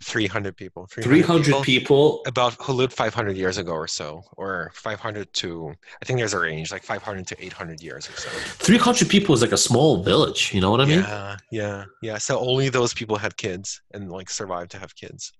300 0.03 0.55
people 0.57 0.87
300 0.93 1.63
people. 1.63 2.21
about 2.27 2.53
who 2.61 2.87
500 2.87 3.35
years 3.37 3.57
ago 3.57 3.73
or 3.73 3.89
so 3.89 4.23
or 4.37 4.71
500 4.75 5.33
to 5.33 5.73
i 6.03 6.05
think 6.05 6.19
there's 6.19 6.35
a 6.35 6.39
range 6.39 6.71
like 6.71 6.83
500 6.85 7.27
to 7.27 7.45
800 7.45 7.81
years 7.83 8.07
or 8.09 8.13
so 8.13 8.29
300 8.29 9.09
people 9.09 9.35
is 9.35 9.41
like 9.41 9.53
a 9.53 9.57
small 9.57 10.03
village. 10.03 10.53
You 10.53 10.61
know 10.61 10.71
what 10.71 10.83
I 10.83 10.85
mean? 10.85 11.01
yeah 11.01 11.37
yeah 11.51 11.85
yeah 12.03 12.19
so 12.19 12.39
only 12.39 12.69
those 12.69 12.93
people 12.93 13.17
had 13.17 13.37
kids 13.39 13.81
and 13.95 14.11
like 14.13 14.29
survived 14.29 14.71
to 14.73 14.79
have 14.79 14.95
kids 14.95 15.33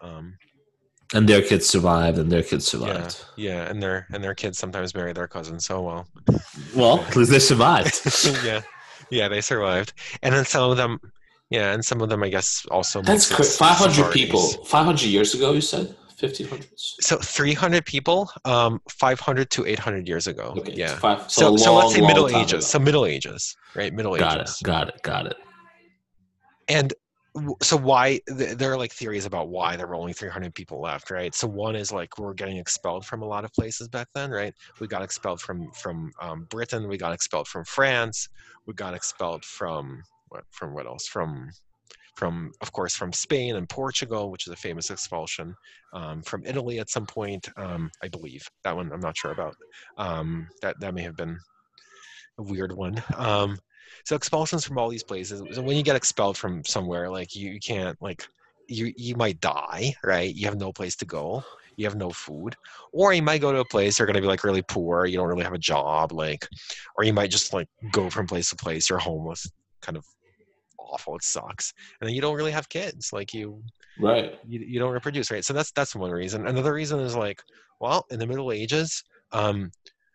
um 0.00 0.36
And 1.14 1.28
their 1.28 1.42
kids 1.50 1.66
survived, 1.76 2.18
and 2.18 2.30
their 2.30 2.42
kids 2.50 2.64
yeah 2.72 2.78
survived. 2.78 3.16
yeah 3.36 3.68
and 3.70 3.82
their 3.82 4.06
and 4.12 4.20
their 4.24 4.34
kids 4.42 4.56
sometimes 4.58 4.94
marry 4.94 5.12
their 5.12 5.28
cousins 5.36 5.62
so 5.66 5.76
well 5.88 6.02
Well, 6.80 6.96
at 7.08 7.14
least 7.16 7.30
they 7.34 7.38
survived. 7.52 7.94
yeah 8.50 8.62
yeah 9.10 9.28
they 9.28 9.40
survived 9.40 9.92
and 10.22 10.34
then 10.34 10.44
some 10.44 10.70
of 10.70 10.76
them 10.76 10.98
yeah 11.50 11.72
and 11.72 11.84
some 11.84 12.00
of 12.00 12.08
them 12.08 12.22
i 12.22 12.28
guess 12.28 12.64
also 12.70 13.00
That's 13.02 13.30
mixed 13.30 13.58
500 13.58 14.12
people. 14.12 14.40
500 14.64 15.02
years 15.02 15.34
ago, 15.34 15.52
you 15.52 15.60
said? 15.60 15.94
1500s? 16.18 16.94
so 17.02 17.16
300 17.18 17.84
people 17.84 18.30
um 18.46 18.80
500 18.90 19.50
to 19.50 19.66
800 19.66 20.08
years 20.08 20.26
ago 20.26 20.54
Okay. 20.56 20.72
yeah 20.74 20.96
Five, 20.96 21.30
so, 21.30 21.56
so 21.56 21.74
long, 21.74 21.82
let's 21.82 21.94
say 21.94 22.00
middle 22.00 22.28
ages 22.28 22.52
ago. 22.52 22.60
so 22.60 22.78
middle 22.78 23.04
ages 23.06 23.54
right 23.74 23.92
middle 23.92 24.16
Ages. 24.16 24.26
Got 24.26 24.40
it. 24.40 24.54
Got 24.62 24.88
it. 24.88 25.02
Got 25.02 25.26
it. 25.26 25.36
and 26.68 26.94
so 27.62 27.76
why 27.76 28.20
there 28.26 28.72
are 28.72 28.76
like 28.78 28.92
theories 28.92 29.26
about 29.26 29.48
why 29.48 29.76
there 29.76 29.86
were 29.86 29.94
only 29.94 30.12
300 30.12 30.54
people 30.54 30.80
left 30.80 31.10
right? 31.10 31.34
So 31.34 31.46
one 31.46 31.76
is 31.76 31.92
like 31.92 32.18
we're 32.18 32.34
getting 32.34 32.56
expelled 32.56 33.04
from 33.04 33.22
a 33.22 33.26
lot 33.26 33.44
of 33.44 33.52
places 33.52 33.88
back 33.88 34.08
then 34.14 34.30
right? 34.30 34.54
We 34.80 34.86
got 34.88 35.02
expelled 35.02 35.40
from 35.40 35.70
from 35.72 36.12
um, 36.20 36.46
britain 36.50 36.88
we 36.88 36.96
got 36.96 37.12
expelled 37.12 37.48
from 37.48 37.64
france 37.64 38.28
we 38.66 38.74
got 38.74 38.94
expelled 38.94 39.44
from 39.44 40.02
what 40.28 40.44
from 40.50 40.74
what 40.74 40.86
else? 40.86 41.06
From 41.06 41.50
from 42.14 42.50
of 42.62 42.72
course 42.72 42.94
from 42.94 43.12
spain 43.12 43.56
and 43.56 43.68
portugal 43.68 44.30
which 44.30 44.46
is 44.46 44.52
a 44.52 44.56
famous 44.56 44.90
expulsion 44.90 45.54
um, 45.92 46.22
from 46.22 46.42
italy 46.46 46.78
at 46.78 46.88
some 46.88 47.06
point 47.06 47.48
um, 47.58 47.90
i 48.02 48.08
believe. 48.08 48.42
That 48.64 48.76
one 48.76 48.90
i'm 48.92 49.00
not 49.00 49.16
sure 49.16 49.32
about. 49.32 49.54
Um, 49.98 50.48
that 50.62 50.80
that 50.80 50.94
may 50.94 51.02
have 51.02 51.16
been 51.16 51.38
a 52.38 52.42
weird 52.42 52.72
one. 52.72 53.02
Um, 53.16 53.58
so 54.04 54.16
expulsions 54.16 54.64
from 54.64 54.78
all 54.78 54.88
these 54.88 55.02
places. 55.04 55.42
So 55.54 55.62
when 55.62 55.76
you 55.76 55.82
get 55.82 55.96
expelled 55.96 56.36
from 56.36 56.64
somewhere, 56.64 57.10
like 57.10 57.34
you, 57.34 57.50
you 57.52 57.60
can't 57.60 58.00
like 58.00 58.26
you 58.68 58.92
you 58.96 59.16
might 59.16 59.40
die, 59.40 59.94
right? 60.04 60.34
You 60.34 60.46
have 60.46 60.58
no 60.58 60.72
place 60.72 60.96
to 60.96 61.04
go. 61.04 61.42
You 61.76 61.84
have 61.86 61.96
no 61.96 62.10
food, 62.10 62.56
or 62.92 63.12
you 63.12 63.22
might 63.22 63.40
go 63.42 63.52
to 63.52 63.58
a 63.60 63.64
place 63.64 63.98
you're 63.98 64.06
going 64.06 64.14
to 64.14 64.20
be 64.22 64.26
like 64.26 64.44
really 64.44 64.62
poor. 64.62 65.04
You 65.06 65.18
don't 65.18 65.28
really 65.28 65.44
have 65.44 65.52
a 65.52 65.58
job, 65.58 66.10
like, 66.12 66.48
or 66.96 67.04
you 67.04 67.12
might 67.12 67.30
just 67.30 67.52
like 67.52 67.68
go 67.92 68.08
from 68.08 68.26
place 68.26 68.48
to 68.50 68.56
place. 68.56 68.88
You're 68.88 68.98
homeless, 68.98 69.46
kind 69.82 69.96
of 69.98 70.04
awful. 70.78 71.16
It 71.16 71.22
sucks, 71.22 71.72
and 72.00 72.08
then 72.08 72.14
you 72.14 72.22
don't 72.22 72.36
really 72.36 72.52
have 72.52 72.68
kids. 72.68 73.12
Like 73.12 73.34
you 73.34 73.62
Right. 73.98 74.38
you, 74.46 74.60
you 74.60 74.78
don't 74.78 74.92
reproduce 74.92 75.30
right 75.30 75.44
so 75.44 75.52
that's 75.52 75.72
that's 75.72 75.94
one 75.96 76.10
reason 76.10 76.46
another 76.46 76.72
reason 76.72 77.00
is 77.00 77.16
like 77.16 77.42
well 77.80 78.04
in 78.10 78.18
the 78.18 78.26
middle 78.26 78.52
ages 78.52 79.02
um 79.32 79.70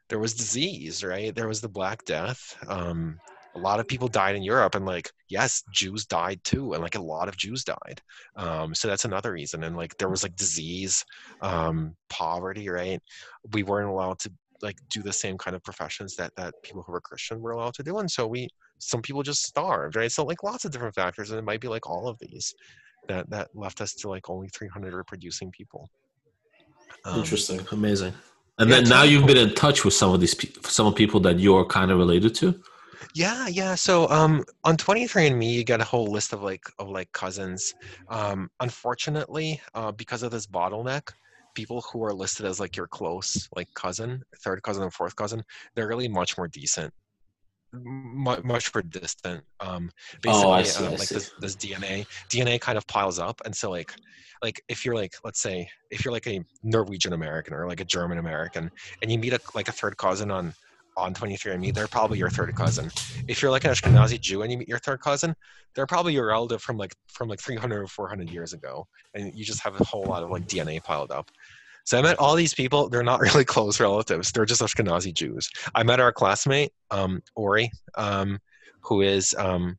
there 0.09 0.19
was 0.19 0.33
disease 0.33 1.03
right 1.03 1.35
there 1.35 1.47
was 1.47 1.61
the 1.61 1.69
black 1.69 2.03
death 2.05 2.57
um 2.67 3.17
a 3.55 3.59
lot 3.59 3.79
of 3.79 3.87
people 3.87 4.07
died 4.07 4.35
in 4.35 4.43
europe 4.43 4.75
and 4.75 4.85
like 4.85 5.09
yes 5.29 5.63
jews 5.71 6.05
died 6.05 6.39
too 6.43 6.73
and 6.73 6.81
like 6.81 6.95
a 6.95 7.01
lot 7.01 7.27
of 7.27 7.37
jews 7.37 7.63
died 7.63 8.01
um 8.35 8.73
so 8.73 8.87
that's 8.87 9.05
another 9.05 9.33
reason 9.33 9.63
and 9.63 9.75
like 9.75 9.95
there 9.97 10.09
was 10.09 10.23
like 10.23 10.35
disease 10.35 11.03
um 11.41 11.95
poverty 12.09 12.69
right 12.69 13.01
we 13.53 13.63
weren't 13.63 13.89
allowed 13.89 14.19
to 14.19 14.31
like 14.61 14.77
do 14.89 15.01
the 15.01 15.13
same 15.13 15.37
kind 15.37 15.55
of 15.55 15.63
professions 15.63 16.15
that 16.15 16.31
that 16.35 16.53
people 16.63 16.83
who 16.83 16.91
were 16.91 17.01
christian 17.01 17.41
were 17.41 17.51
allowed 17.51 17.73
to 17.73 17.83
do 17.83 17.97
and 17.97 18.09
so 18.09 18.27
we 18.27 18.47
some 18.79 19.01
people 19.01 19.23
just 19.23 19.43
starved 19.43 19.95
right 19.95 20.11
so 20.11 20.23
like 20.23 20.43
lots 20.43 20.65
of 20.65 20.71
different 20.71 20.95
factors 20.95 21.31
and 21.31 21.39
it 21.39 21.43
might 21.43 21.61
be 21.61 21.67
like 21.67 21.89
all 21.89 22.07
of 22.07 22.17
these 22.19 22.53
that 23.07 23.29
that 23.29 23.49
left 23.53 23.81
us 23.81 23.93
to 23.93 24.07
like 24.07 24.29
only 24.29 24.47
300 24.49 24.93
reproducing 24.93 25.51
people 25.51 25.89
um, 27.05 27.19
Interesting. 27.19 27.65
Amazing. 27.71 28.13
And 28.59 28.69
Yeah, 28.69 28.77
then 28.81 28.89
now 28.89 29.03
you've 29.03 29.25
been 29.25 29.37
in 29.37 29.55
touch 29.55 29.83
with 29.85 29.93
some 29.93 30.13
of 30.13 30.19
these 30.19 30.33
pe- 30.33 30.51
some 30.63 30.93
people 30.93 31.19
that 31.21 31.39
you're 31.39 31.65
kind 31.65 31.89
of 31.91 31.97
related 31.97 32.35
to. 32.35 32.61
Yeah, 33.15 33.47
yeah. 33.47 33.75
So 33.75 34.07
um 34.09 34.43
on 34.63 34.77
23andMe 34.77 35.51
you 35.51 35.63
get 35.63 35.81
a 35.81 35.83
whole 35.85 36.07
list 36.07 36.33
of 36.33 36.41
like 36.43 36.63
of 36.79 36.89
like 36.89 37.11
cousins. 37.11 37.73
Um 38.09 38.49
unfortunately, 38.59 39.61
uh 39.73 39.91
because 39.91 40.23
of 40.23 40.31
this 40.31 40.47
bottleneck, 40.47 41.09
people 41.55 41.81
who 41.91 42.03
are 42.03 42.13
listed 42.13 42.45
as 42.45 42.59
like 42.59 42.75
your 42.77 42.87
close 42.87 43.47
like 43.55 43.67
cousin, 43.75 44.21
third 44.43 44.61
cousin 44.63 44.83
and 44.83 44.93
fourth 44.93 45.15
cousin, 45.15 45.43
they're 45.75 45.87
really 45.87 46.07
much 46.07 46.37
more 46.37 46.47
decent. 46.47 46.93
Much, 47.73 48.43
much 48.43 48.73
more 48.75 48.81
distant. 48.83 49.43
Um 49.59 49.91
basically 50.21 50.47
Oh, 50.47 50.51
I 50.51 50.63
see, 50.63 50.87
uh, 50.87 50.91
like 50.97 51.11
this, 51.11 51.33
this 51.39 51.55
DNA 51.55 52.05
DNA 52.29 52.59
kind 52.59 52.77
of 52.77 52.87
piles 52.87 53.19
up 53.19 53.41
and 53.45 53.55
so 53.55 53.71
like 53.71 53.93
like 54.43 54.61
if 54.69 54.85
you're 54.85 54.95
like 54.95 55.13
let's 55.23 55.41
say 55.41 55.67
if 55.91 56.03
you're 56.05 56.11
like 56.13 56.27
a 56.27 56.41
Norwegian 56.63 57.13
American 57.13 57.53
or 57.53 57.67
like 57.67 57.79
a 57.81 57.85
German 57.85 58.17
American 58.17 58.69
and 59.01 59.11
you 59.11 59.17
meet 59.19 59.33
a 59.33 59.39
like 59.55 59.67
a 59.69 59.73
third 59.73 59.97
cousin 59.97 60.31
on 60.31 60.53
on 60.97 61.13
23andMe, 61.13 61.73
they're 61.73 61.87
probably 61.87 62.17
your 62.17 62.29
third 62.29 62.53
cousin. 62.55 62.91
If 63.27 63.41
you're 63.41 63.51
like 63.51 63.63
an 63.63 63.71
Ashkenazi 63.71 64.19
Jew 64.19 64.41
and 64.41 64.51
you 64.51 64.57
meet 64.57 64.67
your 64.67 64.79
third 64.79 65.01
cousin, 65.01 65.35
they're 65.73 65.87
probably 65.87 66.13
your 66.13 66.27
relative 66.27 66.61
from 66.61 66.77
like 66.77 66.93
from 67.07 67.29
like 67.29 67.39
300 67.39 67.81
or 67.81 67.87
400 67.87 68.29
years 68.29 68.53
ago, 68.53 68.87
and 69.13 69.33
you 69.33 69.45
just 69.45 69.61
have 69.61 69.79
a 69.79 69.83
whole 69.83 70.03
lot 70.03 70.23
of 70.23 70.29
like 70.29 70.47
DNA 70.47 70.83
piled 70.83 71.11
up. 71.11 71.31
So 71.83 71.97
I 71.97 72.01
met 72.01 72.19
all 72.19 72.35
these 72.35 72.53
people. 72.53 72.89
They're 72.89 73.03
not 73.03 73.21
really 73.33 73.45
close 73.45 73.79
relatives. 73.79 74.31
They're 74.31 74.45
just 74.45 74.61
Ashkenazi 74.61 75.13
Jews. 75.13 75.49
I 75.73 75.83
met 75.83 75.99
our 75.99 76.11
classmate, 76.11 76.71
um, 76.91 77.21
Ori, 77.35 77.71
um, 77.95 78.39
who 78.81 79.01
is 79.01 79.33
um, 79.37 79.77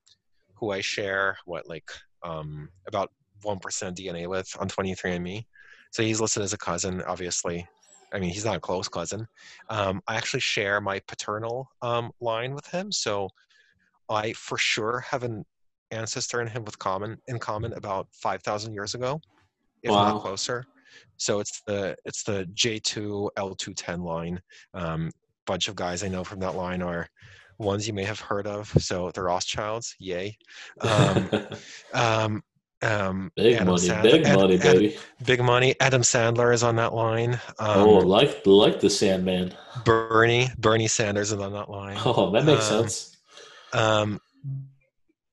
who 0.54 0.70
I 0.70 0.80
share 0.80 1.36
what 1.44 1.68
like 1.68 1.90
um, 2.22 2.68
about 2.86 3.10
one 3.42 3.58
percent 3.58 3.96
DNA 3.96 4.26
with 4.26 4.48
on 4.58 4.68
23andMe. 4.68 5.44
So 5.90 6.02
he's 6.02 6.20
listed 6.20 6.42
as 6.42 6.54
a 6.54 6.58
cousin, 6.58 7.02
obviously. 7.02 7.66
I 8.12 8.18
mean, 8.18 8.30
he's 8.30 8.44
not 8.44 8.56
a 8.56 8.60
close 8.60 8.88
cousin. 8.88 9.26
Um, 9.68 10.00
I 10.06 10.16
actually 10.16 10.40
share 10.40 10.80
my 10.80 11.00
paternal 11.08 11.68
um, 11.80 12.10
line 12.20 12.54
with 12.54 12.66
him, 12.66 12.92
so 12.92 13.28
I 14.08 14.32
for 14.34 14.58
sure 14.58 15.00
have 15.00 15.22
an 15.22 15.44
ancestor 15.90 16.40
in 16.40 16.48
him 16.48 16.64
with 16.64 16.78
common 16.78 17.18
in 17.28 17.38
common 17.38 17.72
about 17.74 18.08
five 18.12 18.42
thousand 18.42 18.74
years 18.74 18.94
ago, 18.94 19.20
if 19.82 19.90
Wow. 19.90 20.12
not 20.12 20.22
closer. 20.22 20.64
So 21.16 21.40
it's 21.40 21.62
the 21.66 21.96
it's 22.04 22.22
the 22.22 22.46
J 22.52 22.78
two 22.78 23.30
L 23.36 23.54
two 23.54 23.74
ten 23.74 24.02
line. 24.02 24.40
Um, 24.74 25.10
bunch 25.46 25.68
of 25.68 25.74
guys 25.74 26.04
I 26.04 26.08
know 26.08 26.24
from 26.24 26.40
that 26.40 26.54
line 26.54 26.82
are 26.82 27.08
ones 27.58 27.86
you 27.86 27.92
may 27.94 28.04
have 28.04 28.20
heard 28.20 28.46
of. 28.46 28.68
So 28.82 29.10
the 29.12 29.22
Rothschilds, 29.22 29.94
yay. 29.98 30.36
Um, 30.82 31.28
um, 31.94 32.42
um, 32.82 33.30
big 33.36 33.54
Adam 33.54 33.68
money, 33.68 33.88
Sandler- 33.88 34.02
big 34.02 34.22
money, 34.24 34.58
baby. 34.58 34.96
big 35.24 35.42
money. 35.42 35.74
Adam 35.80 36.02
Sandler 36.02 36.52
is 36.52 36.62
on 36.62 36.76
that 36.76 36.94
line. 36.94 37.34
Um, 37.58 37.78
oh, 37.80 37.98
like 37.98 38.44
like 38.46 38.80
the 38.80 38.90
Sandman. 38.90 39.54
Bernie 39.84 40.48
Bernie 40.58 40.88
Sanders 40.88 41.32
is 41.32 41.40
on 41.40 41.52
that 41.52 41.70
line. 41.70 41.96
Oh, 42.04 42.30
that 42.32 42.44
makes 42.44 42.70
Um, 42.70 42.82
sense. 42.82 43.16
Um, 43.72 44.20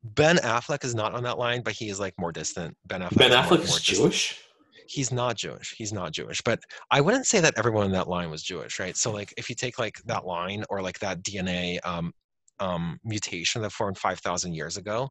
Ben 0.04 0.38
Affleck 0.38 0.84
is 0.86 0.95
not 0.95 1.14
on 1.14 1.24
that 1.24 1.38
line, 1.38 1.62
but 1.62 1.74
he 1.74 1.89
is 1.89 2.00
like 2.00 2.14
more 2.18 2.32
distant. 2.32 2.76
Ben 2.86 3.02
Affleck. 3.02 3.18
Ben 3.18 3.32
is 3.32 3.36
more- 3.36 3.43
Affleck 3.43 3.50
more 3.50 3.60
is 3.60 3.74
distant. 3.76 3.97
Jewish. 3.97 4.39
He's 4.88 5.12
not 5.12 5.36
Jewish. 5.36 5.76
He's 5.78 5.93
not 5.93 6.12
Jewish. 6.14 6.41
But 6.41 6.62
I 6.89 7.00
wouldn't 7.02 7.28
say 7.28 7.39
that 7.41 7.54
everyone 7.58 7.86
in 7.86 7.91
that 7.91 8.08
line 8.08 8.32
was 8.32 8.41
Jewish, 8.41 8.80
right? 8.80 8.97
So 8.97 9.12
like 9.12 9.32
if 9.38 9.47
you 9.50 9.56
take 9.56 9.78
like 9.78 9.97
that 10.06 10.26
line 10.26 10.64
or 10.70 10.82
like 10.82 10.97
that 11.00 11.22
DNA 11.22 11.78
um, 11.86 12.12
um, 12.60 13.00
mutation 13.04 13.62
that 13.62 13.72
formed 13.72 13.97
five 14.00 14.20
thousand 14.20 14.54
years 14.56 14.78
ago, 14.78 15.08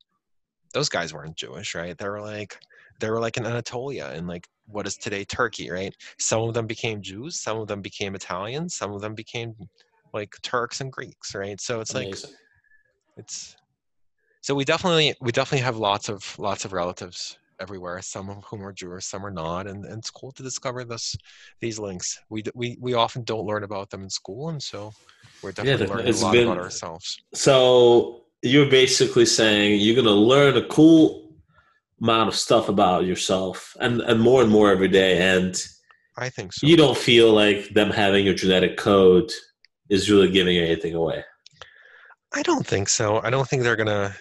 those 0.73 0.89
guys 0.89 1.13
weren't 1.15 1.37
Jewish, 1.37 1.75
right? 1.75 1.97
They 1.97 2.09
were 2.09 2.21
like 2.21 2.59
they 3.01 3.11
were 3.11 3.21
like 3.21 3.37
in 3.37 3.47
Anatolia 3.47 4.13
and 4.15 4.27
like 4.27 4.47
what 4.67 4.87
is 4.87 4.97
today 4.97 5.25
Turkey, 5.25 5.71
right? 5.71 5.95
Some 6.19 6.43
of 6.43 6.55
them 6.55 6.67
became 6.67 7.01
Jews, 7.01 7.41
some 7.41 7.59
of 7.59 7.69
them 7.69 7.81
became 7.81 8.15
Italians, 8.15 8.75
some 8.75 8.93
of 8.93 9.01
them 9.01 9.15
became 9.15 9.55
like 10.13 10.35
Turks 10.43 10.81
and 10.81 10.93
Greeks, 10.93 11.35
right? 11.35 11.61
So 11.61 11.81
it's 11.81 11.95
like 11.95 12.15
it's 13.17 13.57
so 14.41 14.55
we 14.55 14.65
definitely 14.65 15.15
we 15.21 15.33
definitely 15.33 15.65
have 15.65 15.77
lots 15.77 16.09
of 16.09 16.39
lots 16.39 16.65
of 16.65 16.73
relatives 16.73 17.39
everywhere 17.61 18.01
some 18.01 18.31
of 18.31 18.45
whom 18.45 18.65
are 18.65 18.73
jewish 18.73 19.05
some 19.05 19.27
are 19.27 19.33
not 19.33 19.67
and, 19.67 19.85
and 19.85 19.99
it's 19.99 20.11
cool 20.11 20.31
to 20.31 20.45
discover 20.45 20.85
this 20.85 21.17
these 21.61 21.77
links 21.77 22.17
we 22.31 22.41
we 22.55 22.77
we 22.81 22.95
often 22.95 23.25
don't 23.25 23.47
learn 23.47 23.65
about 23.65 23.91
them 23.91 24.05
in 24.05 24.09
school 24.09 24.51
and 24.51 24.63
so 24.63 24.93
we're 25.43 25.51
definitely 25.51 25.87
the- 25.87 25.93
learning 25.93 26.15
a 26.15 26.17
lot 26.25 26.33
been- 26.33 26.45
about 26.47 26.59
ourselves 26.59 27.19
So 27.35 28.23
you're 28.43 28.71
basically 28.71 29.27
saying 29.27 29.81
you're 29.81 29.97
gonna 29.97 30.11
learn 30.11 30.57
a 30.57 30.67
cool 30.67 31.33
amount 32.01 32.29
of 32.29 32.35
stuff 32.35 32.69
about 32.69 33.05
yourself, 33.05 33.77
and 33.81 34.01
and 34.03 34.21
more 34.21 34.43
and 34.43 34.51
more 34.51 34.71
every 34.71 34.89
day, 34.89 35.19
and 35.37 35.63
i 36.19 36.29
think 36.29 36.53
so 36.53 36.67
you 36.67 36.77
don't 36.77 36.99
feel 36.99 37.33
like 37.33 37.69
them 37.71 37.91
having 37.91 38.25
your 38.25 38.35
genetic 38.35 38.77
code 38.77 39.31
is 39.89 40.11
really 40.11 40.31
giving 40.31 40.59
anything 40.59 40.95
away. 40.95 41.25
i 42.35 42.43
don't 42.43 42.67
think 42.67 42.89
so 42.89 43.21
i 43.23 43.31
don't 43.31 43.49
think 43.49 43.63
they're 43.63 43.77
gonna 43.77 44.15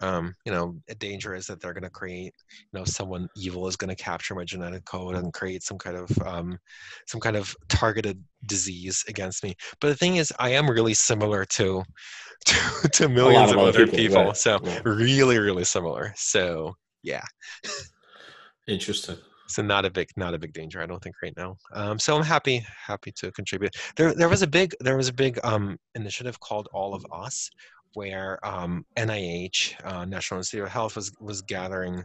um, 0.00 0.34
you 0.44 0.52
know, 0.52 0.76
a 0.88 0.94
danger 0.94 1.34
is 1.34 1.46
that 1.46 1.60
they're 1.60 1.72
going 1.72 1.82
to 1.82 1.90
create, 1.90 2.34
you 2.72 2.78
know, 2.78 2.84
someone 2.84 3.28
evil 3.36 3.66
is 3.68 3.76
going 3.76 3.94
to 3.94 4.02
capture 4.02 4.34
my 4.34 4.44
genetic 4.44 4.84
code 4.84 5.14
and 5.16 5.32
create 5.32 5.62
some 5.62 5.78
kind 5.78 5.96
of, 5.96 6.10
um, 6.26 6.58
some 7.06 7.20
kind 7.20 7.36
of 7.36 7.54
targeted 7.68 8.22
disease 8.46 9.04
against 9.08 9.44
me. 9.44 9.54
But 9.80 9.88
the 9.88 9.96
thing 9.96 10.16
is, 10.16 10.32
I 10.38 10.50
am 10.50 10.68
really 10.70 10.94
similar 10.94 11.44
to, 11.44 11.82
to, 12.46 12.88
to 12.88 13.08
millions 13.08 13.52
of 13.52 13.58
other 13.58 13.68
other 13.68 13.86
people, 13.86 13.96
people. 13.98 14.24
right, 14.24 14.36
So 14.36 14.58
yeah. 14.64 14.80
really, 14.84 15.38
really 15.38 15.64
similar. 15.64 16.12
So 16.16 16.74
yeah, 17.02 17.22
Interesting. 18.68 19.16
so 19.48 19.62
not 19.62 19.84
a 19.84 19.90
big, 19.90 20.08
not 20.16 20.34
a 20.34 20.38
big 20.38 20.52
danger. 20.52 20.80
I 20.80 20.86
don't 20.86 21.02
think 21.02 21.16
right 21.22 21.34
now. 21.36 21.56
Um, 21.74 21.98
so 21.98 22.16
I'm 22.16 22.22
happy, 22.22 22.64
happy 22.86 23.12
to 23.16 23.30
contribute. 23.32 23.74
There, 23.96 24.14
there 24.14 24.28
was 24.28 24.42
a 24.42 24.46
big, 24.46 24.74
there 24.80 24.96
was 24.96 25.08
a 25.08 25.12
big 25.12 25.38
um, 25.44 25.76
initiative 25.94 26.38
called 26.40 26.68
All 26.72 26.94
of 26.94 27.04
Us, 27.12 27.50
where 27.94 28.38
um, 28.46 28.84
NIH, 28.96 29.74
uh, 29.84 30.04
National 30.04 30.38
Institute 30.38 30.64
of 30.64 30.70
Health, 30.70 30.96
was 30.96 31.12
was 31.20 31.42
gathering. 31.42 32.04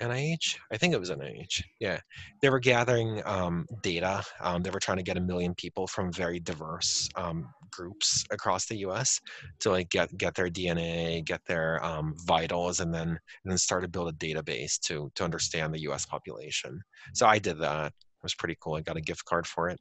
NIH, 0.00 0.56
I 0.72 0.78
think 0.78 0.94
it 0.94 0.98
was 0.98 1.10
NIH. 1.10 1.62
Yeah, 1.78 2.00
they 2.40 2.50
were 2.50 2.58
gathering 2.58 3.22
um, 3.24 3.66
data. 3.82 4.24
Um, 4.40 4.62
they 4.62 4.70
were 4.70 4.80
trying 4.80 4.96
to 4.96 5.04
get 5.04 5.16
a 5.16 5.20
million 5.20 5.54
people 5.54 5.86
from 5.86 6.12
very 6.12 6.40
diverse 6.40 7.08
um, 7.14 7.48
groups 7.70 8.24
across 8.32 8.66
the 8.66 8.78
U.S. 8.78 9.20
to 9.60 9.70
like 9.70 9.90
get 9.90 10.16
get 10.16 10.34
their 10.34 10.48
DNA, 10.48 11.24
get 11.24 11.40
their 11.46 11.84
um, 11.84 12.14
vitals, 12.26 12.80
and 12.80 12.92
then 12.92 13.10
and 13.10 13.50
then 13.50 13.58
start 13.58 13.82
to 13.82 13.88
build 13.88 14.08
a 14.08 14.12
database 14.12 14.78
to 14.80 15.10
to 15.14 15.24
understand 15.24 15.72
the 15.72 15.82
U.S. 15.82 16.04
population. 16.04 16.80
So 17.14 17.26
I 17.26 17.38
did 17.38 17.60
that. 17.60 17.86
It 17.86 18.22
was 18.24 18.34
pretty 18.34 18.56
cool. 18.60 18.74
I 18.74 18.80
got 18.80 18.96
a 18.96 19.00
gift 19.00 19.24
card 19.24 19.46
for 19.46 19.68
it. 19.68 19.78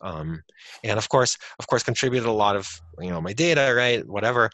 Um, 0.00 0.42
and 0.84 0.98
of 0.98 1.08
course, 1.08 1.36
of 1.58 1.66
course, 1.66 1.82
contributed 1.82 2.28
a 2.28 2.32
lot 2.32 2.56
of 2.56 2.68
you 2.98 3.10
know 3.10 3.20
my 3.20 3.32
data, 3.32 3.72
right? 3.76 4.06
Whatever. 4.06 4.50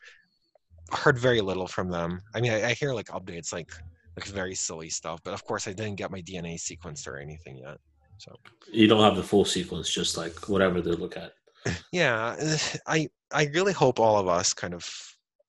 Heard 0.93 1.19
very 1.19 1.41
little 1.41 1.67
from 1.67 1.91
them. 1.91 2.21
I 2.35 2.41
mean, 2.41 2.53
I, 2.53 2.71
I 2.71 2.73
hear 2.75 2.93
like 2.93 3.07
updates, 3.09 3.53
like 3.53 3.71
like 4.17 4.27
very 4.27 4.55
silly 4.55 4.89
stuff, 4.89 5.21
but 5.25 5.35
of 5.35 5.45
course, 5.45 5.67
I 5.69 5.73
didn't 5.73 5.97
get 5.97 6.11
my 6.11 6.21
DNA 6.23 6.57
sequenced 6.57 7.07
or 7.07 7.19
anything 7.19 7.59
yet. 7.59 7.79
So 8.19 8.35
You 8.73 8.87
don't 8.87 9.03
have 9.03 9.17
the 9.17 9.23
full 9.23 9.45
sequence, 9.45 9.91
just 9.91 10.17
like 10.17 10.49
whatever 10.49 10.81
they 10.81 10.93
look 10.93 11.17
at. 11.17 11.33
yeah, 11.93 12.37
I 12.87 13.09
I 13.33 13.45
really 13.53 13.73
hope 13.73 14.01
all 14.01 14.19
of 14.19 14.29
us 14.29 14.55
kind 14.55 14.75
of 14.75 14.89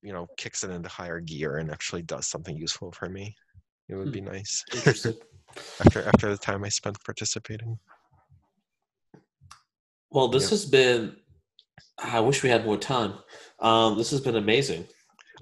you 0.01 0.13
know 0.13 0.27
kicks 0.37 0.63
it 0.63 0.71
into 0.71 0.89
higher 0.89 1.19
gear 1.19 1.57
and 1.57 1.71
actually 1.71 2.01
does 2.01 2.27
something 2.27 2.57
useful 2.57 2.91
for 2.91 3.09
me. 3.09 3.35
It 3.89 3.95
would 3.95 4.11
be 4.11 4.21
nice 4.21 4.63
after 5.79 6.03
after 6.07 6.29
the 6.29 6.37
time 6.37 6.63
I 6.63 6.69
spent 6.69 7.03
participating. 7.03 7.79
Well, 10.11 10.27
this 10.27 10.43
Yeah. 10.45 10.49
has 10.49 10.65
been. 10.65 11.15
I 11.99 12.19
wish 12.19 12.43
we 12.43 12.49
had 12.49 12.65
more 12.65 12.77
time. 12.77 13.13
Um, 13.59 13.97
this 13.97 14.11
has 14.11 14.21
been 14.21 14.35
amazing. 14.35 14.85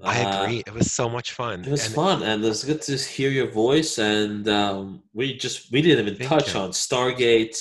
I 0.03 0.21
Uh, 0.23 0.43
agree. 0.43 0.63
It 0.65 0.73
was 0.73 0.93
so 0.93 1.09
much 1.09 1.31
fun. 1.33 1.63
It 1.65 1.71
was 1.71 1.85
and 1.85 1.95
fun, 1.95 2.23
and 2.23 2.43
it's 2.45 2.63
good 2.63 2.81
to 2.83 2.97
hear 2.97 3.29
your 3.29 3.47
voice. 3.51 3.97
And 3.97 4.47
um, 4.47 5.03
we 5.13 5.37
just 5.37 5.71
we 5.71 5.81
didn't 5.81 6.07
even 6.07 6.27
touch 6.27 6.53
you. 6.53 6.59
on 6.61 6.71
Stargate, 6.71 7.57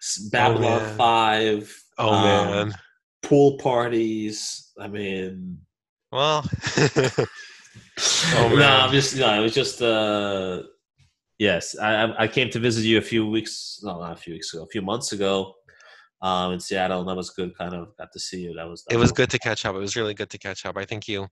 s- 0.00 0.28
Babylon 0.30 0.82
man. 0.82 0.96
Five. 0.96 1.82
Oh 1.98 2.10
um, 2.10 2.68
man. 2.68 2.74
pool 3.22 3.58
parties. 3.58 4.70
I 4.78 4.86
mean, 4.88 5.58
Well. 6.12 6.42
no, 6.96 7.08
oh 8.36 8.56
man. 8.56 8.80
I'm 8.82 8.92
just 8.92 9.16
no. 9.16 9.40
It 9.40 9.42
was 9.42 9.54
just 9.54 9.82
uh, 9.82 10.62
yes. 11.38 11.76
I 11.78 12.02
I- 12.04 12.22
I 12.24 12.28
came 12.28 12.50
to 12.50 12.58
visit 12.60 12.84
you 12.84 12.98
a 12.98 13.02
few 13.12 13.26
weeks, 13.26 13.80
no, 13.82 13.98
not 14.00 14.12
a 14.12 14.16
few 14.16 14.34
weeks 14.34 14.52
ago, 14.54 14.62
a 14.64 14.68
few 14.68 14.82
months 14.82 15.12
ago, 15.12 15.54
um, 16.20 16.52
in 16.52 16.60
Seattle, 16.60 17.00
and 17.00 17.08
that 17.08 17.16
was 17.16 17.30
good. 17.30 17.56
Kind 17.56 17.74
of 17.74 17.96
got 17.96 18.12
to 18.12 18.20
see 18.20 18.40
you. 18.42 18.54
That 18.54 18.68
was 18.68 18.84
that 18.84 18.94
it 18.94 18.98
was 18.98 19.12
good 19.12 19.30
to 19.30 19.38
catch 19.38 19.64
up. 19.64 19.74
It 19.74 19.78
was 19.78 19.96
really 19.96 20.14
good 20.14 20.30
to 20.30 20.38
catch 20.38 20.64
up. 20.66 20.76
I 20.76 20.84
think 20.84 21.06
you, 21.08 21.28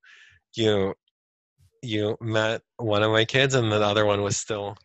you, 0.55 0.95
you 1.83 2.17
met 2.21 2.63
one 2.77 3.03
of 3.03 3.11
my 3.13 3.25
kids, 3.25 3.55
and 3.55 3.71
the 3.71 3.81
other 3.81 4.05
one 4.07 4.23
was 4.23 4.37
still 4.37 4.77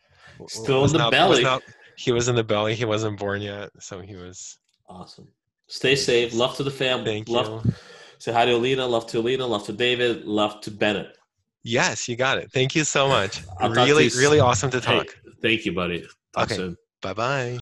Still 0.48 0.82
was 0.82 0.92
in 0.94 0.98
the 0.98 1.10
not- 1.10 1.14
was 1.30 1.40
belly. 1.40 1.44
not- 1.44 1.64
he 1.98 2.12
was 2.12 2.28
in 2.28 2.36
the 2.36 2.44
belly. 2.44 2.74
He 2.74 2.86
wasn't 2.86 3.20
born 3.20 3.42
yet, 3.42 3.70
so 3.80 4.02
he 4.02 4.16
was. 4.16 4.58
Awesome. 4.90 5.28
Stay 5.68 5.96
safe. 5.96 6.34
Love 6.34 6.56
to 6.58 6.64
the 6.64 6.72
family. 6.72 7.06
Thank 7.06 7.30
love, 7.30 7.64
you. 7.66 7.74
Say 8.18 8.32
hi 8.34 8.46
to 8.46 8.54
Alina. 8.54 8.86
Love 8.88 9.06
to 9.08 9.20
Alina. 9.20 9.46
Love 9.46 9.66
to 9.68 9.74
David. 9.74 10.26
Love 10.26 10.62
to 10.62 10.72
Bennett. 10.72 11.16
Yes, 11.64 12.10
you 12.10 12.16
got 12.16 12.40
it. 12.40 12.52
Thank 12.52 12.76
you 12.76 12.84
so 12.84 13.08
much. 13.08 13.44
I'll 13.60 13.70
really, 13.70 14.10
really 14.18 14.40
awesome 14.40 14.72
to 14.72 14.80
Hey, 14.80 14.98
talk. 14.98 15.16
thank 15.44 15.64
you, 15.66 15.74
buddy. 15.74 16.08
Talk 16.34 16.46
Okay. 16.46 16.56
soon. 16.56 16.76
Bye 17.02 17.14
bye. 17.14 17.60